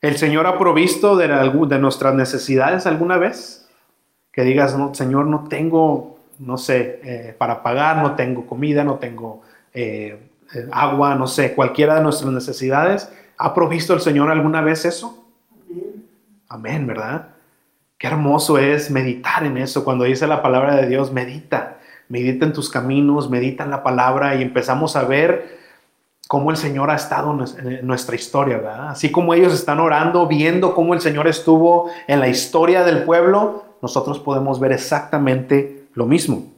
¿El 0.00 0.16
Señor 0.16 0.46
ha 0.46 0.58
provisto 0.58 1.16
de, 1.16 1.26
de 1.26 1.78
nuestras 1.78 2.14
necesidades 2.14 2.86
alguna 2.86 3.18
vez? 3.18 3.68
Que 4.32 4.42
digas, 4.42 4.78
no, 4.78 4.94
Señor, 4.94 5.26
no 5.26 5.48
tengo, 5.48 6.20
no 6.38 6.56
sé, 6.56 7.00
eh, 7.02 7.34
para 7.36 7.64
pagar, 7.64 7.96
no 7.96 8.14
tengo 8.14 8.46
comida, 8.46 8.84
no 8.84 8.96
tengo 8.96 9.42
eh, 9.74 10.30
eh, 10.54 10.68
agua, 10.70 11.16
no 11.16 11.26
sé, 11.26 11.52
cualquiera 11.54 11.96
de 11.96 12.02
nuestras 12.02 12.32
necesidades. 12.32 13.12
¿Ha 13.38 13.54
provisto 13.54 13.92
el 13.92 14.00
Señor 14.00 14.30
alguna 14.30 14.60
vez 14.60 14.84
eso? 14.84 15.26
Amén, 16.48 16.86
¿verdad? 16.86 17.30
Qué 17.98 18.06
hermoso 18.06 18.58
es 18.58 18.92
meditar 18.92 19.44
en 19.44 19.56
eso. 19.56 19.84
Cuando 19.84 20.04
dice 20.04 20.28
la 20.28 20.42
palabra 20.42 20.76
de 20.76 20.86
Dios, 20.86 21.12
medita, 21.12 21.78
medita 22.08 22.46
en 22.46 22.52
tus 22.52 22.70
caminos, 22.70 23.28
medita 23.28 23.64
en 23.64 23.70
la 23.70 23.82
palabra 23.82 24.36
y 24.36 24.42
empezamos 24.42 24.94
a 24.94 25.02
ver 25.02 25.58
cómo 26.28 26.50
el 26.50 26.58
Señor 26.58 26.90
ha 26.90 26.94
estado 26.94 27.36
en 27.58 27.86
nuestra 27.86 28.14
historia, 28.14 28.58
¿verdad? 28.58 28.90
Así 28.90 29.10
como 29.10 29.32
ellos 29.32 29.54
están 29.54 29.80
orando, 29.80 30.26
viendo 30.26 30.74
cómo 30.74 30.92
el 30.92 31.00
Señor 31.00 31.26
estuvo 31.26 31.90
en 32.06 32.20
la 32.20 32.28
historia 32.28 32.84
del 32.84 33.04
pueblo, 33.04 33.64
nosotros 33.80 34.18
podemos 34.18 34.60
ver 34.60 34.72
exactamente 34.72 35.88
lo 35.94 36.04
mismo. 36.04 36.52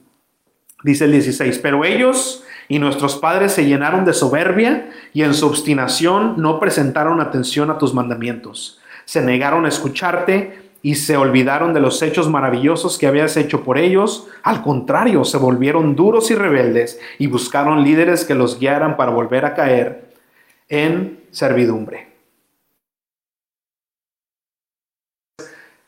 Dice 0.83 1.05
el 1.05 1.13
16, 1.13 1.61
pero 1.61 1.85
ellos 1.85 2.43
y 2.69 2.81
nuestros 2.81 3.17
padres 3.17 3.53
se 3.53 3.65
llenaron 3.65 4.05
de 4.05 4.13
soberbia 4.13 4.91
y 5.13 5.23
en 5.23 5.35
su 5.35 5.47
obstinación 5.47 6.35
no 6.37 6.59
presentaron 6.59 7.21
atención 7.21 7.71
a 7.71 7.79
tus 7.79 7.95
mandamientos. 7.95 8.81
Se 9.05 9.21
negaron 9.21 9.67
a 9.67 9.69
escucharte 9.69 10.70
y 10.83 10.95
se 10.95 11.17
olvidaron 11.17 11.75
de 11.75 11.81
los 11.81 12.01
hechos 12.03 12.29
maravillosos 12.29 12.99
que 12.99 13.07
habías 13.07 13.37
hecho 13.37 13.63
por 13.63 13.77
ellos. 13.77 14.29
Al 14.43 14.63
contrario, 14.63 15.25
se 15.25 15.37
volvieron 15.37 15.95
duros 15.95 16.31
y 16.31 16.35
rebeldes 16.35 16.99
y 17.19 17.27
buscaron 17.27 17.85
líderes 17.85 18.25
que 18.25 18.35
los 18.35 18.59
guiaran 18.59 18.97
para 18.97 19.11
volver 19.11 19.45
a 19.45 19.55
caer 19.55 20.15
en 20.69 21.21
servidumbre. 21.31 22.09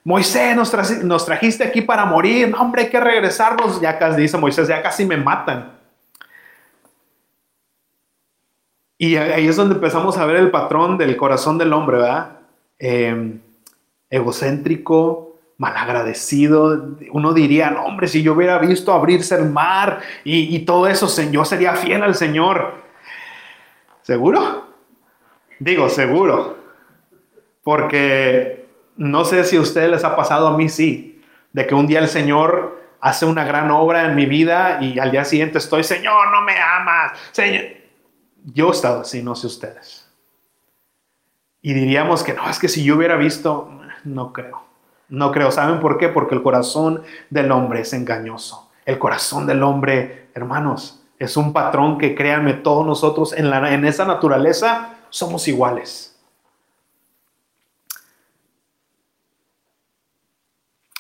Moisés, 0.05 0.57
nos, 0.57 1.25
trajiste 1.25 1.65
aquí 1.65 1.81
para 1.81 2.05
morir. 2.05 2.51
No, 2.51 2.61
hombre, 2.61 2.83
hay 2.83 2.91
que 2.91 3.01
regresarnos. 3.01 3.81
Ya 3.81 3.99
casi 3.99 4.21
dice 4.21 4.37
Moisés, 4.37 4.69
ya 4.69 4.83
casi 4.83 5.05
me 5.05 5.17
matan. 5.17 5.79
Y 8.99 9.17
ahí 9.17 9.47
es 9.47 9.57
donde 9.57 9.77
empezamos 9.77 10.19
a 10.19 10.27
ver 10.27 10.37
el 10.37 10.51
patrón 10.51 10.99
del 10.99 11.17
corazón 11.17 11.57
del 11.57 11.73
hombre, 11.73 11.97
¿verdad? 11.99 12.39
Eh, 12.79 13.39
egocéntrico, 14.13 15.41
malagradecido. 15.57 16.97
Uno 17.11 17.33
diría, 17.33 17.71
no, 17.71 17.85
hombre, 17.85 18.07
si 18.07 18.23
yo 18.23 18.35
hubiera 18.35 18.59
visto 18.59 18.93
abrirse 18.93 19.35
el 19.35 19.49
mar 19.49 20.01
y, 20.23 20.61
todo 20.61 20.87
eso, 20.87 21.09
yo 21.31 21.45
sería 21.45 21.75
fiel 21.75 22.03
al 22.03 22.15
Señor. 22.15 22.75
¿Seguro? 24.03 24.69
Digo, 25.59 25.89
seguro. 25.89 26.59
Porque 27.65 28.69
no 28.97 29.25
sé 29.25 29.45
si 29.45 29.57
a 29.57 29.61
ustedes 29.61 29.91
les 29.91 30.05
ha 30.05 30.15
pasado, 30.15 30.49
a 30.49 30.57
mí 30.57 30.69
sí, 30.69 31.23
de 31.53 31.67
que 31.67 31.75
un 31.75 31.87
día 31.87 32.01
el 32.01 32.09
Señor 32.09 32.81
hace 33.01 33.25
una 33.25 33.45
gran 33.45 33.71
obra 33.71 34.05
en 34.05 34.15
mi 34.15 34.27
vida 34.27 34.79
y 34.81 34.99
al 34.99 35.11
día 35.11 35.25
siguiente 35.25 35.59
estoy, 35.59 35.85
Señor, 35.85 36.31
no 36.31 36.43
me 36.43 36.59
amas. 36.59 37.19
Señor. 37.33 37.65
Yo 38.45 38.69
he 38.69 38.73
estado 38.73 39.03
así, 39.03 39.23
no 39.23 39.37
sé 39.37 39.47
ustedes. 39.47 40.11
Y 41.63 41.73
diríamos 41.75 42.25
que 42.25 42.35
no, 42.35 42.51
es 42.51 42.59
que 42.59 42.69
si 42.69 42.83
yo 42.83 42.97
hubiera 42.97 43.15
visto, 43.15 43.82
no 44.05 44.33
creo. 44.33 44.63
No 45.09 45.31
creo. 45.31 45.51
¿Saben 45.51 45.81
por 45.81 45.99
qué? 45.99 46.09
Porque 46.09 46.35
el 46.35 46.43
corazón 46.43 47.03
del 47.31 47.53
hombre 47.53 47.81
es 47.81 47.93
engañoso. 47.93 48.71
El 48.85 48.99
corazón 48.99 49.47
del 49.47 49.63
hombre, 49.63 50.31
hermanos, 50.35 51.03
es 51.19 51.37
un 51.37 51.53
patrón 51.53 51.99
que 51.99 52.15
créanme, 52.15 52.55
todos 52.55 52.85
nosotros 52.85 53.33
en, 53.33 53.51
la, 53.51 53.75
en 53.75 53.85
esa 53.85 54.05
naturaleza 54.05 54.97
somos 55.11 55.47
iguales. 55.47 56.19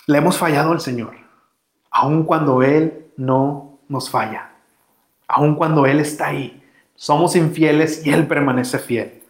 Le 0.07 0.19
hemos 0.19 0.37
fallado 0.37 0.73
al 0.73 0.81
Señor, 0.81 1.15
aun 1.91 2.25
cuando 2.25 2.63
Él 2.63 3.07
no 3.17 3.79
nos 3.89 4.11
falla, 4.11 4.53
aun 5.27 5.55
cuando 5.55 5.87
Él 5.87 6.01
está 6.01 6.29
ahí. 6.29 6.63
Somos 6.95 7.35
infieles 7.35 8.05
y 8.07 8.13
Él 8.13 8.27
permanece 8.27 8.79
fiel. 8.79 9.22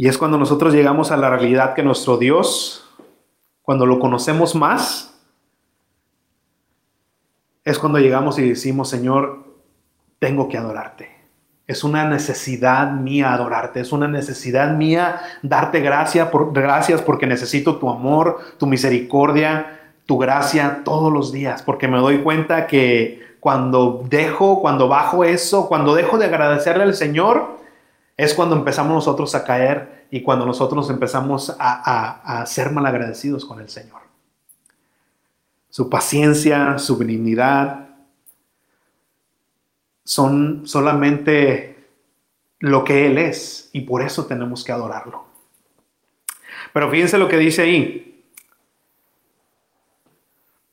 Y 0.00 0.06
es 0.06 0.16
cuando 0.16 0.38
nosotros 0.38 0.72
llegamos 0.72 1.10
a 1.10 1.16
la 1.16 1.28
realidad 1.28 1.74
que 1.74 1.82
nuestro 1.82 2.18
Dios, 2.18 2.88
cuando 3.62 3.84
lo 3.84 3.98
conocemos 3.98 4.54
más, 4.54 5.20
es 7.64 7.80
cuando 7.80 7.98
llegamos 7.98 8.38
y 8.38 8.48
decimos, 8.48 8.88
Señor, 8.88 9.44
tengo 10.20 10.48
que 10.48 10.56
adorarte. 10.56 11.10
Es 11.66 11.82
una 11.82 12.08
necesidad 12.08 12.92
mía 12.92 13.34
adorarte, 13.34 13.80
es 13.80 13.92
una 13.92 14.06
necesidad 14.06 14.74
mía 14.74 15.20
darte 15.42 15.80
gracias, 15.80 16.28
gracias 16.52 17.02
porque 17.02 17.26
necesito 17.26 17.76
tu 17.76 17.90
amor, 17.90 18.38
tu 18.56 18.66
misericordia, 18.66 19.80
tu 20.06 20.16
gracia 20.16 20.82
todos 20.84 21.12
los 21.12 21.32
días, 21.32 21.62
porque 21.62 21.88
me 21.88 21.98
doy 21.98 22.22
cuenta 22.22 22.68
que 22.68 23.20
cuando 23.40 24.04
dejo, 24.08 24.60
cuando 24.60 24.88
bajo 24.88 25.24
eso, 25.24 25.68
cuando 25.68 25.94
dejo 25.94 26.18
de 26.18 26.26
agradecerle 26.26 26.84
al 26.84 26.94
Señor, 26.94 27.58
es 28.18 28.34
cuando 28.34 28.56
empezamos 28.56 28.92
nosotros 28.92 29.32
a 29.36 29.44
caer 29.44 30.08
y 30.10 30.22
cuando 30.22 30.44
nosotros 30.44 30.90
empezamos 30.90 31.54
a, 31.56 32.44
ser 32.46 32.72
malagradecidos 32.72 33.44
con 33.44 33.60
el 33.60 33.68
Señor. 33.68 34.00
Su 35.70 35.88
paciencia, 35.88 36.78
su 36.78 36.98
benignidad 36.98 37.90
son 40.04 40.66
solamente 40.66 41.86
lo 42.58 42.82
que 42.82 43.06
Él 43.06 43.18
es 43.18 43.70
y 43.72 43.82
por 43.82 44.02
eso 44.02 44.26
tenemos 44.26 44.64
que 44.64 44.72
adorarlo. 44.72 45.24
Pero 46.72 46.90
fíjense 46.90 47.18
lo 47.18 47.28
que 47.28 47.38
dice 47.38 47.62
ahí. 47.62 48.24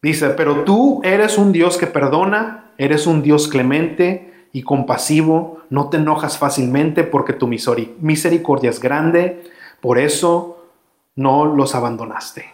Dice, 0.01 0.29
pero 0.29 0.63
tú 0.63 1.01
eres 1.03 1.37
un 1.37 1.51
Dios 1.51 1.77
que 1.77 1.87
perdona, 1.87 2.71
eres 2.79 3.05
un 3.05 3.21
Dios 3.21 3.47
clemente, 3.47 4.34
y 4.55 4.63
compasivo, 4.63 5.59
no 5.69 5.89
te 5.89 5.97
enojas 5.97 6.37
fácilmente 6.37 7.03
porque 7.03 7.33
tu 7.33 7.45
misericordia 7.45 8.69
es 8.69 8.79
grande, 8.79 9.43
por 9.81 9.99
eso 9.99 10.63
no 11.13 11.43
los 11.43 11.75
abandonaste. 11.75 12.45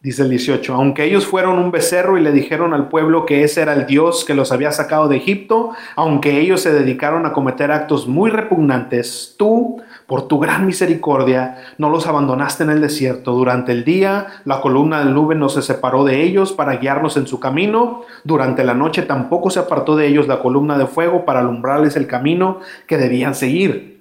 Dice 0.00 0.22
el 0.22 0.30
18, 0.30 0.74
aunque 0.74 1.04
ellos 1.04 1.24
fueron 1.24 1.60
un 1.60 1.70
becerro 1.70 2.18
y 2.18 2.20
le 2.20 2.32
dijeron 2.32 2.74
al 2.74 2.88
pueblo 2.88 3.26
que 3.26 3.44
ese 3.44 3.62
era 3.62 3.74
el 3.74 3.86
Dios 3.86 4.24
que 4.24 4.34
los 4.34 4.50
había 4.50 4.72
sacado 4.72 5.06
de 5.06 5.18
Egipto, 5.18 5.70
aunque 5.94 6.40
ellos 6.40 6.60
se 6.60 6.72
dedicaron 6.72 7.26
a 7.26 7.32
cometer 7.32 7.70
actos 7.70 8.08
muy 8.08 8.28
repugnantes, 8.32 9.36
tú 9.38 9.80
por 10.06 10.28
tu 10.28 10.38
gran 10.38 10.66
misericordia, 10.66 11.56
no 11.78 11.88
los 11.88 12.06
abandonaste 12.06 12.64
en 12.64 12.70
el 12.70 12.80
desierto. 12.80 13.32
Durante 13.32 13.72
el 13.72 13.84
día, 13.84 14.26
la 14.44 14.60
columna 14.60 15.04
de 15.04 15.10
nube 15.10 15.34
no 15.34 15.48
se 15.48 15.62
separó 15.62 16.04
de 16.04 16.22
ellos 16.22 16.52
para 16.52 16.76
guiarlos 16.76 17.16
en 17.16 17.26
su 17.26 17.40
camino. 17.40 18.02
Durante 18.22 18.64
la 18.64 18.74
noche 18.74 19.02
tampoco 19.02 19.50
se 19.50 19.60
apartó 19.60 19.96
de 19.96 20.06
ellos 20.06 20.28
la 20.28 20.40
columna 20.40 20.76
de 20.76 20.86
fuego 20.86 21.24
para 21.24 21.40
alumbrarles 21.40 21.96
el 21.96 22.06
camino 22.06 22.60
que 22.86 22.98
debían 22.98 23.34
seguir. 23.34 23.94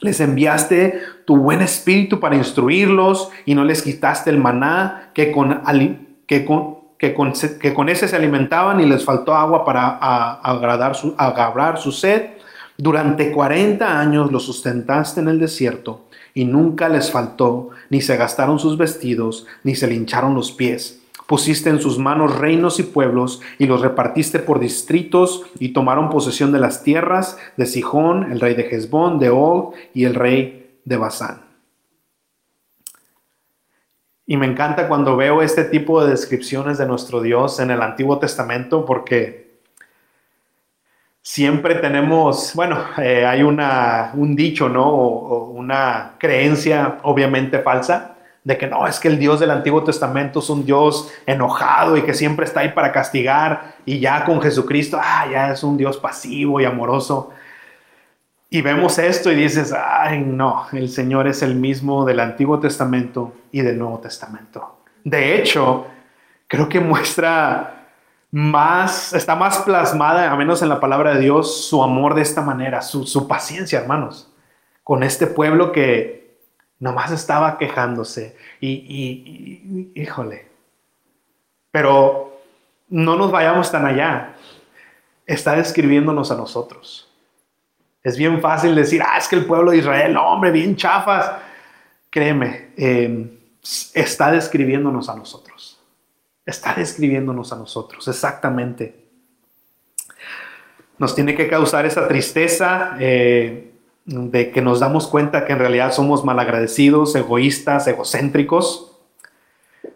Les 0.00 0.20
enviaste 0.20 1.00
tu 1.26 1.36
buen 1.36 1.60
espíritu 1.60 2.20
para 2.20 2.36
instruirlos 2.36 3.30
y 3.44 3.54
no 3.54 3.64
les 3.64 3.82
quitaste 3.82 4.30
el 4.30 4.38
maná 4.38 5.10
que 5.12 5.32
con, 5.32 5.60
que 6.26 6.44
con, 6.44 6.78
que 6.98 7.74
con, 7.74 7.88
ese 7.88 8.08
se 8.08 8.16
alimentaban 8.16 8.80
y 8.80 8.86
les 8.86 9.04
faltó 9.04 9.34
agua 9.34 9.64
para 9.64 9.88
agradar 10.40 10.94
su, 10.94 11.14
agradar 11.18 11.78
su 11.78 11.92
sed. 11.92 12.38
Durante 12.80 13.32
40 13.32 13.98
años 13.98 14.30
los 14.30 14.44
sustentaste 14.44 15.20
en 15.20 15.26
el 15.26 15.40
desierto 15.40 16.04
y 16.32 16.44
nunca 16.44 16.88
les 16.88 17.10
faltó, 17.10 17.70
ni 17.90 18.00
se 18.00 18.16
gastaron 18.16 18.60
sus 18.60 18.78
vestidos, 18.78 19.48
ni 19.64 19.74
se 19.74 19.88
lincharon 19.88 20.32
los 20.36 20.52
pies. 20.52 21.02
Pusiste 21.26 21.70
en 21.70 21.80
sus 21.80 21.98
manos 21.98 22.38
reinos 22.38 22.78
y 22.78 22.84
pueblos 22.84 23.42
y 23.58 23.66
los 23.66 23.80
repartiste 23.80 24.38
por 24.38 24.60
distritos 24.60 25.42
y 25.58 25.70
tomaron 25.70 26.08
posesión 26.08 26.52
de 26.52 26.60
las 26.60 26.84
tierras 26.84 27.36
de 27.56 27.66
Sijón, 27.66 28.30
el 28.30 28.38
rey 28.38 28.54
de 28.54 28.68
Hezbón, 28.70 29.18
de 29.18 29.30
Og 29.30 29.74
y 29.92 30.04
el 30.04 30.14
rey 30.14 30.78
de 30.84 30.96
Basán. 30.96 31.42
Y 34.24 34.36
me 34.36 34.46
encanta 34.46 34.86
cuando 34.86 35.16
veo 35.16 35.42
este 35.42 35.64
tipo 35.64 36.04
de 36.04 36.10
descripciones 36.10 36.78
de 36.78 36.86
nuestro 36.86 37.22
Dios 37.22 37.58
en 37.58 37.72
el 37.72 37.82
Antiguo 37.82 38.20
Testamento 38.20 38.84
porque 38.84 39.47
siempre 41.28 41.74
tenemos, 41.74 42.52
bueno, 42.54 42.82
eh, 42.96 43.26
hay 43.26 43.42
una, 43.42 44.12
un 44.14 44.34
dicho, 44.34 44.70
¿no? 44.70 44.88
O, 44.88 45.50
una 45.50 46.12
creencia 46.16 46.96
obviamente 47.02 47.58
falsa 47.58 48.14
de 48.44 48.56
que 48.56 48.66
no, 48.66 48.86
es 48.86 48.98
que 48.98 49.08
el 49.08 49.18
Dios 49.18 49.38
del 49.38 49.50
Antiguo 49.50 49.84
Testamento 49.84 50.38
es 50.38 50.48
un 50.48 50.64
Dios 50.64 51.12
enojado 51.26 51.98
y 51.98 52.02
que 52.02 52.14
siempre 52.14 52.46
está 52.46 52.60
ahí 52.60 52.70
para 52.70 52.92
castigar 52.92 53.74
y 53.84 54.00
ya 54.00 54.24
con 54.24 54.40
Jesucristo, 54.40 54.98
ah, 54.98 55.26
ya 55.30 55.52
es 55.52 55.62
un 55.62 55.76
Dios 55.76 55.98
pasivo 55.98 56.62
y 56.62 56.64
amoroso. 56.64 57.30
Y 58.48 58.62
vemos 58.62 58.98
esto 58.98 59.30
y 59.30 59.34
dices, 59.34 59.74
ay, 59.74 60.20
no, 60.20 60.66
el 60.72 60.88
Señor 60.88 61.28
es 61.28 61.42
el 61.42 61.56
mismo 61.56 62.06
del 62.06 62.20
Antiguo 62.20 62.58
Testamento 62.58 63.34
y 63.52 63.60
del 63.60 63.78
Nuevo 63.78 63.98
Testamento. 63.98 64.78
De 65.04 65.38
hecho, 65.38 65.88
creo 66.46 66.70
que 66.70 66.80
muestra 66.80 67.77
más, 68.30 69.12
está 69.12 69.34
más 69.34 69.58
plasmada, 69.58 70.30
a 70.30 70.36
menos 70.36 70.62
en 70.62 70.68
la 70.68 70.80
palabra 70.80 71.14
de 71.14 71.20
Dios, 71.20 71.66
su 71.68 71.82
amor 71.82 72.14
de 72.14 72.22
esta 72.22 72.42
manera, 72.42 72.82
su, 72.82 73.26
paciencia, 73.26 73.80
hermanos, 73.80 74.30
con 74.84 75.02
este 75.02 75.26
pueblo 75.26 75.72
que 75.72 76.36
nomás 76.78 77.10
estaba 77.10 77.58
quejándose. 77.58 78.36
Y, 78.60 78.70
y, 78.70 79.92
híjole, 80.00 80.48
pero 81.70 82.40
no 82.88 83.16
nos 83.16 83.30
vayamos 83.30 83.70
tan 83.70 83.86
allá. 83.86 84.34
Está 85.26 85.56
describiéndonos 85.56 86.30
a 86.30 86.36
nosotros. 86.36 87.10
Es 88.02 88.16
bien 88.16 88.40
fácil 88.40 88.74
decir, 88.74 89.02
ah, 89.02 89.18
es 89.18 89.28
que 89.28 89.36
el 89.36 89.44
pueblo 89.44 89.70
de 89.72 89.78
Israel, 89.78 90.16
hombre, 90.16 90.50
bien 90.50 90.76
chafas. 90.76 91.32
Créeme, 92.08 92.70
eh, 92.76 93.38
está 93.92 94.30
describiéndonos 94.30 95.10
a 95.10 95.16
nosotros 95.16 95.57
Está 96.48 96.72
describiéndonos 96.72 97.52
a 97.52 97.56
nosotros, 97.56 98.08
exactamente. 98.08 99.04
Nos 100.96 101.14
tiene 101.14 101.36
que 101.36 101.46
causar 101.46 101.84
esa 101.84 102.08
tristeza 102.08 102.96
eh, 102.98 103.74
de 104.06 104.50
que 104.50 104.62
nos 104.62 104.80
damos 104.80 105.08
cuenta 105.08 105.44
que 105.44 105.52
en 105.52 105.58
realidad 105.58 105.92
somos 105.92 106.24
malagradecidos, 106.24 107.14
egoístas, 107.14 107.86
egocéntricos. 107.86 108.98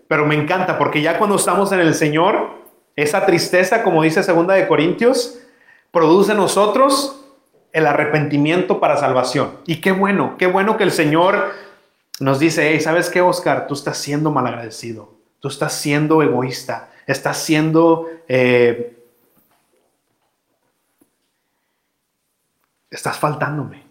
Pero 0.09 0.27
me 0.27 0.35
encanta 0.35 0.77
porque 0.77 1.01
ya 1.01 1.17
cuando 1.17 1.37
estamos 1.37 1.73
en 1.73 1.81
el 1.81 1.95
Señor, 1.95 2.51
esa 2.97 3.25
tristeza, 3.25 3.83
como 3.83 4.03
dice 4.03 4.23
Segunda 4.23 4.53
de 4.53 4.69
Corintios, 4.69 5.39
produce 5.91 6.33
en 6.33 6.37
nosotros 6.37 7.25
el 7.73 7.87
arrepentimiento 7.87 8.79
para 8.79 8.99
salvación. 8.99 9.53
Y 9.67 9.81
qué 9.81 9.93
bueno, 9.93 10.37
qué 10.37 10.49
bueno 10.49 10.77
que 10.77 10.85
el 10.85 10.93
Señor 10.93 11.53
nos 12.21 12.39
dice, 12.39 12.79
¿sabes 12.81 13.09
qué, 13.09 13.23
Oscar? 13.23 13.67
Tú 13.67 13.73
estás 13.73 13.97
siendo 13.97 14.31
malagradecido, 14.31 15.22
tú 15.43 15.49
estás 15.49 15.75
siendo 15.75 16.23
egoísta, 16.23 16.89
estás 17.05 17.37
siendo... 17.37 18.09
Eh, 18.29 18.97
estás 22.89 23.19
faltándome. 23.19 23.83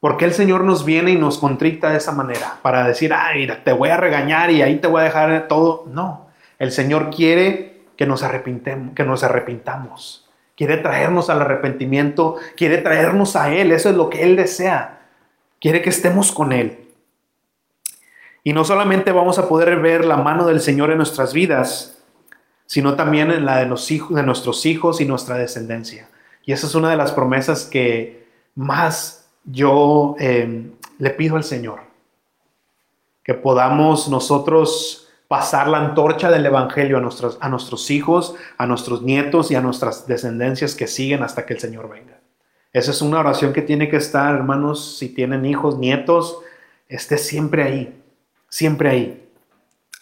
¿Por 0.00 0.18
qué 0.18 0.26
el 0.26 0.34
Señor 0.34 0.64
nos 0.64 0.84
viene 0.84 1.12
y 1.12 1.16
nos 1.16 1.38
contrita 1.38 1.90
de 1.90 1.96
esa 1.96 2.12
manera? 2.12 2.58
Para 2.60 2.86
decir, 2.86 3.14
ay, 3.14 3.48
te 3.64 3.72
voy 3.72 3.88
a 3.88 3.96
regañar 3.96 4.50
y 4.50 4.60
ahí 4.60 4.76
te 4.76 4.88
voy 4.88 5.00
a 5.00 5.04
dejar 5.04 5.48
todo. 5.48 5.86
No, 5.90 6.26
el 6.58 6.72
Señor 6.72 7.08
quiere 7.08 7.84
que 7.96 8.04
nos, 8.04 8.22
arrepintemos, 8.22 8.94
que 8.94 9.04
nos 9.04 9.24
arrepintamos. 9.24 10.28
Quiere 10.56 10.76
traernos 10.76 11.30
al 11.30 11.40
arrepentimiento, 11.40 12.36
quiere 12.54 12.78
traernos 12.78 13.34
a 13.34 13.54
Él. 13.54 13.72
Eso 13.72 13.88
es 13.88 13.96
lo 13.96 14.10
que 14.10 14.24
Él 14.24 14.36
desea. 14.36 15.06
Quiere 15.58 15.80
que 15.80 15.90
estemos 15.90 16.32
con 16.32 16.52
Él. 16.52 16.81
Y 18.44 18.52
no 18.52 18.64
solamente 18.64 19.12
vamos 19.12 19.38
a 19.38 19.48
poder 19.48 19.80
ver 19.80 20.04
la 20.04 20.16
mano 20.16 20.46
del 20.46 20.60
Señor 20.60 20.90
en 20.90 20.96
nuestras 20.96 21.32
vidas, 21.32 22.02
sino 22.66 22.94
también 22.94 23.30
en 23.30 23.44
la 23.44 23.58
de, 23.58 23.66
nuestros 23.66 24.66
hijos 24.66 25.00
y 25.00 25.04
nuestra 25.04 25.36
descendencia. 25.36 26.08
Y 26.44 26.52
esa 26.52 26.66
es 26.66 26.74
una 26.74 26.90
de 26.90 26.96
las 26.96 27.12
promesas 27.12 27.64
que 27.64 28.26
más 28.56 29.28
yo 29.44 30.16
eh, 30.18 30.72
le 30.98 31.10
pido 31.10 31.36
al 31.36 31.44
Señor. 31.44 31.80
Que 33.22 33.34
podamos 33.34 34.08
nosotros 34.08 35.08
pasar 35.28 35.68
la 35.68 35.78
antorcha 35.78 36.30
del 36.30 36.44
Evangelio 36.44 36.98
a 36.98 37.00
nuestros, 37.00 37.38
a 37.40 37.48
nuestros 37.48 37.90
hijos, 37.92 38.34
a 38.58 38.66
nuestros 38.66 39.02
nietos 39.02 39.52
y 39.52 39.54
a 39.54 39.60
nuestras 39.60 40.08
descendencias 40.08 40.74
que 40.74 40.88
siguen 40.88 41.22
hasta 41.22 41.46
que 41.46 41.54
el 41.54 41.60
Señor 41.60 41.88
venga. 41.88 42.18
Esa 42.72 42.90
es 42.90 43.02
una 43.02 43.20
oración 43.20 43.52
que 43.52 43.62
tiene 43.62 43.88
que 43.88 43.96
estar, 43.96 44.34
hermanos, 44.34 44.96
si 44.98 45.10
tienen 45.10 45.46
hijos, 45.46 45.78
nietos, 45.78 46.38
esté 46.88 47.18
siempre 47.18 47.62
ahí 47.62 48.01
siempre 48.52 48.90
ahí. 48.90 49.22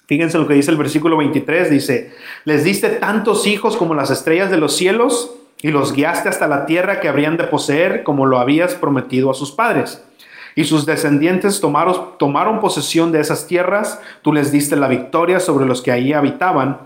Fíjense 0.08 0.36
lo 0.36 0.48
que 0.48 0.54
dice 0.54 0.72
el 0.72 0.76
versículo 0.76 1.16
23, 1.16 1.70
dice, 1.70 2.12
les 2.44 2.64
diste 2.64 2.88
tantos 2.88 3.46
hijos 3.46 3.76
como 3.76 3.94
las 3.94 4.10
estrellas 4.10 4.50
de 4.50 4.56
los 4.56 4.76
cielos 4.76 5.36
y 5.62 5.68
los 5.70 5.92
guiaste 5.92 6.28
hasta 6.28 6.48
la 6.48 6.66
tierra 6.66 6.98
que 6.98 7.08
habrían 7.08 7.36
de 7.36 7.44
poseer 7.44 8.02
como 8.02 8.26
lo 8.26 8.40
habías 8.40 8.74
prometido 8.74 9.30
a 9.30 9.34
sus 9.34 9.52
padres. 9.52 10.02
Y 10.56 10.64
sus 10.64 10.84
descendientes 10.84 11.60
tomaron, 11.60 12.18
tomaron 12.18 12.58
posesión 12.58 13.12
de 13.12 13.20
esas 13.20 13.46
tierras, 13.46 14.00
tú 14.22 14.32
les 14.32 14.50
diste 14.50 14.74
la 14.74 14.88
victoria 14.88 15.38
sobre 15.38 15.64
los 15.64 15.80
que 15.80 15.92
ahí 15.92 16.12
habitaban, 16.12 16.80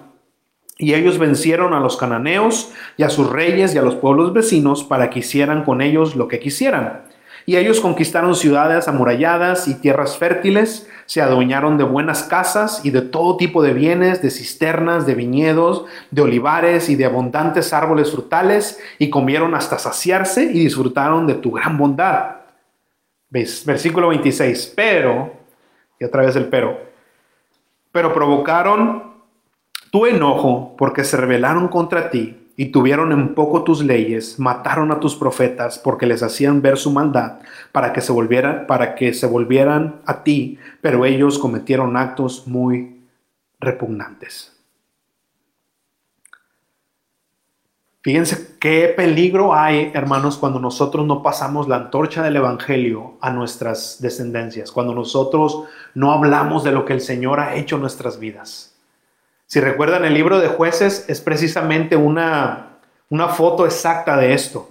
y 0.76 0.92
ellos 0.92 1.16
vencieron 1.16 1.72
a 1.72 1.80
los 1.80 1.96
cananeos 1.96 2.72
y 2.98 3.04
a 3.04 3.08
sus 3.08 3.30
reyes 3.30 3.74
y 3.74 3.78
a 3.78 3.82
los 3.82 3.94
pueblos 3.94 4.34
vecinos 4.34 4.84
para 4.84 5.08
que 5.08 5.20
hicieran 5.20 5.64
con 5.64 5.80
ellos 5.80 6.14
lo 6.14 6.28
que 6.28 6.40
quisieran. 6.40 7.04
Y 7.46 7.56
ellos 7.56 7.80
conquistaron 7.80 8.34
ciudades 8.34 8.88
amuralladas 8.88 9.68
y 9.68 9.74
tierras 9.74 10.16
fértiles, 10.16 10.88
se 11.06 11.20
adueñaron 11.20 11.76
de 11.76 11.84
buenas 11.84 12.22
casas 12.22 12.80
y 12.84 12.90
de 12.90 13.02
todo 13.02 13.36
tipo 13.36 13.62
de 13.62 13.74
bienes, 13.74 14.22
de 14.22 14.30
cisternas, 14.30 15.04
de 15.04 15.14
viñedos, 15.14 15.84
de 16.10 16.22
olivares 16.22 16.88
y 16.88 16.96
de 16.96 17.04
abundantes 17.04 17.74
árboles 17.74 18.10
frutales, 18.10 18.80
y 18.98 19.10
comieron 19.10 19.54
hasta 19.54 19.78
saciarse 19.78 20.44
y 20.44 20.60
disfrutaron 20.60 21.26
de 21.26 21.34
tu 21.34 21.50
gran 21.52 21.76
bondad. 21.76 22.36
Versículo 23.28 24.08
26. 24.08 24.72
Pero, 24.74 25.34
y 26.00 26.04
otra 26.04 26.22
vez 26.22 26.36
el 26.36 26.46
pero, 26.46 26.78
pero 27.92 28.14
provocaron 28.14 29.12
tu 29.90 30.06
enojo 30.06 30.74
porque 30.78 31.04
se 31.04 31.16
rebelaron 31.18 31.68
contra 31.68 32.10
ti 32.10 32.43
y 32.56 32.66
tuvieron 32.66 33.12
en 33.12 33.34
poco 33.34 33.64
tus 33.64 33.82
leyes, 33.82 34.38
mataron 34.38 34.92
a 34.92 35.00
tus 35.00 35.16
profetas 35.16 35.78
porque 35.78 36.06
les 36.06 36.22
hacían 36.22 36.62
ver 36.62 36.78
su 36.78 36.90
maldad 36.90 37.40
para 37.72 37.92
que 37.92 38.00
se 38.00 38.12
volvieran 38.12 38.66
para 38.66 38.94
que 38.94 39.12
se 39.12 39.26
volvieran 39.26 39.96
a 40.06 40.22
ti, 40.22 40.58
pero 40.80 41.04
ellos 41.04 41.38
cometieron 41.38 41.96
actos 41.96 42.46
muy 42.46 43.02
repugnantes. 43.58 44.54
Fíjense 48.04 48.58
qué 48.60 48.92
peligro 48.94 49.54
hay, 49.54 49.90
hermanos, 49.94 50.36
cuando 50.36 50.60
nosotros 50.60 51.06
no 51.06 51.22
pasamos 51.22 51.68
la 51.68 51.76
antorcha 51.76 52.22
del 52.22 52.36
Evangelio 52.36 53.14
a 53.22 53.30
nuestras 53.30 53.96
descendencias, 53.98 54.70
cuando 54.70 54.94
nosotros 54.94 55.64
no 55.94 56.12
hablamos 56.12 56.64
de 56.64 56.72
lo 56.72 56.84
que 56.84 56.92
el 56.92 57.00
Señor 57.00 57.40
ha 57.40 57.54
hecho 57.54 57.76
en 57.76 57.80
nuestras 57.80 58.18
vidas. 58.18 58.73
Si 59.46 59.60
recuerdan, 59.60 60.04
el 60.04 60.14
libro 60.14 60.40
de 60.40 60.48
jueces 60.48 61.04
es 61.08 61.20
precisamente 61.20 61.96
una, 61.96 62.78
una 63.08 63.28
foto 63.28 63.66
exacta 63.66 64.16
de 64.16 64.34
esto. 64.34 64.70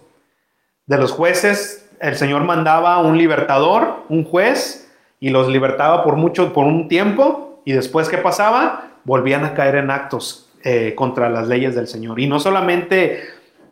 De 0.85 0.97
los 0.97 1.11
jueces, 1.11 1.89
el 1.99 2.17
Señor 2.17 2.43
mandaba 2.43 2.99
un 2.99 3.17
libertador, 3.17 4.03
un 4.09 4.25
juez, 4.25 4.91
y 5.19 5.29
los 5.29 5.47
libertaba 5.47 6.03
por 6.03 6.17
mucho, 6.17 6.51
por 6.51 6.65
un 6.65 6.89
tiempo, 6.89 7.61
y 7.65 7.71
después, 7.71 8.09
¿qué 8.09 8.17
pasaba? 8.17 8.89
Volvían 9.05 9.45
a 9.45 9.53
caer 9.53 9.75
en 9.75 9.89
actos 9.89 10.49
eh, 10.63 10.93
contra 10.95 11.29
las 11.29 11.47
leyes 11.47 11.75
del 11.75 11.87
Señor. 11.87 12.19
Y 12.19 12.27
no 12.27 12.39
solamente 12.39 13.21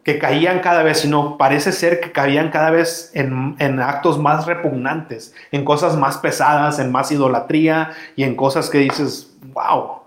que 0.04 0.18
caían 0.18 0.60
cada 0.60 0.84
vez, 0.84 1.00
sino 1.00 1.38
parece 1.38 1.72
ser 1.72 2.00
que 2.00 2.12
caían 2.12 2.50
cada 2.50 2.72
vez 2.72 3.12
en, 3.14 3.56
en, 3.60 3.80
actos 3.80 4.18
más 4.18 4.46
repugnantes, 4.46 5.36
en 5.52 5.64
cosas 5.64 5.96
más 5.98 6.18
pesadas, 6.18 6.80
en 6.80 6.92
más 6.92 7.12
idolatría 7.12 7.92
y 8.16 8.24
en 8.24 8.36
cosas 8.36 8.70
que 8.70 8.80
dices, 8.80 9.32
wow, 9.54 10.01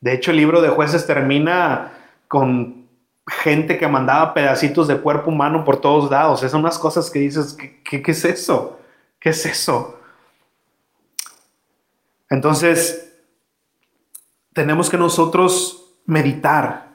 de 0.00 0.14
hecho, 0.14 0.30
el 0.30 0.38
libro 0.38 0.62
de 0.62 0.70
jueces 0.70 1.06
termina 1.06 1.92
con 2.26 2.88
gente 3.28 3.76
que 3.76 3.86
mandaba 3.86 4.32
pedacitos 4.32 4.88
de 4.88 4.98
cuerpo 4.98 5.30
humano 5.30 5.64
por 5.64 5.80
todos 5.80 6.10
lados. 6.10 6.42
Es 6.42 6.54
unas 6.54 6.78
cosas 6.78 7.10
que 7.10 7.18
dices, 7.18 7.54
¿qué, 7.84 8.02
qué, 8.02 8.10
es 8.10 8.24
eso? 8.24 8.80
¿Qué 9.18 9.30
es 9.30 9.44
eso? 9.44 10.00
Entonces, 12.30 13.12
tenemos 14.54 14.88
que 14.88 14.96
nosotros 14.96 15.94
meditar 16.06 16.88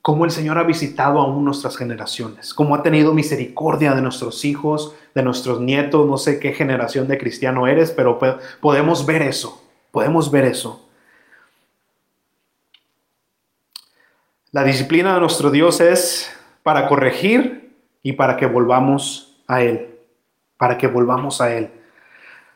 cómo 0.00 0.24
el 0.24 0.30
Señor 0.30 0.56
ha 0.56 0.62
visitado 0.62 1.20
aún 1.20 1.44
nuestras 1.44 1.76
generaciones, 1.76 2.54
cómo 2.54 2.74
ha 2.74 2.82
tenido 2.82 3.12
misericordia 3.12 3.94
de 3.94 4.00
nuestros 4.00 4.44
hijos, 4.44 4.94
de 5.14 5.22
nuestros 5.22 5.60
nietos, 5.60 6.06
no 6.08 6.16
sé 6.16 6.38
qué 6.38 6.52
generación 6.52 7.06
de 7.06 7.18
cristiano 7.18 7.66
eres, 7.66 7.90
pero 7.90 8.18
podemos 8.60 9.04
ver 9.04 9.22
eso. 9.22 9.65
Podemos 9.90 10.30
ver 10.30 10.44
eso. 10.44 10.88
La 14.52 14.64
disciplina 14.64 15.14
de 15.14 15.20
nuestro 15.20 15.50
Dios 15.50 15.80
es 15.80 16.34
para 16.62 16.88
corregir 16.88 17.76
y 18.02 18.12
para 18.12 18.36
que 18.36 18.46
volvamos 18.46 19.36
a 19.46 19.62
Él. 19.62 19.98
Para 20.56 20.78
que 20.78 20.86
volvamos 20.86 21.40
a 21.40 21.52
Él. 21.52 21.70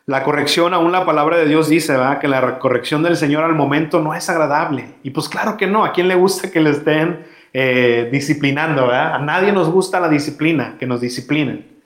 La 0.07 0.23
corrección, 0.25 0.73
aún 0.73 0.93
la 0.93 1.05
palabra 1.05 1.37
de 1.37 1.47
Dios 1.47 1.69
dice, 1.69 1.93
¿verdad? 1.93 2.19
Que 2.19 2.27
la 2.27 2.59
corrección 2.59 3.03
del 3.03 3.17
Señor 3.17 3.45
al 3.45 3.55
momento 3.55 4.01
no 4.01 4.15
es 4.15 4.29
agradable. 4.29 4.95
Y 5.03 5.11
pues 5.11 5.29
claro 5.29 5.57
que 5.57 5.67
no. 5.67 5.85
¿A 5.85 5.93
quién 5.93 6.09
le 6.09 6.15
gusta 6.15 6.51
que 6.51 6.61
le 6.61 6.71
estén 6.71 7.27
eh, 7.53 8.09
disciplinando, 8.11 8.87
¿verdad? 8.87 9.15
A 9.15 9.19
nadie 9.19 9.53
nos 9.53 9.71
gusta 9.71 10.01
la 10.01 10.09
disciplina, 10.09 10.77
que 10.79 10.87
nos 10.87 11.01
disciplinen. 11.01 11.83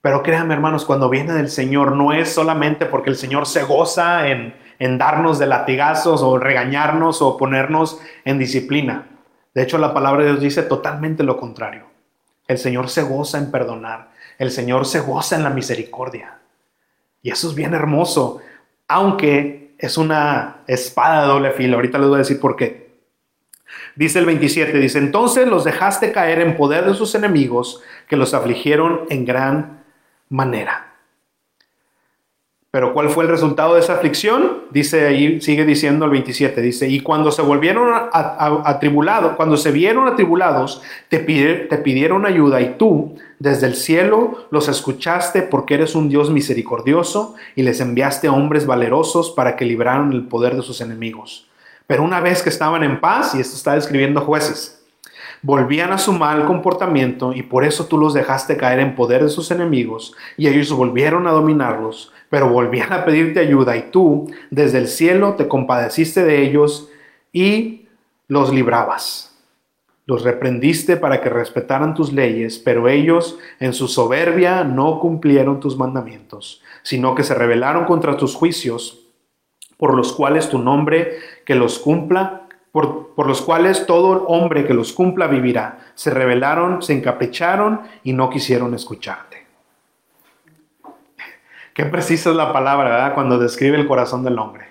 Pero 0.00 0.22
créanme, 0.22 0.54
hermanos, 0.54 0.84
cuando 0.84 1.08
viene 1.08 1.32
del 1.32 1.48
Señor, 1.48 1.92
no 1.92 2.12
es 2.12 2.32
solamente 2.32 2.86
porque 2.86 3.10
el 3.10 3.16
Señor 3.16 3.46
se 3.46 3.62
goza 3.62 4.28
en, 4.28 4.54
en 4.78 4.98
darnos 4.98 5.38
de 5.38 5.46
latigazos 5.46 6.22
o 6.22 6.38
regañarnos 6.38 7.22
o 7.22 7.36
ponernos 7.36 8.00
en 8.24 8.38
disciplina. 8.38 9.06
De 9.54 9.62
hecho, 9.62 9.78
la 9.78 9.94
palabra 9.94 10.24
de 10.24 10.30
Dios 10.30 10.40
dice 10.40 10.62
totalmente 10.62 11.22
lo 11.22 11.36
contrario. 11.36 11.84
El 12.48 12.58
Señor 12.58 12.90
se 12.90 13.02
goza 13.02 13.38
en 13.38 13.50
perdonar. 13.50 14.10
El 14.38 14.50
Señor 14.50 14.86
se 14.86 15.00
goza 15.00 15.36
en 15.36 15.44
la 15.44 15.50
misericordia. 15.50 16.38
Y 17.22 17.30
eso 17.30 17.48
es 17.48 17.54
bien 17.54 17.72
hermoso, 17.72 18.40
aunque 18.88 19.74
es 19.78 19.96
una 19.96 20.58
espada 20.66 21.22
de 21.22 21.28
doble 21.28 21.50
filo. 21.52 21.76
Ahorita 21.76 21.98
les 21.98 22.08
voy 22.08 22.16
a 22.16 22.18
decir 22.18 22.40
por 22.40 22.56
qué. 22.56 22.84
Dice 23.96 24.18
el 24.18 24.26
27, 24.26 24.76
dice, 24.78 24.98
entonces 24.98 25.46
los 25.46 25.64
dejaste 25.64 26.12
caer 26.12 26.40
en 26.40 26.56
poder 26.56 26.84
de 26.84 26.94
sus 26.94 27.14
enemigos 27.14 27.80
que 28.08 28.16
los 28.16 28.34
afligieron 28.34 29.02
en 29.08 29.24
gran 29.24 29.84
manera. 30.28 30.93
Pero 32.74 32.92
¿cuál 32.92 33.08
fue 33.08 33.22
el 33.22 33.30
resultado 33.30 33.74
de 33.74 33.80
esa 33.82 33.92
aflicción? 33.92 34.64
Dice 34.72 35.06
ahí, 35.06 35.40
sigue 35.40 35.64
diciendo 35.64 36.06
el 36.06 36.10
27, 36.10 36.60
dice, 36.60 36.88
y 36.88 36.98
cuando 36.98 37.30
se 37.30 37.40
volvieron 37.40 37.88
atribulados, 38.12 39.36
cuando 39.36 39.56
se 39.56 39.70
vieron 39.70 40.08
atribulados, 40.08 40.82
te, 41.08 41.20
pidieron 41.20 42.26
ayuda 42.26 42.60
y 42.60 42.74
tú 42.76 43.14
desde 43.38 43.68
el 43.68 43.76
cielo 43.76 44.48
los 44.50 44.66
escuchaste 44.66 45.42
porque 45.42 45.74
eres 45.74 45.94
un 45.94 46.08
Dios 46.08 46.30
misericordioso 46.30 47.36
y 47.54 47.62
les 47.62 47.78
enviaste 47.80 48.28
hombres 48.28 48.66
valerosos 48.66 49.30
para 49.30 49.54
que 49.54 49.66
libraran 49.66 50.12
el 50.12 50.24
poder 50.24 50.56
de 50.56 50.62
sus 50.62 50.80
enemigos. 50.80 51.46
Pero 51.86 52.02
una 52.02 52.18
vez 52.18 52.42
que 52.42 52.48
estaban 52.48 52.82
en 52.82 53.00
paz, 53.00 53.36
y 53.36 53.40
esto 53.40 53.54
está 53.54 53.76
describiendo 53.76 54.20
jueces, 54.22 54.83
volvían 55.44 55.92
a 55.92 55.98
su 55.98 56.12
mal 56.14 56.46
comportamiento 56.46 57.34
y 57.34 57.42
por 57.42 57.64
eso 57.64 57.86
tú 57.86 57.98
los 57.98 58.14
dejaste 58.14 58.56
caer 58.56 58.80
en 58.80 58.94
poder 58.94 59.22
de 59.22 59.28
sus 59.28 59.50
enemigos 59.50 60.14
y 60.38 60.48
ellos 60.48 60.72
volvieron 60.72 61.26
a 61.26 61.32
dominarlos, 61.32 62.12
pero 62.30 62.48
volvían 62.48 62.92
a 62.94 63.04
pedirte 63.04 63.40
ayuda 63.40 63.76
y 63.76 63.90
tú 63.90 64.32
desde 64.50 64.78
el 64.78 64.88
cielo 64.88 65.34
te 65.34 65.46
compadeciste 65.46 66.24
de 66.24 66.42
ellos 66.42 66.88
y 67.30 67.86
los 68.26 68.52
librabas. 68.52 69.38
Los 70.06 70.22
reprendiste 70.22 70.96
para 70.96 71.20
que 71.20 71.28
respetaran 71.28 71.94
tus 71.94 72.12
leyes, 72.12 72.58
pero 72.58 72.88
ellos 72.88 73.38
en 73.60 73.74
su 73.74 73.86
soberbia 73.86 74.64
no 74.64 74.98
cumplieron 74.98 75.60
tus 75.60 75.76
mandamientos, 75.76 76.62
sino 76.82 77.14
que 77.14 77.22
se 77.22 77.34
rebelaron 77.34 77.84
contra 77.84 78.16
tus 78.16 78.34
juicios, 78.34 79.00
por 79.76 79.94
los 79.94 80.12
cuales 80.14 80.48
tu 80.48 80.58
nombre 80.58 81.18
que 81.44 81.54
los 81.54 81.78
cumpla 81.78 82.43
por, 82.74 83.28
los 83.28 83.40
cuales 83.40 83.86
todo 83.86 84.26
hombre 84.26 84.66
que 84.66 84.74
los 84.74 84.92
cumpla 84.92 85.28
vivirá. 85.28 85.78
Se 85.94 86.10
rebelaron, 86.10 86.82
se 86.82 86.92
encapricharon 86.92 87.82
y 88.02 88.12
no 88.12 88.28
quisieron 88.28 88.74
escucharte. 88.74 89.46
Qué 91.72 91.84
precisa 91.84 92.30
es 92.30 92.36
la 92.36 92.52
palabra. 92.52 93.14
Cuando 93.14 93.38
describe 93.38 93.78
el 93.78 93.86
corazón 93.86 94.24
del 94.24 94.40
hombre. 94.40 94.70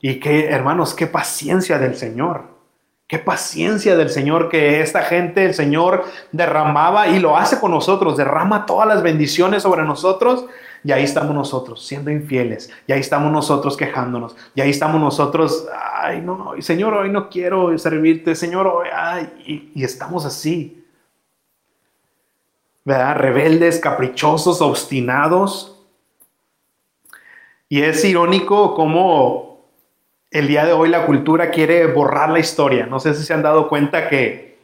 Y 0.00 0.20
qué, 0.20 0.46
hermanos, 0.46 0.94
qué 0.94 1.06
paciencia 1.06 1.78
del 1.78 1.96
Señor. 1.96 2.44
Qué 3.06 3.18
paciencia 3.18 3.94
del 3.94 4.08
Señor 4.08 4.48
que 4.48 4.80
esta 4.80 5.02
gente, 5.02 5.44
el 5.44 5.52
Señor 5.52 6.04
derramaba 6.32 7.08
y 7.08 7.18
lo 7.18 7.36
hace 7.36 7.60
con 7.60 7.72
nosotros, 7.72 8.16
derrama 8.16 8.64
todas 8.64 8.88
las 8.88 9.02
bendiciones 9.02 9.62
sobre 9.62 9.82
nosotros 9.82 10.46
y 10.84 10.92
ahí 10.92 11.02
estamos 11.02 11.34
nosotros 11.34 11.84
siendo 11.84 12.10
infieles, 12.10 12.70
y 12.86 12.92
ahí 12.92 13.00
estamos 13.00 13.32
nosotros 13.32 13.76
quejándonos, 13.76 14.36
y 14.54 14.60
ahí 14.60 14.70
estamos 14.70 15.00
nosotros, 15.00 15.66
ay, 16.04 16.20
no, 16.20 16.52
Señor, 16.60 16.92
hoy 16.92 17.10
no 17.10 17.30
quiero 17.30 17.76
servirte, 17.78 18.34
Señor, 18.34 18.66
hoy, 18.66 18.88
ay, 18.94 19.72
y, 19.74 19.82
estamos 19.82 20.26
así, 20.26 20.84
¿verdad? 22.84 23.16
Rebeldes, 23.16 23.80
caprichosos, 23.80 24.60
obstinados. 24.60 25.70
Y 27.70 27.80
es 27.80 28.04
irónico 28.04 28.74
cómo 28.74 29.64
el 30.30 30.48
día 30.48 30.66
de 30.66 30.74
hoy 30.74 30.90
la 30.90 31.06
cultura 31.06 31.50
quiere 31.50 31.86
borrar 31.86 32.28
la 32.28 32.40
historia. 32.40 32.84
No 32.84 33.00
sé 33.00 33.14
si 33.14 33.24
se 33.24 33.32
han 33.32 33.42
dado 33.42 33.68
cuenta 33.68 34.10
que 34.10 34.58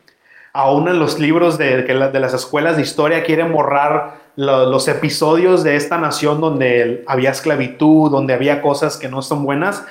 aún 0.53 0.87
en 0.89 0.99
los 0.99 1.18
libros 1.18 1.57
de, 1.57 1.83
de 1.83 2.21
las 2.21 2.35
escuelas 2.35 2.77
de 2.77 2.83
historia 2.83 3.25
quieren 3.25 3.53
borrar 3.53 4.20
los 4.37 4.89
episodios 4.89 5.62
de 5.64 5.76
esta 5.76 5.99
nación 5.99 6.41
donde 6.41 7.05
había 7.07 7.31
esclavitud, 7.31 8.11
donde 8.11 8.35
había 8.35 8.62
cosas 8.62 8.97
que 8.97 9.09
no 9.09 9.22
son 9.22 9.45
buenas, 9.45 9.85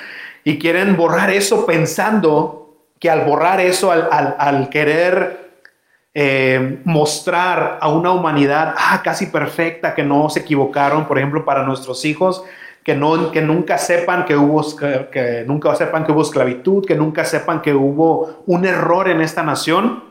y 0.44 0.58
quieren 0.58 0.96
borrar 0.96 1.30
eso 1.30 1.66
pensando 1.66 2.60
que 3.00 3.10
al 3.10 3.22
borrar 3.26 3.62
eso, 3.62 3.92
al, 3.92 4.70
querer 4.70 5.52
eh, 6.14 6.82
mostrar 6.84 7.78
a 7.82 7.90
una 7.90 8.12
humanidad 8.12 8.74
ah, 8.78 9.02
casi 9.04 9.28
perfecta, 9.28 9.96
que 9.96 10.04
no 10.04 10.30
se 10.30 10.42
equivocaron, 10.42 11.08
por 11.08 11.18
ejemplo, 11.18 11.46
para 11.46 11.64
nuestros 11.64 12.04
hijos, 12.04 12.44
que, 12.84 12.96
no, 12.96 13.32
que 13.32 13.42
nunca 13.42 13.78
sepan 13.78 14.26
que 14.26 14.36
hubo, 14.36 14.66
que 15.12 15.44
nunca 15.46 15.76
sepan 15.76 16.06
que 16.06 16.12
hubo 16.12 16.22
esclavitud, 16.22 16.86
que 16.86 16.96
nunca 16.96 17.24
sepan 17.24 17.62
que 17.62 17.74
hubo 17.74 18.44
un 18.48 18.66
error 18.66 19.10
en 19.10 19.22
esta 19.22 19.44
nación, 19.44 20.04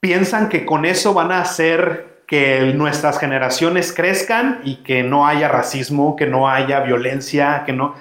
piensan 0.00 0.48
que 0.48 0.66
con 0.66 0.84
eso 0.84 1.14
van 1.14 1.30
a 1.30 1.40
hacer 1.40 2.09
que 2.30 2.72
nuestras 2.76 3.18
generaciones 3.18 3.92
crezcan 3.92 4.60
y 4.62 4.76
que 4.84 5.02
no 5.02 5.26
haya 5.26 5.48
racismo, 5.48 6.14
que 6.14 6.28
no 6.28 6.48
haya 6.48 6.78
violencia, 6.78 7.64
que 7.66 7.72
no... 7.72 7.96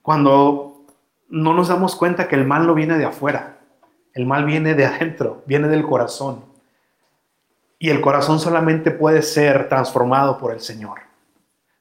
Cuando 0.00 0.86
no 1.28 1.52
nos 1.52 1.68
damos 1.68 1.94
cuenta 1.94 2.26
que 2.26 2.36
el 2.36 2.46
mal 2.46 2.66
no 2.66 2.72
viene 2.72 2.96
de 2.96 3.04
afuera, 3.04 3.58
el 4.14 4.24
mal 4.24 4.46
viene 4.46 4.72
de 4.72 4.86
adentro, 4.86 5.42
viene 5.44 5.68
del 5.68 5.82
corazón. 5.82 6.42
Y 7.78 7.90
el 7.90 8.00
corazón 8.00 8.40
solamente 8.40 8.92
puede 8.92 9.20
ser 9.20 9.68
transformado 9.68 10.38
por 10.38 10.54
el 10.54 10.60
Señor. 10.60 11.00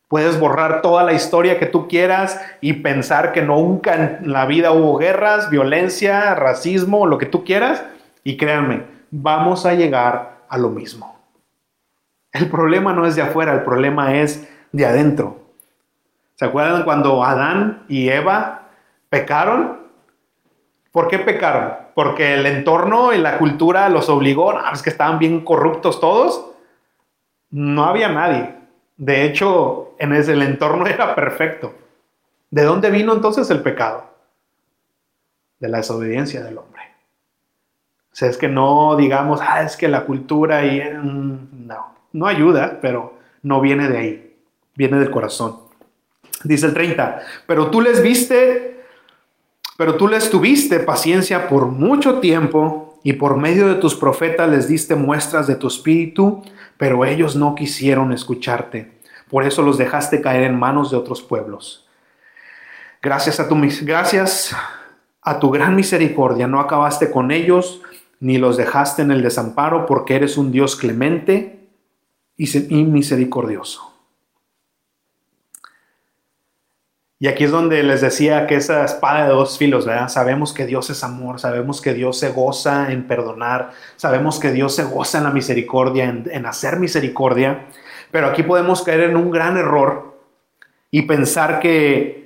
Puedes 0.09 0.37
borrar 0.37 0.81
toda 0.81 1.05
la 1.05 1.13
historia 1.13 1.59
que 1.59 1.65
tú 1.65 1.87
quieras 1.87 2.41
y 2.59 2.73
pensar 2.73 3.31
que 3.31 3.41
nunca 3.41 4.19
en 4.19 4.33
la 4.33 4.45
vida 4.45 4.73
hubo 4.73 4.97
guerras, 4.97 5.49
violencia, 5.49 6.35
racismo, 6.35 7.05
lo 7.05 7.17
que 7.17 7.25
tú 7.25 7.45
quieras. 7.45 7.85
Y 8.25 8.35
créanme, 8.35 8.83
vamos 9.11 9.65
a 9.65 9.75
llegar 9.75 10.39
a 10.49 10.57
lo 10.57 10.71
mismo. 10.71 11.18
El 12.31 12.49
problema 12.49 12.93
no 12.93 13.05
es 13.05 13.15
de 13.15 13.21
afuera, 13.21 13.53
el 13.53 13.63
problema 13.63 14.15
es 14.15 14.47
de 14.71 14.85
adentro. 14.85 15.39
¿Se 16.35 16.45
acuerdan 16.45 16.83
cuando 16.83 17.23
Adán 17.23 17.83
y 17.87 18.09
Eva 18.09 18.69
pecaron? 19.09 19.79
¿Por 20.91 21.07
qué 21.07 21.19
pecaron? 21.19 21.73
Porque 21.95 22.35
el 22.35 22.45
entorno 22.45 23.13
y 23.13 23.17
la 23.17 23.37
cultura 23.37 23.89
los 23.89 24.09
obligó, 24.09 24.53
no, 24.53 24.71
es 24.71 24.81
que 24.81 24.89
estaban 24.89 25.19
bien 25.19 25.43
corruptos 25.43 25.99
todos. 25.99 26.51
No 27.49 27.83
había 27.85 28.09
nadie. 28.09 28.55
De 28.95 29.25
hecho, 29.25 29.95
en 29.97 30.13
ese, 30.13 30.33
el 30.33 30.43
entorno 30.43 30.87
era 30.87 31.15
perfecto. 31.15 31.73
¿De 32.51 32.63
dónde 32.63 32.89
vino 32.89 33.13
entonces 33.13 33.49
el 33.49 33.61
pecado? 33.61 34.05
De 35.59 35.67
la 35.67 35.77
desobediencia 35.77 36.41
del 36.41 36.57
hombre. 36.57 36.83
O 38.11 38.15
sea, 38.15 38.29
es 38.29 38.37
que 38.37 38.47
no 38.47 38.95
digamos, 38.95 39.39
ah, 39.41 39.61
es 39.61 39.77
que 39.77 39.87
la 39.87 40.05
cultura 40.05 40.65
y... 40.65 40.79
No 42.11 42.19
no 42.19 42.27
ayuda, 42.27 42.79
pero 42.81 43.17
no 43.43 43.61
viene 43.61 43.87
de 43.87 43.97
ahí, 43.97 44.35
viene 44.75 44.97
del 44.97 45.11
corazón. 45.11 45.57
Dice 46.43 46.67
el 46.67 46.73
30, 46.73 47.21
pero 47.47 47.69
tú 47.69 47.81
les 47.81 48.01
viste, 48.01 48.83
pero 49.77 49.95
tú 49.95 50.07
les 50.07 50.29
tuviste 50.29 50.79
paciencia 50.79 51.47
por 51.47 51.67
mucho 51.67 52.19
tiempo 52.19 52.99
y 53.03 53.13
por 53.13 53.37
medio 53.37 53.67
de 53.67 53.75
tus 53.75 53.95
profetas 53.95 54.49
les 54.49 54.67
diste 54.67 54.95
muestras 54.95 55.47
de 55.47 55.55
tu 55.55 55.67
espíritu, 55.67 56.43
pero 56.77 57.05
ellos 57.05 57.35
no 57.35 57.55
quisieron 57.55 58.11
escucharte. 58.11 58.99
Por 59.29 59.43
eso 59.43 59.61
los 59.61 59.77
dejaste 59.77 60.21
caer 60.21 60.43
en 60.43 60.57
manos 60.57 60.91
de 60.91 60.97
otros 60.97 61.21
pueblos. 61.21 61.87
Gracias 63.01 63.39
a 63.39 63.47
tu, 63.47 63.55
gracias 63.83 64.55
a 65.21 65.39
tu 65.39 65.51
gran 65.51 65.75
misericordia 65.75 66.47
no 66.47 66.59
acabaste 66.59 67.11
con 67.11 67.31
ellos 67.31 67.81
ni 68.19 68.37
los 68.37 68.57
dejaste 68.57 69.01
en 69.01 69.11
el 69.11 69.21
desamparo 69.21 69.85
porque 69.85 70.15
eres 70.15 70.37
un 70.37 70.51
Dios 70.51 70.75
clemente 70.75 71.58
y 72.39 72.83
misericordioso. 72.85 73.93
Y 77.21 77.27
aquí 77.27 77.43
es 77.43 77.51
donde 77.51 77.83
les 77.83 77.99
decía 77.99 78.47
que 78.47 78.55
esa 78.55 78.85
espada 78.85 79.25
de 79.25 79.31
dos 79.31 79.57
filos, 79.57 79.85
¿verdad? 79.85 80.07
Sabemos 80.07 80.53
que 80.53 80.65
Dios 80.65 80.89
es 80.89 81.03
amor, 81.03 81.41
sabemos 81.41 81.81
que 81.81 81.93
Dios 81.93 82.17
se 82.17 82.29
goza 82.29 82.93
en 82.93 83.07
perdonar, 83.07 83.71
sabemos 83.97 84.39
que 84.39 84.51
Dios 84.53 84.73
se 84.73 84.85
goza 84.85 85.17
en 85.17 85.25
la 85.25 85.31
misericordia, 85.31 86.05
en, 86.05 86.29
en 86.31 86.45
hacer 86.45 86.79
misericordia, 86.79 87.65
pero 88.09 88.27
aquí 88.27 88.43
podemos 88.43 88.83
caer 88.83 89.01
en 89.01 89.17
un 89.17 89.31
gran 89.31 89.57
error 89.57 90.17
y 90.91 91.01
pensar 91.01 91.59
que 91.59 92.19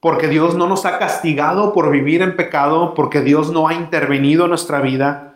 porque 0.00 0.28
Dios 0.28 0.54
no 0.54 0.66
nos 0.66 0.86
ha 0.86 0.98
castigado 0.98 1.74
por 1.74 1.90
vivir 1.90 2.22
en 2.22 2.36
pecado, 2.36 2.94
porque 2.94 3.20
Dios 3.20 3.50
no 3.50 3.68
ha 3.68 3.74
intervenido 3.74 4.44
en 4.44 4.50
nuestra 4.50 4.80
vida, 4.80 5.34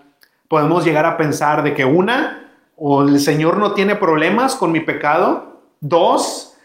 podemos 0.48 0.86
llegar 0.86 1.04
a 1.04 1.18
pensar 1.18 1.62
de 1.62 1.74
que 1.74 1.84
una, 1.84 2.39
o 2.82 3.02
el 3.02 3.20
Señor 3.20 3.58
no 3.58 3.74
tiene 3.74 3.94
problemas 3.94 4.56
con 4.56 4.72
mi 4.72 4.80
pecado. 4.80 5.60
Dos, 5.80 6.56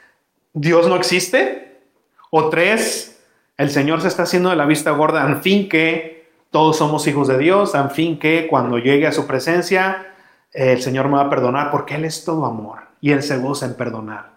Dios 0.54 0.88
no 0.88 0.96
existe. 0.96 1.82
O 2.30 2.48
tres, 2.48 3.22
el 3.58 3.70
Señor 3.70 4.02
se 4.02 4.08
está 4.08 4.24
haciendo 4.24 4.50
de 4.50 4.56
la 4.56 4.66
vista 4.66 4.92
gorda, 4.92 5.28
en 5.28 5.42
fin 5.42 5.68
que 5.68 6.32
todos 6.52 6.78
somos 6.78 7.06
hijos 7.08 7.28
de 7.28 7.38
Dios, 7.38 7.76
en 7.76 7.92
fin 7.92 8.18
que 8.18 8.48
cuando 8.48 8.78
llegue 8.78 9.08
a 9.08 9.12
su 9.12 9.28
presencia, 9.28 10.08
el 10.54 10.82
Señor 10.82 11.10
me 11.10 11.16
va 11.18 11.24
a 11.24 11.30
perdonar 11.30 11.70
porque 11.70 11.96
Él 11.96 12.06
es 12.06 12.24
todo 12.24 12.46
amor 12.46 12.80
y 13.02 13.12
Él 13.12 13.22
se 13.22 13.38
goza 13.38 13.66
en 13.66 13.74
perdonar. 13.74 14.36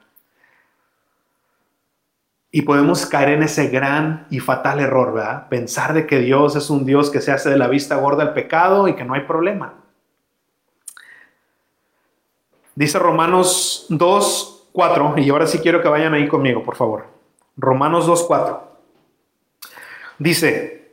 Y 2.51 2.63
podemos 2.63 3.07
caer 3.07 3.29
en 3.29 3.45
ese 3.45 3.69
gran 3.69 4.27
y 4.31 4.41
fatal 4.41 4.81
error, 4.81 5.15
¿verdad? 5.15 5.49
Pensar 5.49 5.93
de 5.95 6.09
que 6.09 6.19
Dios 6.19 6.57
es 6.57 6.71
un 6.71 6.85
Dios 6.85 7.09
que 7.11 7.21
se 7.21 7.31
hace 7.31 7.51
de 7.51 7.59
la 7.59 7.69
vista 7.69 7.97
gorda 7.97 8.25
al 8.25 8.35
pecado 8.35 8.89
y 8.89 8.97
que 8.97 9.05
no 9.05 9.15
hay 9.15 9.21
problema. 9.21 9.75
Dice 12.79 12.97
Romanos 13.01 13.87
2, 13.89 14.69
4, 14.71 15.15
y 15.17 15.29
ahora 15.31 15.49
sí 15.49 15.59
quiero 15.59 15.83
que 15.83 15.89
vayan 15.89 16.15
ahí 16.15 16.29
conmigo, 16.29 16.63
por 16.63 16.77
favor. 16.77 17.07
Romanos 17.57 18.07
2, 18.07 18.23
4. 18.23 18.69
Dice, 20.21 20.93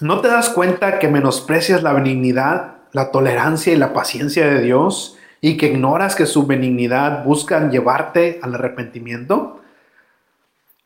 ¿no 0.00 0.20
te 0.20 0.26
das 0.26 0.48
cuenta 0.48 0.98
que 0.98 1.06
menosprecias 1.06 1.84
la 1.84 1.92
benignidad, 1.92 2.78
la 2.90 3.12
tolerancia 3.12 3.72
y 3.72 3.76
la 3.76 3.92
paciencia 3.92 4.44
de 4.48 4.60
Dios 4.60 5.16
y 5.40 5.56
que 5.56 5.68
ignoras 5.68 6.16
que 6.16 6.26
su 6.26 6.48
benignidad 6.48 7.22
buscan 7.22 7.70
llevarte 7.70 8.40
al 8.42 8.56
arrepentimiento? 8.56 9.60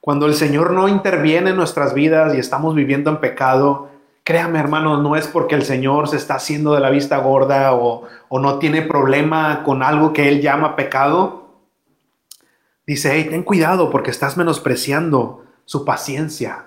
Cuando 0.03 0.27
el 0.27 0.35
Señor 0.35 0.73
no 0.73 0.89
interviene 0.89 1.51
en 1.51 1.57
nuestras 1.57 1.95
vidas 1.95 2.35
y 2.35 2.39
estamos 2.39 2.75
viviendo 2.75 3.09
en 3.09 3.21
pecado, 3.21 3.89
créame 4.29 4.59
hermano, 4.59 5.01
no 5.01 5.17
es 5.17 5.27
porque 5.27 5.55
el 5.55 5.65
Señor 5.65 6.07
se 6.07 6.17
está 6.17 6.35
haciendo 6.35 6.75
de 6.75 6.81
la 6.81 6.91
vista 6.91 7.17
gorda 7.17 7.73
o, 7.73 8.03
o 8.29 8.39
no 8.39 8.59
tiene 8.59 8.83
problema 8.83 9.63
con 9.65 9.83
algo 9.83 10.13
que 10.13 10.29
Él 10.29 10.43
llama 10.43 10.77
pecado. 10.77 11.49
Dice, 12.87 13.11
hey, 13.15 13.29
ten 13.31 13.43
cuidado 13.43 13.89
porque 13.89 14.11
estás 14.11 14.37
menospreciando 14.37 15.47
su 15.65 15.83
paciencia. 15.87 16.67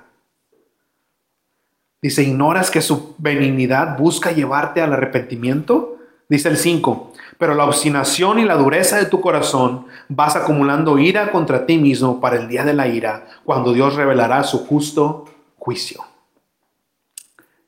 Dice, 2.01 2.23
¿ignoras 2.23 2.71
que 2.71 2.81
su 2.81 3.13
benignidad 3.19 3.95
busca 3.95 4.31
llevarte 4.31 4.81
al 4.81 4.93
arrepentimiento? 4.93 5.97
Dice 6.29 6.49
el 6.49 6.57
5, 6.57 7.13
pero 7.37 7.53
la 7.53 7.65
obstinación 7.65 8.39
y 8.39 8.45
la 8.45 8.55
dureza 8.55 8.97
de 8.97 9.05
tu 9.05 9.21
corazón 9.21 9.85
vas 10.09 10.35
acumulando 10.35 10.97
ira 10.97 11.31
contra 11.31 11.67
ti 11.67 11.77
mismo 11.77 12.19
para 12.19 12.37
el 12.37 12.47
día 12.47 12.65
de 12.65 12.73
la 12.73 12.87
ira, 12.87 13.27
cuando 13.43 13.71
Dios 13.71 13.93
revelará 13.93 14.41
su 14.41 14.65
justo 14.65 15.25
juicio. 15.59 16.10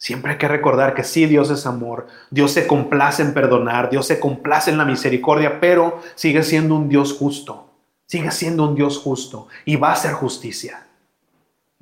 Siempre 0.04 0.34
hay 0.34 0.38
que 0.38 0.50
recordar 0.50 0.96
que 0.96 1.06
sí, 1.06 1.28
Dios 1.28 1.50
es 1.50 1.66
amor, 1.66 2.08
Dios 2.30 2.52
se 2.52 2.68
complace 2.68 3.22
en 3.22 3.34
perdonar, 3.34 3.90
Dios 3.90 4.06
se 4.06 4.20
complace 4.20 4.70
en 4.70 4.78
la 4.78 4.84
misericordia, 4.84 5.62
pero 5.62 6.02
sigue 6.16 6.44
siendo 6.44 6.76
un 6.76 6.90
Dios 6.90 7.14
justo, 7.14 7.70
sigue 8.06 8.30
siendo 8.32 8.68
un 8.68 8.76
Dios 8.76 8.98
justo 8.98 9.48
y 9.64 9.78
va 9.78 9.94
a 9.94 9.96
ser 9.96 10.12
justicia, 10.12 10.88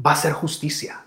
va 0.05 0.11
a 0.11 0.15
ser 0.15 0.33
justicia. 0.33 1.01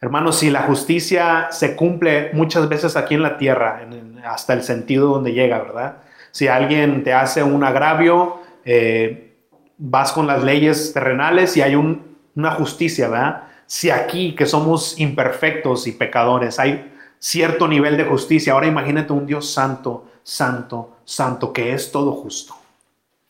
Hermanos, 0.00 0.38
si 0.38 0.50
la 0.50 0.62
justicia 0.62 1.48
se 1.50 1.74
cumple 1.74 2.30
muchas 2.32 2.68
veces 2.68 2.96
aquí 2.96 3.16
en 3.16 3.22
la 3.22 3.36
tierra, 3.36 3.84
hasta 4.24 4.52
el 4.52 4.62
sentido 4.62 5.08
donde 5.08 5.32
llega, 5.32 5.58
¿verdad? 5.58 5.96
Si 6.30 6.46
alguien 6.46 7.02
te 7.02 7.12
hace 7.12 7.42
un 7.42 7.64
agravio, 7.64 8.40
eh, 8.64 9.34
vas 9.78 10.12
con 10.12 10.28
las 10.28 10.44
leyes 10.44 10.92
terrenales 10.92 11.56
y 11.56 11.62
hay 11.62 11.74
una 11.74 12.52
justicia, 12.52 13.08
¿verdad? 13.08 13.48
Si 13.72 13.88
aquí, 13.88 14.34
que 14.34 14.44
somos 14.44 15.00
imperfectos 15.00 15.86
y 15.86 15.92
pecadores, 15.92 16.58
hay 16.58 16.92
cierto 17.18 17.66
nivel 17.66 17.96
de 17.96 18.04
justicia, 18.04 18.52
ahora 18.52 18.66
imagínate 18.66 19.14
un 19.14 19.24
Dios 19.24 19.50
santo, 19.50 20.10
santo, 20.22 20.98
santo, 21.06 21.54
que 21.54 21.72
es 21.72 21.90
todo 21.90 22.12
justo. 22.12 22.54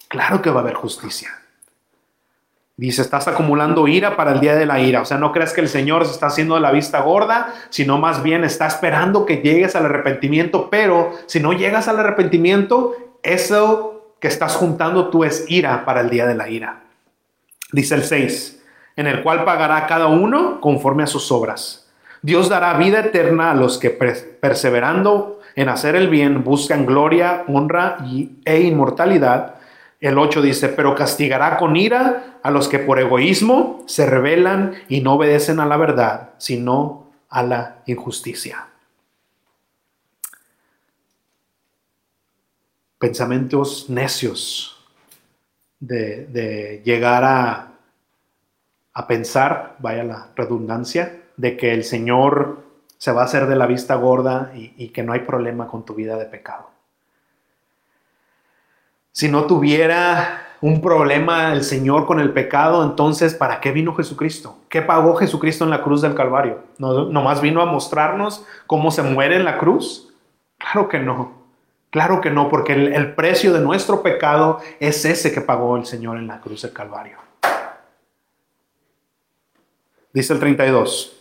Claro 0.08 0.42
que 0.42 0.50
va 0.50 0.58
a 0.58 0.62
haber 0.64 0.74
justicia. 0.74 1.30
Dice, 2.76 3.02
estás 3.02 3.28
acumulando 3.28 3.86
ira 3.86 4.16
para 4.16 4.32
el 4.32 4.40
día 4.40 4.56
de 4.56 4.66
la 4.66 4.80
ira. 4.80 5.02
O 5.02 5.04
sea, 5.04 5.16
no 5.16 5.30
crees 5.30 5.52
que 5.52 5.60
el 5.60 5.68
Señor 5.68 6.06
se 6.06 6.10
está 6.10 6.26
haciendo 6.26 6.56
de 6.56 6.60
la 6.60 6.72
vista 6.72 7.02
gorda, 7.02 7.54
sino 7.70 7.98
más 7.98 8.24
bien 8.24 8.42
está 8.42 8.66
esperando 8.66 9.24
que 9.24 9.42
llegues 9.42 9.76
al 9.76 9.84
arrepentimiento. 9.84 10.70
Pero 10.70 11.12
si 11.26 11.38
no 11.38 11.52
llegas 11.52 11.86
al 11.86 12.00
arrepentimiento, 12.00 12.96
eso 13.22 14.16
que 14.18 14.26
estás 14.26 14.56
juntando 14.56 15.08
tú 15.08 15.22
es 15.22 15.44
ira 15.46 15.84
para 15.84 16.00
el 16.00 16.10
día 16.10 16.26
de 16.26 16.34
la 16.34 16.48
ira. 16.48 16.82
Dice 17.70 17.94
el 17.94 18.02
6, 18.02 18.61
en 18.96 19.06
el 19.06 19.22
cual 19.22 19.44
pagará 19.44 19.86
cada 19.86 20.06
uno 20.06 20.60
conforme 20.60 21.02
a 21.02 21.06
sus 21.06 21.30
obras. 21.32 21.90
Dios 22.22 22.48
dará 22.48 22.74
vida 22.74 23.00
eterna 23.00 23.50
a 23.50 23.54
los 23.54 23.78
que 23.78 23.90
perseverando 23.90 25.40
en 25.56 25.68
hacer 25.68 25.96
el 25.96 26.08
bien 26.08 26.44
buscan 26.44 26.86
gloria, 26.86 27.44
honra 27.48 27.98
e 28.44 28.60
inmortalidad 28.60 29.56
el 30.02 30.18
8 30.18 30.42
dice, 30.42 30.68
pero 30.68 30.96
castigará 30.96 31.56
con 31.56 31.76
ira 31.76 32.40
a 32.42 32.50
los 32.50 32.66
que 32.66 32.80
por 32.80 32.98
egoísmo 32.98 33.84
se 33.86 34.04
rebelan 34.04 34.74
y 34.88 35.00
no 35.00 35.12
obedecen 35.14 35.60
a 35.60 35.66
la 35.66 35.76
verdad, 35.76 36.30
sino 36.38 37.06
a 37.28 37.44
la 37.44 37.82
injusticia. 37.86 38.66
Pensamientos 42.98 43.88
necios 43.90 44.84
de, 45.78 46.82
llegar 46.84 47.22
a, 47.22 47.71
a 48.94 49.06
pensar, 49.06 49.76
vaya 49.78 50.04
la 50.04 50.28
redundancia, 50.36 51.20
de 51.36 51.56
que 51.56 51.72
el 51.72 51.84
Señor 51.84 52.62
se 52.98 53.12
va 53.12 53.22
a 53.22 53.24
hacer 53.24 53.46
de 53.46 53.56
la 53.56 53.66
vista 53.66 53.94
gorda 53.94 54.52
y 54.54 54.88
que 54.88 55.02
no 55.02 55.12
hay 55.12 55.20
problema 55.20 55.66
con 55.66 55.84
tu 55.84 55.94
vida 55.94 56.16
de 56.16 56.26
pecado 56.26 56.72
si 59.12 59.28
no 59.28 59.44
tuviera 59.44 60.46
un 60.62 60.80
problema 60.80 61.52
el 61.52 61.64
Señor 61.64 62.06
con 62.06 62.18
el 62.18 62.32
pecado, 62.32 62.82
entonces 62.82 63.34
¿para 63.34 63.60
qué 63.60 63.72
vino 63.72 63.94
Jesucristo? 63.94 64.56
¿Qué 64.68 64.80
pagó 64.80 65.14
Jesucristo 65.16 65.64
en 65.64 65.70
la 65.70 65.82
cruz 65.82 66.00
del 66.02 66.14
Calvario? 66.14 66.60
¿No, 66.78 67.04
¿Nomás 67.04 67.42
vino 67.42 67.60
a 67.60 67.66
mostrarnos 67.66 68.44
cómo 68.66 68.90
se 68.90 69.02
muere 69.02 69.36
en 69.36 69.44
la 69.44 69.58
cruz? 69.58 70.12
Claro 70.58 70.88
que 70.88 70.98
no. 70.98 71.42
Claro 71.90 72.22
que 72.22 72.30
no, 72.30 72.48
porque 72.48 72.72
el, 72.72 72.94
el 72.94 73.14
precio 73.14 73.52
de 73.52 73.60
nuestro 73.60 74.02
pecado 74.02 74.60
es 74.80 75.04
ese 75.04 75.30
que 75.32 75.42
pagó 75.42 75.76
el 75.76 75.84
Señor 75.84 76.16
en 76.16 76.26
la 76.26 76.40
cruz 76.40 76.62
del 76.62 76.72
Calvario. 76.72 77.18
Dice 80.12 80.32
el 80.34 80.40
32. 80.40 81.16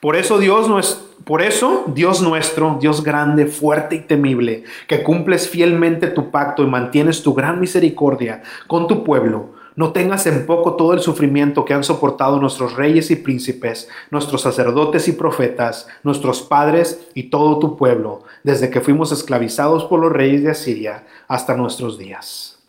Por 0.00 0.16
eso 0.16 0.38
Dios 0.38 0.68
no 0.68 0.78
es 0.78 1.02
por 1.24 1.42
eso, 1.42 1.84
Dios 1.88 2.22
nuestro, 2.22 2.78
Dios 2.80 3.02
grande, 3.02 3.46
fuerte 3.46 3.96
y 3.96 4.00
temible, 4.00 4.62
que 4.86 5.02
cumples 5.02 5.48
fielmente 5.48 6.06
tu 6.06 6.30
pacto 6.30 6.62
y 6.62 6.66
mantienes 6.66 7.24
tu 7.24 7.34
gran 7.34 7.58
misericordia 7.58 8.42
con 8.68 8.86
tu 8.86 9.02
pueblo, 9.02 9.56
no 9.74 9.92
tengas 9.92 10.26
en 10.26 10.46
poco 10.46 10.76
todo 10.76 10.94
el 10.94 11.00
sufrimiento 11.00 11.64
que 11.64 11.74
han 11.74 11.84
soportado 11.84 12.40
nuestros 12.40 12.76
reyes 12.76 13.10
y 13.10 13.16
príncipes, 13.16 13.88
nuestros 14.10 14.42
sacerdotes 14.42 15.08
y 15.08 15.12
profetas, 15.12 15.88
nuestros 16.02 16.42
padres 16.42 17.08
y 17.12 17.24
todo 17.24 17.58
tu 17.58 17.76
pueblo, 17.76 18.22
desde 18.44 18.70
que 18.70 18.80
fuimos 18.80 19.10
esclavizados 19.10 19.84
por 19.84 20.00
los 20.00 20.12
reyes 20.12 20.44
de 20.44 20.50
Asiria 20.50 21.04
hasta 21.26 21.56
nuestros 21.56 21.98
días. 21.98 22.62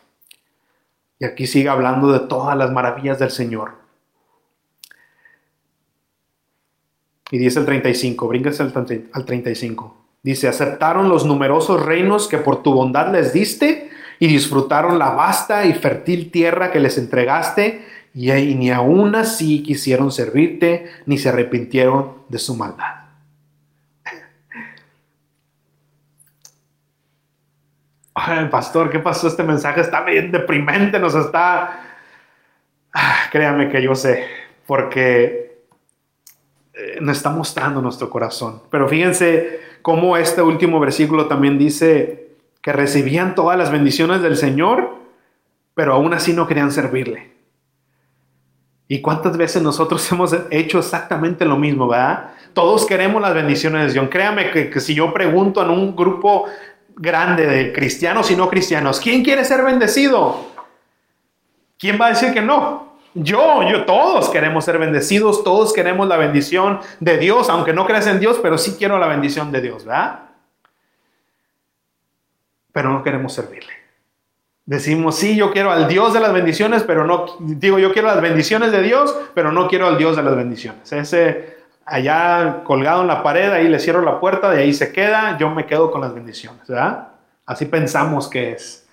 Y 1.18 1.24
aquí 1.24 1.46
sigue 1.46 1.68
hablando 1.68 2.12
de 2.12 2.20
todas 2.20 2.56
las 2.58 2.72
maravillas 2.72 3.18
del 3.20 3.30
Señor 3.30 3.77
Y 7.30 7.38
dice 7.38 7.60
el 7.60 7.66
35, 7.66 8.28
bríngase 8.28 8.62
al 8.62 9.24
35. 9.24 9.94
Dice, 10.22 10.48
aceptaron 10.48 11.08
los 11.08 11.24
numerosos 11.24 11.84
reinos 11.84 12.28
que 12.28 12.38
por 12.38 12.62
tu 12.62 12.72
bondad 12.72 13.12
les 13.12 13.32
diste 13.32 13.90
y 14.18 14.26
disfrutaron 14.26 14.98
la 14.98 15.10
vasta 15.10 15.64
y 15.64 15.74
fértil 15.74 16.30
tierra 16.30 16.72
que 16.72 16.80
les 16.80 16.98
entregaste 16.98 17.84
y, 18.14 18.30
ni 18.54 18.70
aún 18.70 19.14
así 19.14 19.62
quisieron 19.62 20.10
servirte 20.10 20.90
ni 21.06 21.18
se 21.18 21.28
arrepintieron 21.28 22.14
de 22.28 22.38
su 22.38 22.56
maldad. 22.56 22.94
Pastor, 28.50 28.90
¿qué 28.90 28.98
pasó? 28.98 29.28
Este 29.28 29.44
mensaje 29.44 29.82
está 29.82 30.02
bien 30.02 30.32
deprimente, 30.32 30.98
nos 30.98 31.14
está... 31.14 31.84
Ah, 32.92 33.18
créame 33.30 33.68
que 33.68 33.80
yo 33.82 33.94
sé, 33.94 34.24
porque 34.66 35.47
nos 37.00 37.16
está 37.16 37.30
mostrando 37.30 37.82
nuestro 37.82 38.08
corazón. 38.08 38.62
Pero 38.70 38.88
fíjense 38.88 39.60
cómo 39.82 40.16
este 40.16 40.42
último 40.42 40.80
versículo 40.80 41.26
también 41.26 41.58
dice 41.58 42.28
que 42.60 42.72
recibían 42.72 43.34
todas 43.34 43.56
las 43.58 43.70
bendiciones 43.70 44.22
del 44.22 44.36
Señor, 44.36 44.96
pero 45.74 45.94
aún 45.94 46.12
así 46.14 46.32
no 46.32 46.46
querían 46.46 46.72
servirle. 46.72 47.32
¿Y 48.88 49.00
cuántas 49.00 49.36
veces 49.36 49.62
nosotros 49.62 50.10
hemos 50.12 50.34
hecho 50.50 50.78
exactamente 50.78 51.44
lo 51.44 51.56
mismo, 51.56 51.88
verdad? 51.88 52.30
Todos 52.54 52.86
queremos 52.86 53.20
las 53.22 53.34
bendiciones 53.34 53.86
de 53.86 53.92
Dios. 53.92 54.08
Créame 54.10 54.50
que, 54.50 54.70
que 54.70 54.80
si 54.80 54.94
yo 54.94 55.12
pregunto 55.12 55.62
en 55.62 55.70
un 55.70 55.94
grupo 55.94 56.46
grande 56.96 57.46
de 57.46 57.72
cristianos 57.72 58.30
y 58.30 58.36
no 58.36 58.48
cristianos, 58.48 58.98
¿quién 58.98 59.22
quiere 59.22 59.44
ser 59.44 59.62
bendecido? 59.62 60.48
¿Quién 61.78 62.00
va 62.00 62.06
a 62.06 62.10
decir 62.10 62.32
que 62.32 62.42
no? 62.42 62.87
Yo, 63.14 63.62
yo, 63.68 63.84
todos 63.84 64.28
queremos 64.30 64.64
ser 64.64 64.78
bendecidos, 64.78 65.42
todos 65.42 65.72
queremos 65.72 66.06
la 66.08 66.16
bendición 66.16 66.80
de 67.00 67.18
Dios, 67.18 67.48
aunque 67.48 67.72
no 67.72 67.86
creas 67.86 68.06
en 68.06 68.20
Dios, 68.20 68.38
pero 68.42 68.58
sí 68.58 68.76
quiero 68.78 68.98
la 68.98 69.06
bendición 69.06 69.50
de 69.50 69.60
Dios, 69.60 69.84
¿verdad? 69.84 70.20
Pero 72.72 72.90
no 72.90 73.02
queremos 73.02 73.32
servirle. 73.32 73.72
Decimos, 74.66 75.16
sí, 75.16 75.34
yo 75.34 75.50
quiero 75.50 75.72
al 75.72 75.88
Dios 75.88 76.12
de 76.12 76.20
las 76.20 76.32
bendiciones, 76.32 76.82
pero 76.82 77.06
no, 77.06 77.24
digo, 77.38 77.78
yo 77.78 77.92
quiero 77.92 78.08
las 78.08 78.20
bendiciones 78.20 78.70
de 78.70 78.82
Dios, 78.82 79.16
pero 79.32 79.50
no 79.50 79.66
quiero 79.66 79.86
al 79.86 79.96
Dios 79.96 80.14
de 80.16 80.22
las 80.22 80.36
bendiciones. 80.36 80.92
Ese 80.92 81.56
allá 81.86 82.62
colgado 82.64 83.00
en 83.00 83.06
la 83.08 83.22
pared, 83.22 83.50
ahí 83.50 83.66
le 83.68 83.78
cierro 83.78 84.02
la 84.02 84.20
puerta, 84.20 84.50
de 84.50 84.60
ahí 84.60 84.74
se 84.74 84.92
queda, 84.92 85.38
yo 85.38 85.48
me 85.50 85.64
quedo 85.64 85.90
con 85.90 86.02
las 86.02 86.14
bendiciones, 86.14 86.66
¿verdad? 86.68 87.08
Así 87.46 87.64
pensamos 87.64 88.28
que 88.28 88.52
es 88.52 88.86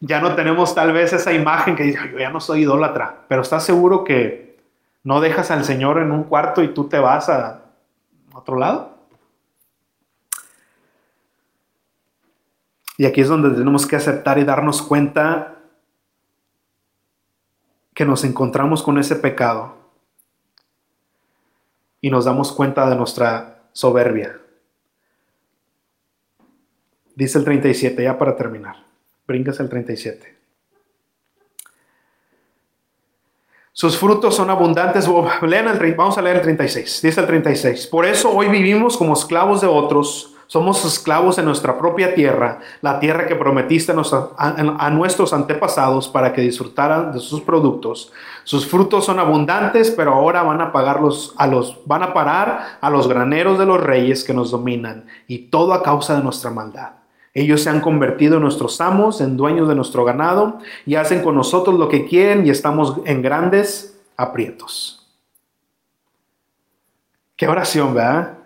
ya 0.00 0.20
no 0.20 0.34
tenemos 0.34 0.74
tal 0.74 0.92
vez 0.92 1.12
esa 1.12 1.32
imagen 1.32 1.76
que 1.76 1.84
dice, 1.84 1.98
yo 2.10 2.18
ya 2.18 2.30
no 2.30 2.40
soy 2.40 2.62
idólatra, 2.62 3.26
pero 3.28 3.42
estás 3.42 3.64
seguro 3.64 4.02
que 4.02 4.58
no 5.04 5.20
dejas 5.20 5.50
al 5.50 5.64
Señor 5.64 5.98
en 5.98 6.10
un 6.10 6.24
cuarto 6.24 6.62
y 6.62 6.72
tú 6.72 6.88
te 6.88 6.98
vas 6.98 7.28
a 7.28 7.64
otro 8.32 8.56
lado. 8.56 8.98
Y 12.96 13.06
aquí 13.06 13.20
es 13.20 13.28
donde 13.28 13.50
tenemos 13.50 13.86
que 13.86 13.96
aceptar 13.96 14.38
y 14.38 14.44
darnos 14.44 14.82
cuenta 14.82 15.56
que 17.94 18.04
nos 18.04 18.24
encontramos 18.24 18.82
con 18.82 18.98
ese 18.98 19.16
pecado 19.16 19.76
y 22.00 22.10
nos 22.10 22.24
damos 22.24 22.52
cuenta 22.52 22.88
de 22.88 22.96
nuestra 22.96 23.62
soberbia. 23.72 24.38
Dice 27.14 27.38
el 27.38 27.44
37, 27.44 28.02
ya 28.02 28.18
para 28.18 28.36
terminar. 28.36 28.89
Brincas 29.30 29.60
el 29.60 29.68
37. 29.68 30.36
Sus 33.72 33.96
frutos 33.96 34.34
son 34.34 34.50
abundantes. 34.50 35.06
El, 35.06 35.94
vamos 35.94 36.18
a 36.18 36.22
leer 36.22 36.36
el 36.36 36.42
36. 36.42 37.00
Dice 37.00 37.20
el 37.20 37.26
36. 37.28 37.86
Por 37.86 38.06
eso 38.06 38.30
hoy 38.30 38.48
vivimos 38.48 38.96
como 38.96 39.12
esclavos 39.12 39.60
de 39.60 39.68
otros. 39.68 40.34
Somos 40.48 40.84
esclavos 40.84 41.36
de 41.36 41.44
nuestra 41.44 41.78
propia 41.78 42.12
tierra, 42.12 42.58
la 42.82 42.98
tierra 42.98 43.28
que 43.28 43.36
prometiste 43.36 43.92
a, 43.92 44.90
nuestros 44.90 45.32
antepasados 45.32 46.08
para 46.08 46.32
que 46.32 46.40
disfrutaran 46.40 47.12
de 47.12 47.20
sus 47.20 47.40
productos. 47.40 48.12
Sus 48.42 48.66
frutos 48.66 49.04
son 49.04 49.20
abundantes, 49.20 49.92
pero 49.92 50.12
ahora 50.12 50.42
van 50.42 50.60
a 50.60 50.72
a 50.72 51.46
los 51.46 51.80
van 51.86 52.02
a 52.02 52.12
parar 52.12 52.78
a 52.80 52.90
los 52.90 53.06
graneros 53.06 53.60
de 53.60 53.66
los 53.66 53.80
reyes 53.80 54.24
que 54.24 54.34
nos 54.34 54.50
dominan 54.50 55.06
y 55.28 55.38
todo 55.50 55.72
a 55.72 55.84
causa 55.84 56.16
de 56.16 56.24
nuestra 56.24 56.50
maldad. 56.50 56.99
Ellos 57.32 57.62
se 57.62 57.70
han 57.70 57.80
convertido 57.80 58.36
en 58.36 58.42
nuestros 58.42 58.80
amos, 58.80 59.20
en 59.20 59.36
dueños 59.36 59.68
de 59.68 59.74
nuestro 59.74 60.04
ganado, 60.04 60.58
y 60.84 60.96
hacen 60.96 61.22
con 61.22 61.36
nosotros 61.36 61.78
lo 61.78 61.88
que 61.88 62.04
quieren 62.04 62.44
y 62.44 62.50
estamos 62.50 62.96
en 63.04 63.22
grandes 63.22 64.00
aprietos. 64.16 65.08
Qué 67.36 67.46
oración, 67.46 67.94
¿verdad? 67.94 68.38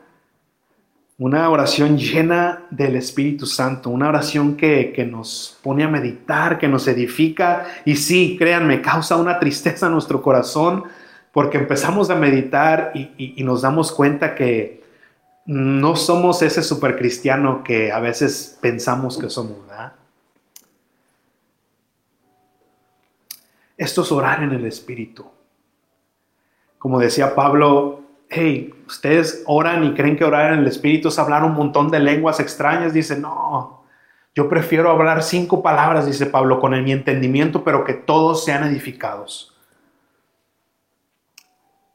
Una 1.17 1.49
oración 1.49 1.97
llena 1.97 2.67
del 2.71 2.97
Espíritu 2.97 3.47
Santo, 3.47 3.89
una 3.89 4.09
oración 4.09 4.57
que, 4.57 5.09
nos 5.11 5.59
pone 5.63 5.85
a 5.85 5.89
meditar, 5.89 6.59
que 6.59 6.69
nos 6.69 6.87
edifica 6.87 7.67
y 7.85 7.97
sí, 7.97 8.37
créanme, 8.39 8.83
causa 8.83 9.17
una 9.17 9.39
tristeza 9.39 9.87
en 9.87 9.93
nuestro 9.93 10.21
corazón 10.21 10.85
porque 11.33 11.57
empezamos 11.57 12.11
a 12.11 12.17
meditar 12.17 12.93
y 12.95 13.43
nos 13.43 13.63
damos 13.63 13.91
cuenta 13.93 14.35
que, 14.35 14.84
no 15.47 15.97
somos 15.97 16.41
ese 16.43 16.63
supercristiano 16.63 17.63
que 17.63 17.93
a 17.93 18.01
veces 18.01 18.59
pensamos 18.61 19.19
que 19.19 19.29
somos, 19.29 19.67
¿verdad? 19.67 19.93
Esto 23.77 24.03
es 24.03 24.13
orar 24.13 24.43
en 24.43 24.53
el 24.53 24.65
Espíritu. 24.65 25.27
Como 26.79 26.99
decía 26.99 27.35
Pablo, 27.35 28.03
hey, 28.29 28.73
ustedes 28.87 29.43
oran 29.47 29.85
y 29.85 29.95
creen 29.95 30.17
que 30.17 30.25
orar 30.25 30.53
en 30.53 30.61
el 30.61 30.67
Espíritu 30.67 31.09
es 31.09 31.19
hablar 31.19 31.45
un 31.45 31.53
montón 31.53 31.91
de 31.91 32.01
lenguas 32.01 32.41
extrañas. 32.41 32.95
Dice, 32.95 33.19
no, 33.19 33.85
yo 34.35 34.49
prefiero 34.49 34.91
hablar 34.91 35.23
cinco 35.23 35.63
palabras, 35.63 36.07
dice 36.07 36.27
Pablo, 36.27 36.61
con 36.61 36.83
mi 36.83 36.93
entendimiento, 36.93 37.65
pero 37.65 37.85
que 37.85 37.95
todos 37.95 38.45
sean 38.45 38.65
edificados. 38.65 39.57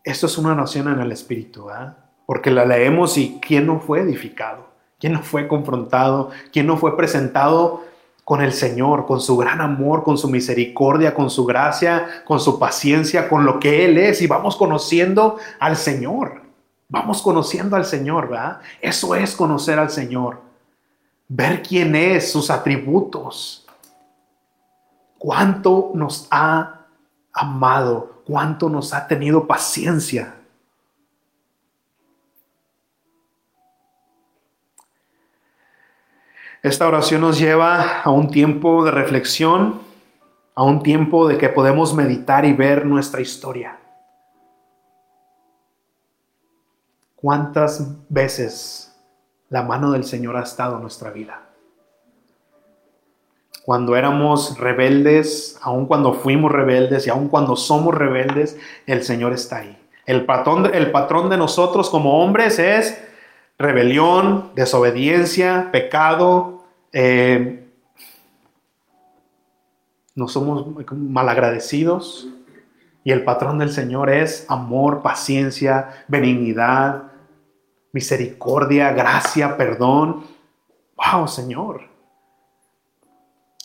Esto 0.03 0.25
es 0.25 0.37
una 0.37 0.53
noción 0.53 0.87
en 0.87 0.99
el 0.99 1.11
Espíritu, 1.11 1.65
¿verdad? 1.65 2.08
Porque 2.29 2.51
la 2.51 2.63
leemos 2.63 3.17
y 3.17 3.39
¿quién 3.41 3.65
no 3.65 3.79
fue 3.79 4.01
edificado? 4.01 4.67
¿Quién 4.99 5.13
no 5.13 5.23
fue 5.23 5.47
confrontado? 5.47 6.29
¿Quién 6.53 6.67
no 6.67 6.77
fue 6.77 6.95
presentado 6.95 7.81
con 8.23 8.43
el 8.43 8.53
Señor, 8.53 9.07
con 9.07 9.19
su 9.19 9.35
gran 9.35 9.61
amor, 9.61 10.03
con 10.03 10.15
su 10.15 10.29
misericordia, 10.29 11.15
con 11.15 11.31
su 11.31 11.43
gracia, 11.47 12.23
con 12.27 12.39
su 12.39 12.59
paciencia, 12.59 13.27
con 13.27 13.45
lo 13.45 13.59
que 13.59 13.83
Él 13.83 13.97
es? 13.97 14.21
Y 14.21 14.27
vamos 14.27 14.57
conociendo 14.57 15.37
al 15.59 15.75
Señor. 15.75 16.43
Vamos 16.87 17.23
conociendo 17.23 17.75
al 17.75 17.85
Señor, 17.85 18.29
¿verdad? 18.29 18.59
Eso 18.79 19.15
es 19.15 19.35
conocer 19.35 19.79
al 19.79 19.89
Señor. 19.89 20.39
Ver 21.27 21.63
quién 21.63 21.95
es, 21.95 22.31
sus 22.31 22.51
atributos. 22.51 23.65
Cuánto 25.17 25.89
nos 25.95 26.27
ha 26.29 26.81
amado, 27.33 28.21
cuánto 28.23 28.69
nos 28.69 28.93
ha 28.93 29.07
tenido 29.07 29.47
paciencia 29.47 30.35
Esta 36.61 36.87
oración 36.87 37.21
nos 37.21 37.39
lleva 37.39 38.01
a 38.01 38.09
un 38.09 38.29
tiempo 38.29 38.83
de 38.83 38.91
reflexión, 38.91 39.79
a 40.55 40.63
un 40.63 40.83
tiempo 40.83 41.25
de 41.25 41.37
que 41.37 41.47
podemos 41.47 41.93
meditar 41.93 42.43
y 42.43 42.51
ver 42.51 42.85
nuestra 42.85 43.21
historia. 43.21 43.79
¿Cuántas 47.15 47.87
veces 48.09 48.93
la 49.47 49.63
mano 49.63 49.91
del 49.91 50.03
Señor 50.03 50.35
ha 50.35 50.43
estado 50.43 50.75
en 50.75 50.81
nuestra 50.81 51.11
vida? 51.11 51.43
Cuando 53.63 53.95
éramos 53.95 54.57
rebeldes, 54.57 55.57
aun 55.61 55.85
cuando 55.85 56.13
fuimos 56.13 56.51
rebeldes 56.51 57.07
y 57.07 57.09
aun 57.09 57.29
cuando 57.29 57.55
somos 57.55 57.95
rebeldes, 57.95 58.57
el 58.85 59.03
Señor 59.03 59.31
está 59.31 59.59
ahí. 59.59 59.77
El 60.05 60.25
patrón, 60.25 60.69
el 60.73 60.91
patrón 60.91 61.29
de 61.29 61.37
nosotros 61.37 61.89
como 61.89 62.21
hombres 62.21 62.59
es 62.59 63.08
rebelión, 63.59 64.51
desobediencia, 64.55 65.69
pecado. 65.71 66.63
Eh, 66.93 67.67
no 70.15 70.27
somos 70.27 70.65
malagradecidos. 70.91 72.29
Y 73.03 73.11
el 73.11 73.23
patrón 73.23 73.59
del 73.59 73.71
Señor 73.71 74.09
es 74.09 74.45
amor, 74.49 75.01
paciencia, 75.01 76.03
benignidad, 76.07 77.03
misericordia, 77.91 78.91
gracia, 78.91 79.57
perdón. 79.57 80.23
Wow, 80.95 81.27
Señor. 81.27 81.81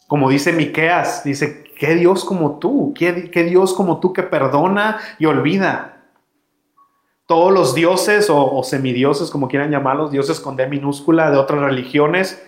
Como 0.06 0.30
dice 0.30 0.52
Miqueas, 0.52 1.24
dice, 1.24 1.64
¿qué 1.78 1.94
Dios 1.94 2.24
como 2.24 2.58
tú? 2.58 2.94
¿Qué, 2.96 3.30
¿Qué 3.30 3.42
Dios 3.44 3.74
como 3.74 4.00
tú 4.00 4.12
que 4.12 4.22
perdona 4.22 4.98
y 5.18 5.26
olvida? 5.26 5.93
Todos 7.34 7.52
los 7.52 7.74
dioses 7.74 8.28
o, 8.30 8.62
semidioses, 8.62 9.28
como 9.28 9.48
quieran 9.48 9.68
llamarlos, 9.68 10.12
dioses 10.12 10.38
con 10.38 10.54
D 10.54 10.68
minúscula 10.68 11.32
de 11.32 11.36
otras 11.36 11.62
religiones, 11.62 12.40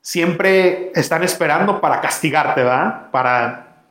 siempre 0.00 0.90
están 0.94 1.22
esperando 1.22 1.78
para 1.78 2.00
castigarte, 2.00 2.62
¿verdad? 2.62 3.10
Para 3.10 3.84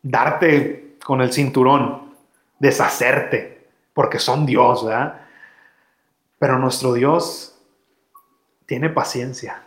darte 0.00 0.96
con 1.04 1.20
el 1.20 1.30
cinturón, 1.30 2.14
deshacerte, 2.58 3.68
porque 3.92 4.18
son 4.18 4.46
Dios, 4.46 4.82
¿verdad? 4.82 5.20
Pero 6.38 6.58
nuestro 6.58 6.94
Dios 6.94 7.54
tiene 8.64 8.88
paciencia, 8.88 9.62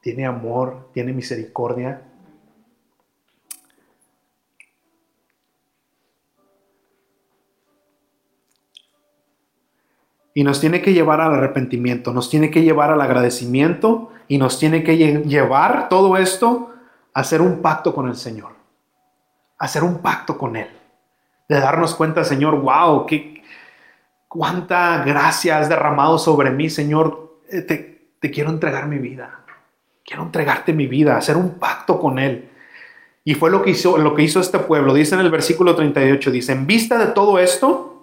tiene 0.00 0.26
amor, 0.26 0.90
tiene 0.92 1.12
misericordia 1.12 2.02
y 10.36 10.44
nos 10.44 10.60
tiene 10.60 10.82
que 10.82 10.92
llevar 10.92 11.22
al 11.22 11.32
arrepentimiento, 11.32 12.12
nos 12.12 12.28
tiene 12.28 12.50
que 12.50 12.60
llevar 12.60 12.90
al 12.90 13.00
agradecimiento 13.00 14.10
y 14.28 14.36
nos 14.36 14.58
tiene 14.58 14.84
que 14.84 14.98
llevar 14.98 15.88
todo 15.88 16.18
esto 16.18 16.74
a 17.14 17.20
hacer 17.20 17.40
un 17.40 17.62
pacto 17.62 17.94
con 17.94 18.06
el 18.06 18.16
Señor, 18.16 18.52
hacer 19.56 19.82
un 19.82 20.02
pacto 20.02 20.36
con 20.36 20.56
Él, 20.56 20.68
de 21.48 21.58
darnos 21.58 21.94
cuenta, 21.94 22.22
Señor, 22.22 22.60
wow, 22.60 23.06
qué, 23.06 23.42
cuánta 24.28 25.02
gracia 25.06 25.58
has 25.58 25.70
derramado 25.70 26.18
sobre 26.18 26.50
mí, 26.50 26.68
Señor, 26.68 27.40
eh, 27.48 27.62
te, 27.62 28.10
te 28.20 28.30
quiero 28.30 28.50
entregar 28.50 28.88
mi 28.88 28.98
vida, 28.98 29.40
quiero 30.04 30.24
entregarte 30.24 30.74
mi 30.74 30.86
vida, 30.86 31.16
hacer 31.16 31.38
un 31.38 31.54
pacto 31.54 31.98
con 31.98 32.18
Él. 32.18 32.50
Y 33.24 33.36
fue 33.36 33.50
lo 33.50 33.62
que 33.62 33.70
hizo, 33.70 33.96
lo 33.96 34.14
que 34.14 34.24
hizo 34.24 34.40
este 34.40 34.58
pueblo. 34.58 34.92
Dice 34.92 35.14
en 35.14 35.22
el 35.22 35.30
versículo 35.30 35.74
38, 35.74 36.30
dice, 36.30 36.52
en 36.52 36.66
vista 36.66 36.98
de 36.98 37.06
todo 37.06 37.38
esto, 37.38 37.95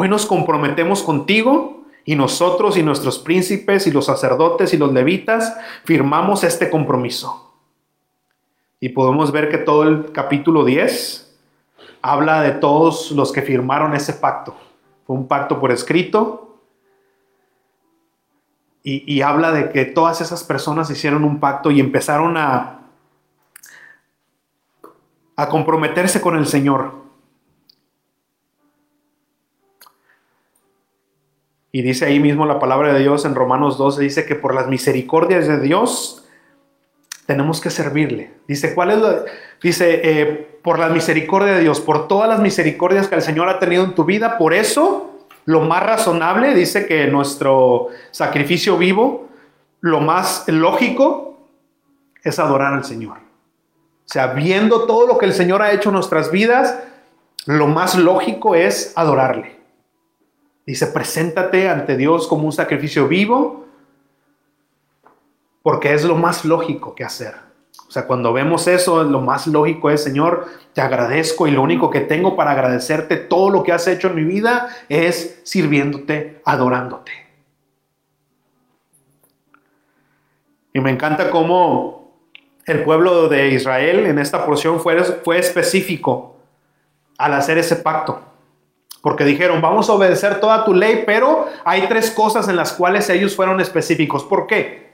Hoy 0.00 0.08
nos 0.08 0.26
comprometemos 0.26 1.02
contigo 1.02 1.82
y 2.04 2.14
nosotros 2.14 2.76
y 2.76 2.84
nuestros 2.84 3.18
príncipes 3.18 3.88
y 3.88 3.90
los 3.90 4.06
sacerdotes 4.06 4.72
y 4.72 4.76
los 4.76 4.92
levitas 4.92 5.56
firmamos 5.82 6.44
este 6.44 6.70
compromiso. 6.70 7.52
Y 8.78 8.90
podemos 8.90 9.32
ver 9.32 9.48
que 9.48 9.58
todo 9.58 9.82
el 9.82 10.12
capítulo 10.12 10.64
10 10.64 11.36
habla 12.00 12.42
de 12.42 12.52
todos 12.52 13.10
los 13.10 13.32
que 13.32 13.42
firmaron 13.42 13.92
ese 13.92 14.12
pacto. 14.12 14.54
Fue 15.04 15.16
un 15.16 15.26
pacto 15.26 15.58
por 15.58 15.72
escrito, 15.72 16.60
y, 18.84 19.20
habla 19.22 19.50
de 19.50 19.70
que 19.70 19.84
todas 19.84 20.20
esas 20.20 20.44
personas 20.44 20.88
hicieron 20.90 21.24
un 21.24 21.40
pacto 21.40 21.72
y 21.72 21.80
empezaron 21.80 22.36
a, 22.36 22.82
a 25.34 25.48
comprometerse 25.48 26.20
con 26.20 26.36
el 26.36 26.46
Señor. 26.46 27.07
Y 31.70 31.82
dice 31.82 32.06
ahí 32.06 32.18
mismo 32.18 32.46
la 32.46 32.58
palabra 32.58 32.92
de 32.92 33.00
Dios 33.00 33.24
en 33.24 33.34
Romanos 33.34 33.76
12, 33.76 34.02
dice 34.02 34.26
que 34.26 34.34
por 34.34 34.54
las 34.54 34.68
misericordias 34.68 35.46
de 35.46 35.60
Dios 35.60 36.24
tenemos 37.26 37.60
que 37.60 37.68
servirle. 37.68 38.32
Dice, 38.46 38.74
¿cuál 38.74 38.90
es 38.90 38.98
la? 38.98 39.24
Dice, 39.62 40.00
eh, 40.02 40.58
por 40.62 40.78
la 40.78 40.88
misericordia 40.88 41.54
de 41.54 41.60
Dios, 41.60 41.80
por 41.80 42.08
todas 42.08 42.28
las 42.28 42.40
misericordias 42.40 43.08
que 43.08 43.16
el 43.16 43.22
Señor 43.22 43.48
ha 43.48 43.58
tenido 43.58 43.84
en 43.84 43.94
tu 43.94 44.04
vida, 44.04 44.38
por 44.38 44.54
eso 44.54 45.26
lo 45.44 45.60
más 45.60 45.82
razonable, 45.82 46.54
dice 46.54 46.86
que 46.86 47.06
nuestro 47.06 47.88
sacrificio 48.10 48.76
vivo, 48.76 49.28
lo 49.80 50.00
más 50.00 50.44
lógico 50.48 51.38
es 52.22 52.38
adorar 52.38 52.74
al 52.74 52.84
Señor. 52.84 53.18
O 53.18 54.10
sea, 54.10 54.28
viendo 54.28 54.86
todo 54.86 55.06
lo 55.06 55.18
que 55.18 55.26
el 55.26 55.34
Señor 55.34 55.60
ha 55.62 55.72
hecho 55.72 55.90
en 55.90 55.94
nuestras 55.94 56.30
vidas, 56.30 56.78
lo 57.44 57.66
más 57.66 57.94
lógico 57.94 58.54
es 58.54 58.92
adorarle. 58.96 59.57
Dice, 60.68 60.88
preséntate 60.88 61.66
ante 61.66 61.96
Dios 61.96 62.28
como 62.28 62.44
un 62.44 62.52
sacrificio 62.52 63.08
vivo, 63.08 63.64
porque 65.62 65.94
es 65.94 66.04
lo 66.04 66.14
más 66.14 66.44
lógico 66.44 66.94
que 66.94 67.04
hacer. 67.04 67.32
O 67.88 67.90
sea, 67.90 68.06
cuando 68.06 68.34
vemos 68.34 68.66
eso, 68.66 69.02
lo 69.02 69.22
más 69.22 69.46
lógico 69.46 69.88
es, 69.88 70.04
Señor, 70.04 70.44
te 70.74 70.82
agradezco 70.82 71.46
y 71.46 71.52
lo 71.52 71.62
único 71.62 71.88
que 71.88 72.00
tengo 72.00 72.36
para 72.36 72.50
agradecerte 72.50 73.16
todo 73.16 73.48
lo 73.48 73.62
que 73.62 73.72
has 73.72 73.88
hecho 73.88 74.08
en 74.08 74.16
mi 74.16 74.24
vida 74.24 74.68
es 74.90 75.40
sirviéndote, 75.42 76.42
adorándote. 76.44 77.12
Y 80.74 80.80
me 80.80 80.90
encanta 80.90 81.30
cómo 81.30 82.12
el 82.66 82.84
pueblo 82.84 83.30
de 83.30 83.48
Israel 83.54 84.04
en 84.04 84.18
esta 84.18 84.44
porción 84.44 84.80
fue, 84.80 85.02
fue 85.02 85.38
específico 85.38 86.36
al 87.16 87.32
hacer 87.32 87.56
ese 87.56 87.76
pacto. 87.76 88.27
Porque 89.02 89.24
dijeron, 89.24 89.60
vamos 89.60 89.88
a 89.88 89.92
obedecer 89.92 90.40
toda 90.40 90.64
tu 90.64 90.74
ley, 90.74 91.04
pero 91.06 91.46
hay 91.64 91.82
tres 91.88 92.10
cosas 92.10 92.48
en 92.48 92.56
las 92.56 92.72
cuales 92.72 93.08
ellos 93.10 93.36
fueron 93.36 93.60
específicos. 93.60 94.24
¿Por 94.24 94.46
qué? 94.46 94.88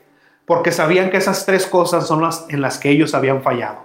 Porque 0.44 0.72
sabían 0.72 1.10
que 1.10 1.16
esas 1.16 1.46
tres 1.46 1.66
cosas 1.66 2.06
son 2.06 2.22
las 2.22 2.46
en 2.50 2.60
las 2.60 2.78
que 2.78 2.90
ellos 2.90 3.14
habían 3.14 3.42
fallado. 3.42 3.84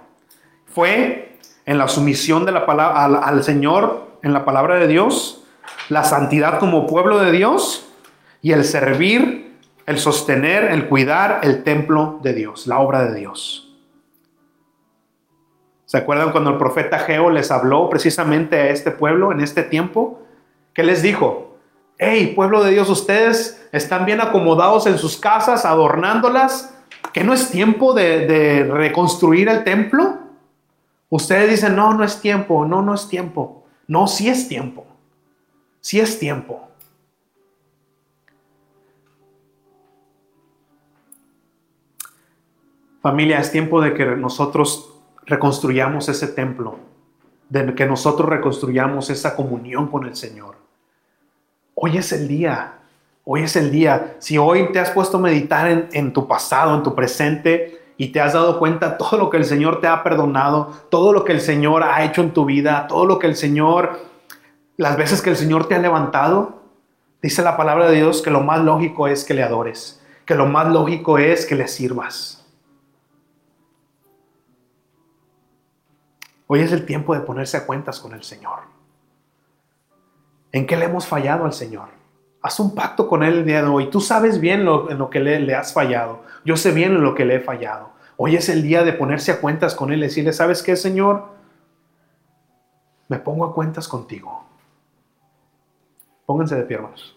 Fue 0.66 1.38
en 1.64 1.78
la 1.78 1.88
sumisión 1.88 2.44
de 2.44 2.52
la 2.52 2.66
palabra, 2.66 3.04
al, 3.04 3.16
al 3.16 3.42
Señor, 3.42 4.08
en 4.22 4.32
la 4.32 4.44
palabra 4.44 4.76
de 4.76 4.86
Dios, 4.86 5.42
la 5.88 6.04
santidad 6.04 6.58
como 6.58 6.86
pueblo 6.86 7.18
de 7.18 7.32
Dios 7.32 7.88
y 8.42 8.52
el 8.52 8.64
servir, 8.64 9.56
el 9.86 9.98
sostener, 9.98 10.64
el 10.64 10.88
cuidar 10.88 11.40
el 11.42 11.62
templo 11.62 12.18
de 12.22 12.34
Dios, 12.34 12.66
la 12.66 12.78
obra 12.78 13.04
de 13.04 13.18
Dios. 13.18 13.69
¿Se 15.90 15.96
acuerdan 15.96 16.30
cuando 16.30 16.50
el 16.50 16.56
profeta 16.56 17.00
Geo 17.00 17.30
les 17.30 17.50
habló 17.50 17.90
precisamente 17.90 18.54
a 18.54 18.68
este 18.68 18.92
pueblo 18.92 19.32
en 19.32 19.40
este 19.40 19.64
tiempo? 19.64 20.20
¿Qué 20.72 20.84
les 20.84 21.02
dijo? 21.02 21.56
Hey, 21.98 22.32
pueblo 22.36 22.62
de 22.62 22.70
Dios, 22.70 22.88
ustedes 22.88 23.68
están 23.72 24.04
bien 24.04 24.20
acomodados 24.20 24.86
en 24.86 24.98
sus 24.98 25.16
casas, 25.16 25.64
adornándolas, 25.64 26.78
que 27.12 27.24
no 27.24 27.34
es 27.34 27.50
tiempo 27.50 27.92
de, 27.92 28.24
de 28.28 28.64
reconstruir 28.72 29.48
el 29.48 29.64
templo. 29.64 30.16
Ustedes 31.08 31.50
dicen, 31.50 31.74
no, 31.74 31.92
no 31.92 32.04
es 32.04 32.20
tiempo, 32.20 32.64
no, 32.64 32.82
no 32.82 32.94
es 32.94 33.08
tiempo. 33.08 33.64
No, 33.88 34.06
sí 34.06 34.28
es 34.28 34.46
tiempo. 34.46 34.86
Sí 35.80 35.98
es 35.98 36.20
tiempo. 36.20 36.68
Familia, 43.02 43.40
es 43.40 43.50
tiempo 43.50 43.80
de 43.80 43.92
que 43.92 44.06
nosotros 44.06 44.89
reconstruyamos 45.30 46.08
ese 46.08 46.26
templo, 46.26 46.76
de 47.48 47.74
que 47.74 47.86
nosotros 47.86 48.28
reconstruyamos 48.28 49.10
esa 49.10 49.36
comunión 49.36 49.86
con 49.86 50.04
el 50.04 50.16
Señor. 50.16 50.56
Hoy 51.74 51.96
es 51.96 52.12
el 52.12 52.28
día, 52.28 52.74
hoy 53.24 53.42
es 53.44 53.54
el 53.56 53.70
día. 53.70 54.16
Si 54.18 54.36
hoy 54.36 54.70
te 54.72 54.80
has 54.80 54.90
puesto 54.90 55.18
a 55.18 55.20
meditar 55.20 55.88
en, 55.92 56.12
tu 56.12 56.26
pasado, 56.26 56.74
en 56.74 56.82
tu 56.82 56.94
presente, 56.94 57.78
y 57.96 58.08
te 58.08 58.20
has 58.20 58.32
dado 58.32 58.58
cuenta 58.58 58.96
todo 58.98 59.18
lo 59.18 59.30
que 59.30 59.36
el 59.36 59.44
Señor 59.44 59.80
te 59.80 59.86
ha 59.86 60.02
perdonado, 60.02 60.72
todo 60.90 61.12
lo 61.12 61.24
que 61.24 61.32
el 61.32 61.40
Señor 61.40 61.82
ha 61.84 62.02
hecho 62.04 62.22
en 62.22 62.32
tu 62.32 62.44
vida, 62.44 62.86
todo 62.88 63.04
lo 63.04 63.18
que 63.18 63.26
el 63.26 63.36
Señor, 63.36 64.00
las 64.76 64.96
veces 64.96 65.22
que 65.22 65.30
el 65.30 65.36
Señor 65.36 65.68
te 65.68 65.74
ha 65.74 65.78
levantado, 65.78 66.62
dice 67.22 67.42
la 67.42 67.56
palabra 67.56 67.90
de 67.90 67.96
Dios 67.96 68.22
que 68.22 68.30
lo 68.30 68.40
más 68.40 68.60
lógico 68.60 69.06
es 69.06 69.24
que 69.24 69.34
le 69.34 69.42
adores, 69.42 70.02
que 70.24 70.34
lo 70.34 70.46
más 70.46 70.72
lógico 70.72 71.18
es 71.18 71.44
que 71.44 71.54
le 71.54 71.68
sirvas. 71.68 72.39
Hoy 76.52 76.62
es 76.62 76.72
el 76.72 76.84
tiempo 76.84 77.14
de 77.14 77.20
ponerse 77.20 77.56
a 77.56 77.64
cuentas 77.64 78.00
con 78.00 78.12
el 78.12 78.24
Señor. 78.24 78.58
¿En 80.50 80.66
qué 80.66 80.76
le 80.76 80.86
hemos 80.86 81.06
fallado 81.06 81.44
al 81.44 81.52
Señor? 81.52 81.90
Haz 82.42 82.58
un 82.58 82.74
pacto 82.74 83.06
con 83.06 83.22
Él 83.22 83.38
el 83.38 83.44
día 83.44 83.62
de 83.62 83.68
hoy. 83.68 83.88
Tú 83.88 84.00
sabes 84.00 84.40
bien 84.40 84.64
lo, 84.64 84.90
en 84.90 84.98
lo 84.98 85.10
que 85.10 85.20
le, 85.20 85.38
le, 85.38 85.54
has 85.54 85.72
fallado. 85.72 86.24
Yo 86.44 86.56
sé 86.56 86.72
bien 86.72 86.90
en 86.90 87.04
lo 87.04 87.14
que 87.14 87.24
le 87.24 87.36
he 87.36 87.40
fallado. 87.40 87.90
Hoy 88.16 88.34
es 88.34 88.48
el 88.48 88.64
día 88.64 88.82
de 88.82 88.92
ponerse 88.92 89.30
a 89.30 89.40
cuentas 89.40 89.76
con 89.76 89.92
Él 89.92 90.00
y 90.00 90.06
decirle, 90.08 90.32
¿sabes 90.32 90.60
qué, 90.60 90.74
Señor? 90.74 91.28
Me 93.06 93.20
pongo 93.20 93.44
a 93.44 93.54
cuentas 93.54 93.86
contigo. 93.86 94.44
Pónganse 96.26 96.56
de 96.56 96.64
pie, 96.64 96.78
hermanos. 96.78 97.16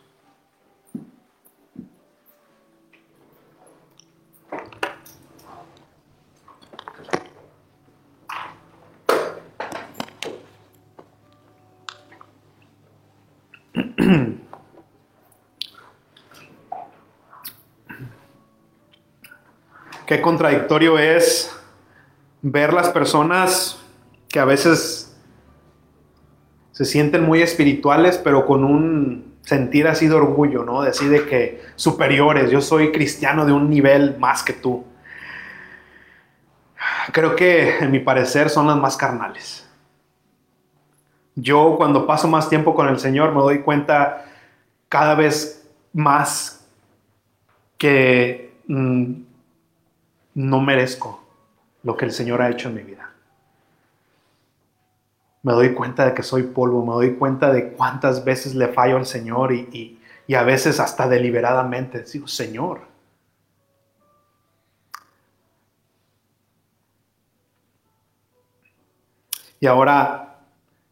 Qué 20.05 20.21
contradictorio 20.21 20.99
es 20.99 21.49
ver 22.41 22.73
las 22.73 22.89
personas 22.89 23.79
que 24.29 24.39
a 24.39 24.45
veces 24.45 25.15
se 26.71 26.85
sienten 26.85 27.23
muy 27.23 27.41
espirituales, 27.41 28.17
pero 28.17 28.45
con 28.45 28.63
un 28.63 29.33
sentir 29.41 29.87
así 29.87 30.07
de 30.07 30.15
orgullo, 30.15 30.63
¿no? 30.63 30.81
Decir 30.81 31.09
de 31.09 31.25
que 31.25 31.61
superiores, 31.75 32.51
yo 32.51 32.61
soy 32.61 32.91
cristiano 32.91 33.45
de 33.45 33.53
un 33.53 33.69
nivel 33.69 34.17
más 34.17 34.43
que 34.43 34.53
tú. 34.53 34.83
Creo 37.11 37.35
que, 37.35 37.77
en 37.79 37.91
mi 37.91 37.99
parecer, 37.99 38.49
son 38.49 38.67
las 38.67 38.77
más 38.77 38.97
carnales. 38.97 39.62
Yo 41.35 41.75
cuando 41.77 42.05
paso 42.05 42.27
más 42.27 42.49
tiempo 42.49 42.75
con 42.75 42.87
el 42.87 42.99
Señor 42.99 43.33
me 43.33 43.41
doy 43.41 43.61
cuenta 43.61 44.25
cada 44.87 45.15
vez 45.15 45.67
más 45.93 46.65
que 47.77 48.55
mmm, 48.67 49.13
no 50.35 50.61
merezco 50.61 51.23
lo 51.83 51.97
que 51.97 52.05
el 52.05 52.11
Señor 52.11 52.41
ha 52.41 52.49
hecho 52.49 52.69
en 52.69 52.75
mi 52.75 52.83
vida. 52.83 53.09
Me 55.41 55.53
doy 55.53 55.73
cuenta 55.73 56.05
de 56.05 56.13
que 56.13 56.23
soy 56.23 56.43
polvo, 56.43 56.85
me 56.85 56.93
doy 56.93 57.15
cuenta 57.15 57.51
de 57.51 57.73
cuántas 57.73 58.23
veces 58.23 58.55
le 58.55 58.69
fallo 58.69 58.97
al 58.97 59.05
Señor 59.05 59.51
y, 59.51 59.67
y, 59.73 59.99
y 60.27 60.35
a 60.35 60.43
veces 60.43 60.79
hasta 60.79 61.07
deliberadamente 61.07 62.03
digo, 62.03 62.27
Señor. 62.27 62.81
Y 69.59 69.65
ahora 69.65 70.32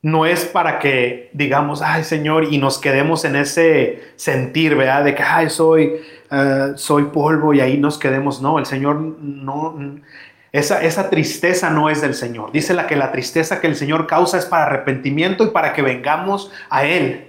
no 0.04 0.26
es 0.26 0.46
para 0.46 0.80
que 0.80 1.30
digamos, 1.34 1.82
ay 1.82 2.04
Señor, 2.04 2.46
y 2.52 2.58
nos 2.58 2.80
quedemos 2.80 3.24
en 3.26 3.36
ese 3.36 4.02
sentir, 4.16 4.76
¿verdad? 4.76 5.04
De 5.04 5.16
que, 5.16 5.24
ay, 5.24 5.50
soy, 5.50 6.02
uh, 6.32 6.78
soy 6.78 7.06
polvo 7.06 7.54
y 7.54 7.62
ahí 7.62 7.78
nos 7.78 7.98
quedemos. 7.98 8.42
No, 8.42 8.58
el 8.58 8.66
Señor 8.66 8.96
no, 9.00 9.76
esa, 10.52 10.82
esa 10.82 11.10
tristeza 11.10 11.70
no 11.70 11.90
es 11.90 12.02
del 12.02 12.16
Señor. 12.16 12.52
Dice 12.52 12.74
la 12.74 12.88
que 12.88 12.96
la 12.96 13.12
tristeza 13.12 13.62
que 13.62 13.68
el 13.68 13.76
Señor 13.76 14.08
causa 14.08 14.38
es 14.38 14.46
para 14.46 14.66
arrepentimiento 14.66 15.44
y 15.44 15.52
para 15.52 15.74
que 15.74 15.82
vengamos 15.82 16.52
a 16.70 16.84
Él. 16.86 17.28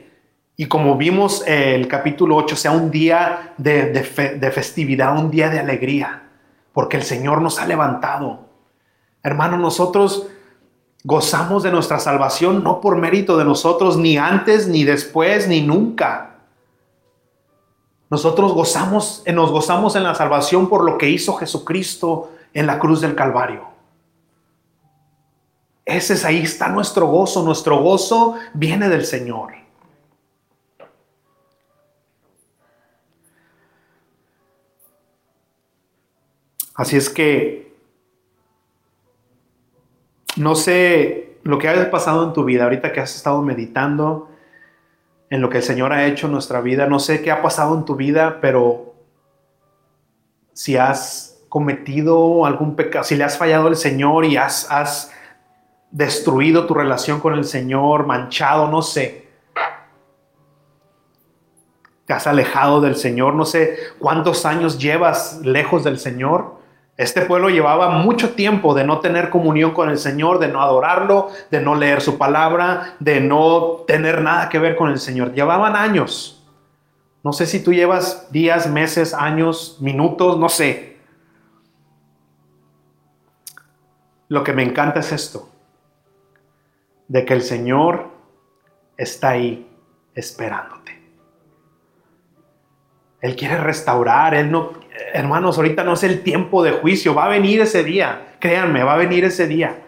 Y 0.57 0.67
como 0.67 0.97
vimos 0.97 1.45
el 1.47 1.89
capítulo 1.89 2.37
8, 2.37 2.57
sea 2.57 2.71
un 2.73 2.91
día 2.91 3.55
de, 3.59 3.93
de 3.93 4.51
festividad, 4.51 5.19
un 5.19 5.31
día 5.31 5.49
de 5.49 5.59
alegría, 5.59 6.25
porque 6.73 6.97
el 6.97 7.03
Señor 7.03 7.41
nos 7.43 7.59
ha 7.59 7.67
levantado. 7.67 8.49
Hermano, 9.23 9.57
nosotros 9.57 10.29
Gozamos 11.05 11.63
de 11.63 11.73
nuestra 11.73 11.99
salvación 11.99 12.63
no 12.63 12.81
por 12.81 12.97
mérito 12.97 13.37
de 13.37 13.45
nosotros, 13.45 13.97
ni 13.97 14.17
antes, 14.19 14.69
ni 14.69 14.85
después, 14.85 15.49
ni 15.49 15.61
nunca. 15.61 16.37
Nosotros 18.09 18.53
gozamos, 18.53 19.25
nos 19.33 19.51
gozamos 19.51 19.97
en 19.97 20.05
la 20.05 20.15
salvación 20.15 20.69
por 20.69 20.85
lo 20.85 20.99
que 20.99 21.09
hizo 21.09 21.35
Jesucristo 21.35 22.31
en 22.53 22.67
la 22.67 22.79
cruz 22.79 23.01
del 23.01 23.15
Calvario. 23.15 23.73
Ese 25.85 26.15
es 26.15 26.25
ahí 26.25 26.43
está 26.43 26.69
nuestro 26.69 27.07
gozo. 27.07 27.43
Nuestro 27.43 27.83
gozo 27.83 28.37
viene 28.55 28.89
del 28.89 29.05
Señor. 29.05 29.55
Así 36.75 36.97
es 36.97 37.11
que 37.11 37.62
no 40.37 40.55
sé 40.55 41.39
lo 41.43 41.59
que 41.59 41.69
haya 41.69 41.91
pasado 41.91 42.25
en 42.25 42.33
tu 42.33 42.45
vida, 42.45 42.65
ahorita 42.65 42.93
que 42.93 43.01
has 43.01 43.15
estado 43.15 43.43
meditando 43.43 44.29
en 45.31 45.41
lo 45.41 45.49
que 45.49 45.59
el 45.59 45.63
Señor 45.63 45.93
ha 45.93 46.07
hecho 46.07 46.27
en 46.27 46.33
nuestra 46.33 46.61
vida, 46.61 46.87
no 46.87 46.99
sé 46.99 47.23
qué 47.23 47.31
ha 47.31 47.43
pasado 47.43 47.75
en 47.75 47.85
tu 47.85 47.97
vida, 47.97 48.39
pero 48.41 48.95
si 50.53 50.77
has 50.77 51.43
cometido 51.49 52.47
algún 52.47 52.77
pecado, 52.77 53.05
si 53.05 53.17
le 53.17 53.25
has 53.25 53.37
fallado 53.37 53.69
al 53.69 53.77
Señor 53.77 54.25
y 54.25 54.37
has, 54.37 54.71
has 54.71 55.11
destruido 55.91 56.67
tu 56.67 56.75
relación 56.75 57.21
con 57.21 57.35
el 57.35 57.45
Señor, 57.45 58.07
manchado, 58.07 58.69
no 58.69 58.83
sé. 58.83 59.29
Te 62.07 62.13
has 62.13 62.27
alejado 62.27 62.81
del 62.81 62.97
Señor, 62.97 63.35
no 63.35 63.45
sé 63.45 63.77
cuántos 63.99 64.45
años 64.45 64.79
llevas 64.79 65.41
lejos 65.43 65.85
del 65.85 65.99
Señor. 65.99 66.62
Este 66.97 67.23
pueblo 67.23 67.49
llevaba 67.49 67.89
mucho 67.89 68.35
tiempo 68.35 68.75
de 68.75 68.85
no 68.85 69.01
tener 69.01 69.31
comunión 69.31 69.73
con 69.73 69.89
el 69.89 69.99
Señor, 69.99 70.39
de 70.39 70.49
no 70.49 70.61
adorarlo, 70.63 71.31
de 71.51 71.61
no 71.61 71.75
leer 71.75 72.03
su 72.03 72.19
palabra, 72.19 72.97
de 73.01 73.21
no 73.21 73.85
tener 73.87 74.21
nada 74.21 74.49
que 74.49 74.59
ver 74.59 74.77
con 74.77 74.91
el 74.91 74.99
Señor. 74.99 75.33
Llevaban 75.33 75.75
años. 75.75 76.45
No 77.25 77.33
sé 77.33 77.47
si 77.47 77.63
tú 77.63 77.73
llevas 77.73 78.31
días, 78.31 78.69
meses, 78.69 79.15
años, 79.15 79.79
minutos, 79.81 80.39
no 80.39 80.49
sé. 80.49 80.99
Lo 84.29 84.45
que 84.45 84.53
me 84.53 84.63
encanta 84.63 85.01
es 85.01 85.13
esto, 85.13 85.49
de 87.09 87.25
que 87.25 87.35
el 87.35 87.43
Señor 87.43 88.11
está 88.97 89.31
ahí 89.31 89.69
esperándote. 90.15 91.02
Él 93.23 93.37
quiere 93.37 93.57
restaurar, 93.57 94.35
Él 94.35 94.51
no, 94.51 94.73
hermanos, 95.15 95.57
ahorita 95.57 95.85
no 95.85 95.95
es 95.95 96.03
el 96.03 96.23
tiempo 96.23 96.63
de 96.63 96.73
juicio, 96.73 97.15
va 97.15 97.27
a 97.27 97.29
venir 97.29 97.61
ese 97.61 97.85
día, 97.85 98.35
créanme, 98.41 98.83
va 98.83 98.95
a 98.95 98.99
venir 98.99 99.25
ese 99.25 99.47
día. 99.47 99.79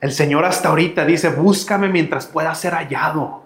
El 0.00 0.12
Señor 0.12 0.44
hasta 0.44 0.68
ahorita 0.68 1.04
dice, 1.04 1.30
búscame 1.30 1.88
mientras 1.88 2.26
pueda 2.26 2.54
ser 2.54 2.74
hallado. 2.74 3.44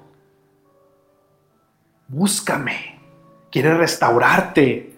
Búscame. 2.08 3.00
Quiere 3.50 3.74
restaurarte. 3.74 4.94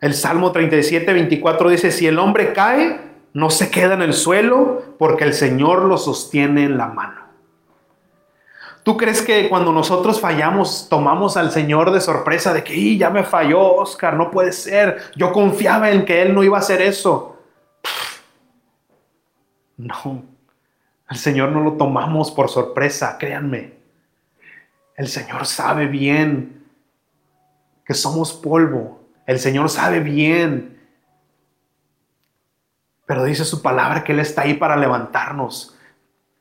El 0.00 0.14
Salmo 0.14 0.52
37, 0.52 1.12
24 1.12 1.70
dice, 1.70 1.90
si 1.90 2.06
el 2.06 2.18
hombre 2.18 2.52
cae, 2.52 3.00
no 3.32 3.50
se 3.50 3.70
queda 3.70 3.94
en 3.94 4.02
el 4.02 4.14
suelo 4.14 4.96
porque 4.98 5.24
el 5.24 5.34
Señor 5.34 5.84
lo 5.84 5.96
sostiene 5.96 6.64
en 6.64 6.76
la 6.76 6.88
mano. 6.88 7.19
¿Tú 8.82 8.96
crees 8.96 9.20
que 9.20 9.48
cuando 9.48 9.72
nosotros 9.72 10.20
fallamos 10.20 10.88
tomamos 10.88 11.36
al 11.36 11.50
Señor 11.50 11.90
de 11.90 12.00
sorpresa 12.00 12.54
de 12.54 12.64
que 12.64 12.96
ya 12.96 13.10
me 13.10 13.24
falló 13.24 13.74
Oscar, 13.76 14.14
no 14.14 14.30
puede 14.30 14.52
ser? 14.52 15.12
Yo 15.16 15.32
confiaba 15.32 15.90
en 15.90 16.04
que 16.04 16.22
Él 16.22 16.34
no 16.34 16.42
iba 16.42 16.56
a 16.56 16.60
hacer 16.60 16.80
eso. 16.80 17.38
No, 19.76 20.22
el 21.08 21.16
Señor 21.16 21.50
no 21.52 21.60
lo 21.60 21.72
tomamos 21.72 22.30
por 22.30 22.48
sorpresa, 22.48 23.16
créanme. 23.18 23.74
El 24.96 25.08
Señor 25.08 25.46
sabe 25.46 25.86
bien 25.86 26.66
que 27.84 27.94
somos 27.94 28.32
polvo. 28.32 29.00
El 29.26 29.38
Señor 29.38 29.70
sabe 29.70 30.00
bien. 30.00 30.78
Pero 33.06 33.24
dice 33.24 33.44
su 33.44 33.62
palabra 33.62 34.04
que 34.04 34.12
Él 34.12 34.20
está 34.20 34.42
ahí 34.42 34.54
para 34.54 34.76
levantarnos. 34.76 35.76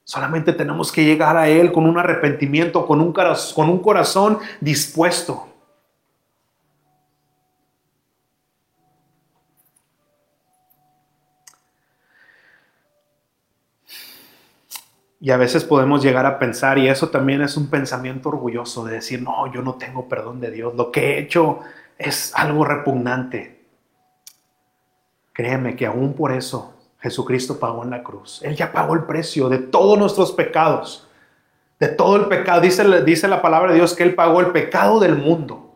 Solamente 0.10 0.54
tenemos 0.54 0.92
que 0.92 1.06
llegar 1.06 1.38
a 1.38 1.50
Él 1.50 1.72
con 1.72 1.86
un 1.86 2.00
arrepentimiento, 2.00 2.88
con 2.88 3.00
un, 3.00 3.14
con 3.14 3.70
un 3.70 3.78
corazón 3.78 4.40
dispuesto. 4.60 5.48
Y 15.20 15.30
a 15.30 15.38
veces 15.38 15.64
podemos 15.64 16.02
llegar 16.02 16.26
a 16.26 16.40
pensar, 16.40 16.80
y 16.80 16.88
eso 16.88 17.10
también 17.10 17.44
es 17.44 17.56
un 17.56 17.70
pensamiento 17.70 18.30
orgulloso 18.30 18.84
de 18.86 18.96
decir, 18.96 19.22
no, 19.22 19.54
yo 19.54 19.62
no 19.62 19.76
tengo 19.76 20.10
perdón 20.10 20.40
de 20.40 20.50
Dios, 20.50 20.74
lo 20.74 20.92
que 20.92 21.02
he 21.02 21.20
hecho 21.20 21.60
es 22.00 22.34
algo 22.34 22.66
repugnante. 22.66 23.64
Créeme 25.34 25.76
que 25.76 25.86
aún 25.86 26.14
por 26.14 26.32
eso 26.32 26.79
Jesucristo 27.02 27.60
pagó 27.60 27.84
en 27.84 27.92
la 27.92 28.04
cruz. 28.04 28.42
Él 28.44 28.56
ya 28.56 28.72
pagó 28.72 28.94
el 28.94 29.04
precio 29.04 29.50
de 29.50 29.58
todos 29.58 29.98
nuestros 29.98 30.32
pecados. 30.32 31.08
De 31.80 31.88
todo 31.88 32.18
el 32.18 32.26
pecado. 32.26 32.60
Dice, 32.62 33.04
dice 33.04 33.28
la 33.28 33.42
palabra 33.42 33.72
de 33.72 33.78
Dios 33.78 33.96
que 33.96 34.04
Él 34.04 34.16
pagó 34.16 34.42
el 34.42 34.48
pecado 34.48 35.00
del 35.00 35.16
mundo. 35.16 35.74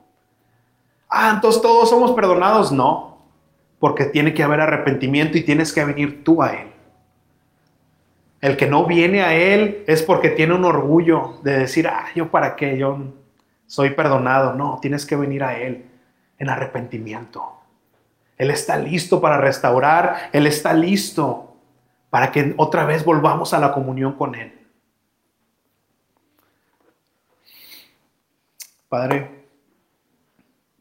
Ah, 1.10 1.32
entonces 1.34 1.62
todos 1.62 1.90
somos 1.90 2.12
perdonados. 2.12 2.72
No, 2.72 3.20
porque 3.80 4.06
tiene 4.06 4.34
que 4.34 4.44
haber 4.44 4.60
arrepentimiento 4.60 5.38
y 5.38 5.44
tienes 5.44 5.72
que 5.72 5.86
venir 5.86 6.24
tú 6.24 6.44
a 6.44 6.54
Él. 6.54 6.68
El 8.42 8.58
que 8.58 8.68
no 8.68 8.86
viene 8.86 9.22
a 9.22 9.34
Él 9.34 9.86
es 9.88 10.04
porque 10.04 10.30
tiene 10.30 10.54
un 10.54 10.66
orgullo 10.66 11.40
de 11.44 11.60
decir, 11.60 11.88
ah, 11.88 12.08
yo 12.14 12.30
para 12.30 12.58
qué, 12.58 12.78
yo 12.78 12.98
soy 13.66 13.92
perdonado. 13.92 14.54
No, 14.54 14.80
tienes 14.82 15.06
que 15.06 15.16
venir 15.16 15.46
a 15.46 15.58
Él 15.58 15.86
en 16.38 16.50
arrepentimiento. 16.50 17.63
Él 18.44 18.52
está 18.52 18.78
listo 18.78 19.22
para 19.22 19.38
restaurar, 19.38 20.30
Él 20.34 20.48
está 20.48 20.74
listo 20.74 21.56
para 22.10 22.30
que 22.30 22.54
otra 22.58 22.84
vez 22.84 23.06
volvamos 23.06 23.54
a 23.54 23.60
la 23.60 23.72
comunión 23.72 24.14
con 24.18 24.36
Él. 24.36 24.52
Padre, 28.90 29.46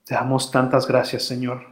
te 0.05 0.15
damos 0.15 0.51
tantas 0.51 0.89
gracias, 0.89 1.23
Señor, 1.23 1.69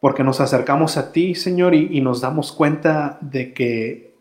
porque 0.00 0.24
nos 0.24 0.40
acercamos 0.40 0.96
a 0.96 1.12
ti, 1.12 1.36
Señor, 1.36 1.72
y, 1.76 2.00
nos 2.00 2.20
damos 2.20 2.50
cuenta 2.50 3.16
de 3.20 3.54
que, 3.54 4.16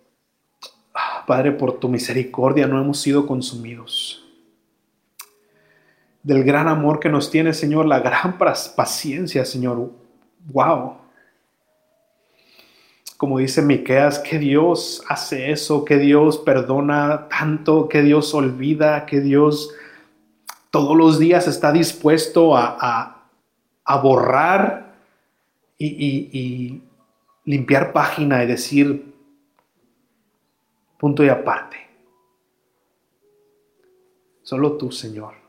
ah, 0.93 1.24
Padre, 1.26 1.51
por 1.51 1.80
tu 1.80 1.89
misericordia 1.89 2.68
no 2.68 2.80
hemos 2.80 2.99
sido 2.99 3.26
consumidos 3.26 4.26
del 6.28 6.43
gran 6.43 6.67
amor 6.67 6.99
que 6.99 7.07
nos 7.07 7.32
tiene, 7.32 7.53
Señor, 7.53 7.86
la 7.86 8.01
gran 8.01 8.38
paciencia, 8.38 9.45
Señor. 9.45 9.89
Wow. 10.51 10.97
Como 13.15 13.38
dice 13.38 13.61
Miqueas, 13.61 14.19
que 14.19 14.38
Dios 14.38 15.05
hace 15.07 15.51
eso, 15.51 15.86
que 15.86 15.97
Dios 15.97 16.38
perdona 16.39 17.30
tanto, 17.30 17.88
que 17.88 18.01
Dios 18.01 18.34
olvida, 18.34 19.05
que 19.05 19.21
Dios 19.21 19.73
todos 20.69 20.97
los 20.97 21.17
días 21.17 21.47
está 21.47 21.71
dispuesto 21.71 22.57
a, 22.57 23.23
borrar 24.03 24.95
y 25.78 26.82
limpiar 27.45 27.93
página 27.93 28.43
y 28.43 28.47
decir 28.47 29.13
punto 30.97 31.23
y 31.23 31.30
aparte. 31.30 31.78
Solo 34.43 34.73
tú, 34.73 34.91
Señor. 34.91 35.47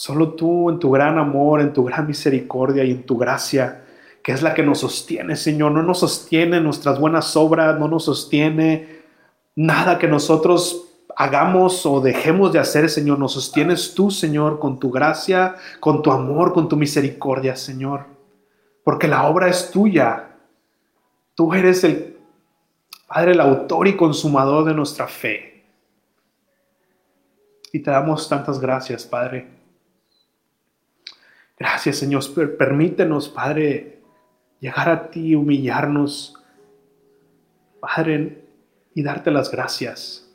Solo 0.00 0.32
tú 0.32 0.70
en 0.70 0.78
tu 0.78 0.90
gran 0.90 1.18
amor, 1.18 1.60
en 1.60 1.74
tu 1.74 1.84
gran 1.84 2.06
misericordia 2.06 2.82
y 2.84 2.90
en 2.90 3.02
tu 3.02 3.18
gracia, 3.18 3.84
que 4.22 4.32
es 4.32 4.40
la 4.40 4.54
que 4.54 4.62
nos 4.62 4.78
sostiene, 4.78 5.36
Señor. 5.36 5.72
No 5.72 5.82
nos 5.82 5.98
sostiene 5.98 6.58
nuestras 6.58 6.98
buenas 6.98 7.36
obras, 7.36 7.78
no 7.78 7.86
nos 7.86 8.06
sostiene 8.06 9.02
nada 9.54 9.98
que 9.98 10.08
nosotros 10.08 10.86
hagamos 11.14 11.84
o 11.84 12.00
dejemos 12.00 12.50
de 12.50 12.60
hacer, 12.60 12.88
Señor. 12.88 13.18
Nos 13.18 13.34
sostienes 13.34 13.92
tú, 13.94 14.10
Señor, 14.10 14.58
con 14.58 14.80
tu 14.80 14.90
gracia, 14.90 15.56
con 15.80 16.00
tu 16.00 16.10
amor, 16.10 16.54
con 16.54 16.66
tu 16.66 16.78
misericordia, 16.78 17.54
Señor. 17.54 18.06
Porque 18.82 19.06
la 19.06 19.24
obra 19.28 19.48
es 19.48 19.70
tuya. 19.70 20.30
Tú 21.34 21.52
eres 21.52 21.84
el 21.84 22.16
Padre, 23.06 23.32
el 23.32 23.40
autor 23.42 23.86
y 23.86 23.98
consumador 23.98 24.64
de 24.64 24.72
nuestra 24.72 25.06
fe. 25.06 25.62
Y 27.70 27.80
te 27.80 27.90
damos 27.90 28.30
tantas 28.30 28.58
gracias, 28.58 29.04
Padre. 29.04 29.59
Gracias, 31.60 31.98
Señor. 31.98 32.22
Permítenos, 32.56 33.28
Padre, 33.28 34.00
llegar 34.60 34.88
a 34.88 35.10
ti, 35.10 35.34
humillarnos, 35.34 36.42
Padre, 37.80 38.46
y 38.94 39.02
darte 39.02 39.30
las 39.30 39.50
gracias. 39.50 40.26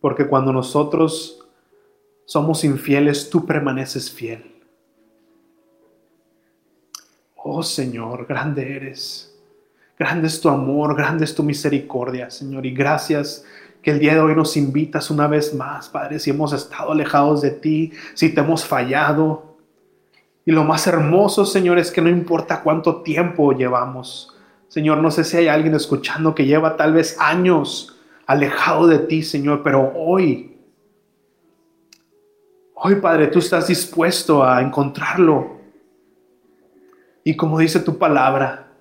Porque 0.00 0.28
cuando 0.28 0.52
nosotros 0.52 1.44
somos 2.26 2.62
infieles, 2.62 3.28
tú 3.28 3.44
permaneces 3.44 4.08
fiel. 4.08 4.62
Oh 7.34 7.64
Señor, 7.64 8.26
grande 8.26 8.76
eres. 8.76 9.36
Grande 9.98 10.28
es 10.28 10.40
tu 10.40 10.48
amor, 10.48 10.96
grande 10.96 11.24
es 11.24 11.34
tu 11.34 11.42
misericordia, 11.42 12.30
Señor. 12.30 12.64
Y 12.66 12.72
gracias 12.72 13.44
que 13.82 13.90
el 13.90 13.98
día 13.98 14.14
de 14.14 14.20
hoy 14.20 14.36
nos 14.36 14.56
invitas 14.56 15.10
una 15.10 15.26
vez 15.26 15.52
más, 15.52 15.88
Padre, 15.88 16.20
si 16.20 16.30
hemos 16.30 16.52
estado 16.52 16.92
alejados 16.92 17.42
de 17.42 17.50
ti, 17.50 17.92
si 18.14 18.32
te 18.32 18.40
hemos 18.40 18.64
fallado, 18.64 19.51
y 20.44 20.50
lo 20.50 20.64
más 20.64 20.86
hermoso, 20.86 21.46
Señor, 21.46 21.78
es 21.78 21.90
que 21.90 22.00
no 22.00 22.08
importa 22.08 22.62
cuánto 22.62 23.02
tiempo 23.02 23.52
llevamos. 23.52 24.34
Señor, 24.68 24.98
no 24.98 25.10
sé 25.10 25.22
si 25.24 25.36
hay 25.36 25.48
alguien 25.48 25.74
escuchando 25.74 26.34
que 26.34 26.46
lleva 26.46 26.76
tal 26.76 26.94
vez 26.94 27.16
años 27.20 27.96
alejado 28.26 28.86
de 28.86 28.98
ti, 28.98 29.22
Señor, 29.22 29.62
pero 29.62 29.92
hoy, 29.94 30.56
hoy, 32.74 32.96
Padre, 32.96 33.28
tú 33.28 33.38
estás 33.38 33.68
dispuesto 33.68 34.42
a 34.42 34.60
encontrarlo. 34.60 35.60
Y 37.22 37.36
como 37.36 37.58
dice 37.58 37.78
tu 37.78 37.98
palabra, 37.98 38.72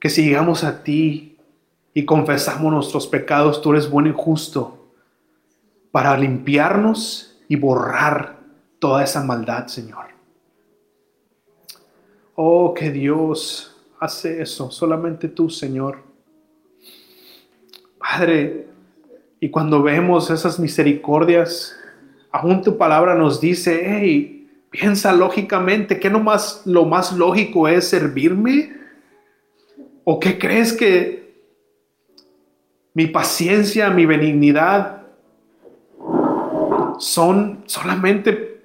que 0.00 0.10
si 0.10 0.24
llegamos 0.24 0.64
a 0.64 0.82
ti 0.82 1.38
y 1.94 2.04
confesamos 2.04 2.72
nuestros 2.72 3.06
pecados, 3.06 3.62
tú 3.62 3.72
eres 3.72 3.88
bueno 3.88 4.08
y 4.08 4.14
justo 4.16 4.90
para 5.92 6.16
limpiarnos 6.16 7.38
y 7.48 7.56
borrar 7.56 8.40
toda 8.80 9.04
esa 9.04 9.22
maldad, 9.22 9.68
Señor. 9.68 10.15
Oh, 12.36 12.74
que 12.74 12.90
Dios 12.90 13.74
hace 13.98 14.42
eso, 14.42 14.70
solamente 14.70 15.28
tú, 15.28 15.48
Señor. 15.48 16.02
Padre, 17.98 18.66
y 19.40 19.48
cuando 19.48 19.82
vemos 19.82 20.30
esas 20.30 20.60
misericordias, 20.60 21.74
aún 22.30 22.62
tu 22.62 22.76
palabra 22.76 23.14
nos 23.14 23.40
dice, 23.40 23.82
hey, 23.86 24.50
piensa 24.68 25.14
lógicamente, 25.14 25.98
¿qué 25.98 26.10
no 26.10 26.20
más, 26.20 26.60
lo 26.66 26.84
más 26.84 27.12
lógico 27.12 27.68
es 27.68 27.88
servirme? 27.88 28.76
¿O 30.04 30.20
qué 30.20 30.38
crees 30.38 30.74
que 30.74 31.40
mi 32.92 33.06
paciencia, 33.06 33.88
mi 33.88 34.04
benignidad 34.04 35.06
son 36.98 37.62
solamente, 37.66 38.62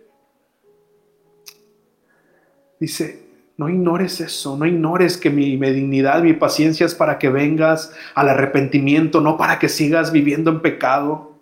dice, 2.80 3.20
No 3.62 3.70
ignores 3.70 4.20
eso, 4.22 4.58
no 4.58 4.66
ignores 4.66 5.18
que 5.18 5.30
mi, 5.30 5.56
dignidad, 5.56 6.24
mi 6.24 6.34
paciencia 6.34 6.84
es 6.84 6.96
para 6.96 7.20
que 7.20 7.30
vengas 7.30 7.94
al 8.16 8.30
arrepentimiento, 8.30 9.22
no 9.22 9.38
para 9.38 9.60
que 9.60 9.70
sigas 9.70 10.12
viviendo 10.12 10.50
en 10.50 10.62
pecado. 10.62 11.34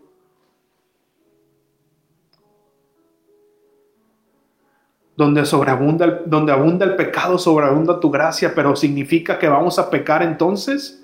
Donde, 5.15 5.45
sobreabunda 5.45 6.23
donde 6.25 6.51
abunda 6.51 6.85
el 6.85 6.97
pecado, 6.97 7.37
sobreabunda 7.37 8.01
tu 8.01 8.11
gracia, 8.11 8.53
pero 8.53 8.75
significa 8.75 9.39
que 9.39 9.47
vamos 9.47 9.79
a 9.79 9.89
pecar 9.89 10.21
entonces. 10.21 11.01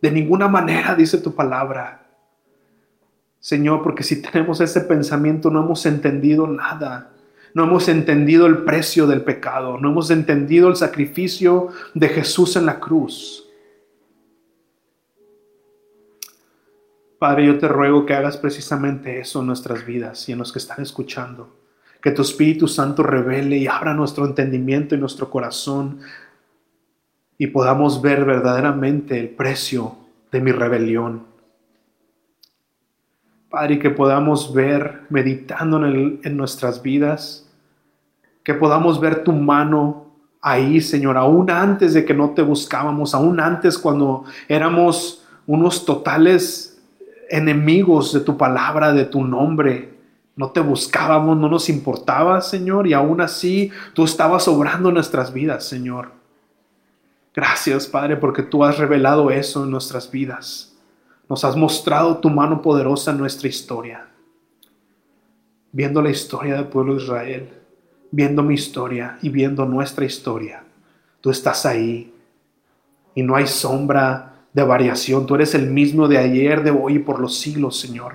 De 0.00 0.12
ninguna 0.12 0.46
manera, 0.46 0.94
dice 0.94 1.18
tu 1.18 1.34
palabra. 1.34 2.06
Señor, 3.40 3.82
porque 3.82 4.04
si 4.04 4.22
tenemos 4.22 4.60
ese 4.60 4.82
pensamiento 4.82 5.50
no 5.50 5.64
hemos 5.64 5.84
entendido 5.86 6.46
nada. 6.46 7.15
No 7.56 7.64
hemos 7.64 7.88
entendido 7.88 8.44
el 8.44 8.64
precio 8.64 9.06
del 9.06 9.22
pecado. 9.22 9.78
No 9.78 9.88
hemos 9.88 10.10
entendido 10.10 10.68
el 10.68 10.76
sacrificio 10.76 11.68
de 11.94 12.10
Jesús 12.10 12.54
en 12.56 12.66
la 12.66 12.78
cruz. 12.78 13.48
Padre, 17.18 17.46
yo 17.46 17.58
te 17.58 17.66
ruego 17.66 18.04
que 18.04 18.12
hagas 18.12 18.36
precisamente 18.36 19.20
eso 19.20 19.40
en 19.40 19.46
nuestras 19.46 19.86
vidas 19.86 20.28
y 20.28 20.32
en 20.32 20.38
los 20.38 20.52
que 20.52 20.58
están 20.58 20.82
escuchando. 20.82 21.56
Que 22.02 22.10
tu 22.10 22.20
Espíritu 22.20 22.68
Santo 22.68 23.02
revele 23.02 23.56
y 23.56 23.66
abra 23.66 23.94
nuestro 23.94 24.26
entendimiento 24.26 24.94
y 24.94 24.98
nuestro 24.98 25.30
corazón 25.30 26.00
y 27.38 27.46
podamos 27.46 28.02
ver 28.02 28.26
verdaderamente 28.26 29.18
el 29.18 29.30
precio 29.30 29.96
de 30.30 30.42
mi 30.42 30.52
rebelión 30.52 31.36
Padre, 33.48 33.78
que 33.78 33.88
podamos 33.88 34.52
ver 34.52 35.02
meditando 35.08 35.82
en, 35.86 36.20
en 36.22 36.36
nuestras 36.36 36.82
vidas, 36.82 37.45
que 38.46 38.54
podamos 38.54 39.00
ver 39.00 39.24
tu 39.24 39.32
mano 39.32 40.06
ahí, 40.40 40.80
Señor, 40.80 41.16
aún 41.16 41.50
antes 41.50 41.94
de 41.94 42.04
que 42.04 42.14
no 42.14 42.30
te 42.30 42.42
buscábamos, 42.42 43.12
aún 43.12 43.40
antes 43.40 43.76
cuando 43.76 44.22
éramos 44.46 45.26
unos 45.48 45.84
totales 45.84 46.80
enemigos 47.28 48.12
de 48.12 48.20
tu 48.20 48.36
palabra, 48.36 48.92
de 48.92 49.04
tu 49.04 49.24
nombre. 49.24 49.98
No 50.36 50.50
te 50.52 50.60
buscábamos, 50.60 51.36
no 51.36 51.48
nos 51.48 51.68
importaba, 51.68 52.40
Señor, 52.40 52.86
y 52.86 52.92
aún 52.92 53.20
así 53.20 53.72
tú 53.94 54.04
estabas 54.04 54.46
obrando 54.46 54.92
nuestras 54.92 55.32
vidas, 55.32 55.64
Señor. 55.64 56.12
Gracias, 57.34 57.88
Padre, 57.88 58.16
porque 58.16 58.44
tú 58.44 58.62
has 58.62 58.78
revelado 58.78 59.32
eso 59.32 59.64
en 59.64 59.72
nuestras 59.72 60.08
vidas. 60.08 60.72
Nos 61.28 61.44
has 61.44 61.56
mostrado 61.56 62.18
tu 62.18 62.30
mano 62.30 62.62
poderosa 62.62 63.10
en 63.10 63.18
nuestra 63.18 63.48
historia. 63.48 64.06
Viendo 65.72 66.00
la 66.00 66.10
historia 66.10 66.54
del 66.54 66.68
pueblo 66.68 66.94
de 66.94 67.02
Israel, 67.02 67.56
viendo 68.10 68.42
mi 68.42 68.54
historia 68.54 69.18
y 69.22 69.28
viendo 69.28 69.64
nuestra 69.66 70.04
historia, 70.04 70.64
tú 71.20 71.30
estás 71.30 71.66
ahí 71.66 72.12
y 73.14 73.22
no 73.22 73.34
hay 73.34 73.46
sombra 73.46 74.36
de 74.52 74.62
variación. 74.62 75.26
Tú 75.26 75.34
eres 75.34 75.54
el 75.54 75.66
mismo 75.70 76.08
de 76.08 76.18
ayer, 76.18 76.62
de 76.62 76.70
hoy 76.70 76.94
y 76.94 76.98
por 76.98 77.20
los 77.20 77.38
siglos, 77.38 77.78
Señor. 77.78 78.14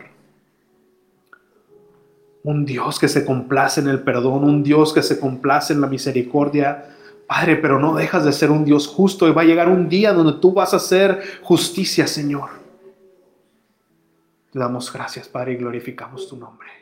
Un 2.43 2.65
Dios 2.65 2.97
que 2.97 3.07
se 3.07 3.25
complace 3.25 3.81
en 3.81 3.87
el 3.87 4.01
perdón, 4.01 4.43
un 4.43 4.63
Dios 4.63 4.93
que 4.93 5.03
se 5.03 5.19
complace 5.19 5.73
en 5.73 5.81
la 5.81 5.87
misericordia. 5.87 6.95
Padre, 7.27 7.57
pero 7.57 7.79
no 7.79 7.93
dejas 7.95 8.25
de 8.25 8.33
ser 8.33 8.49
un 8.49 8.65
Dios 8.65 8.87
justo 8.87 9.27
y 9.27 9.31
va 9.31 9.43
a 9.43 9.45
llegar 9.45 9.69
un 9.69 9.87
día 9.87 10.13
donde 10.13 10.39
tú 10.39 10.51
vas 10.51 10.73
a 10.73 10.77
hacer 10.77 11.21
justicia, 11.43 12.07
Señor. 12.07 12.49
Te 14.51 14.59
damos 14.59 14.91
gracias, 14.91 15.27
Padre, 15.27 15.53
y 15.53 15.57
glorificamos 15.57 16.27
tu 16.27 16.37
nombre. 16.37 16.80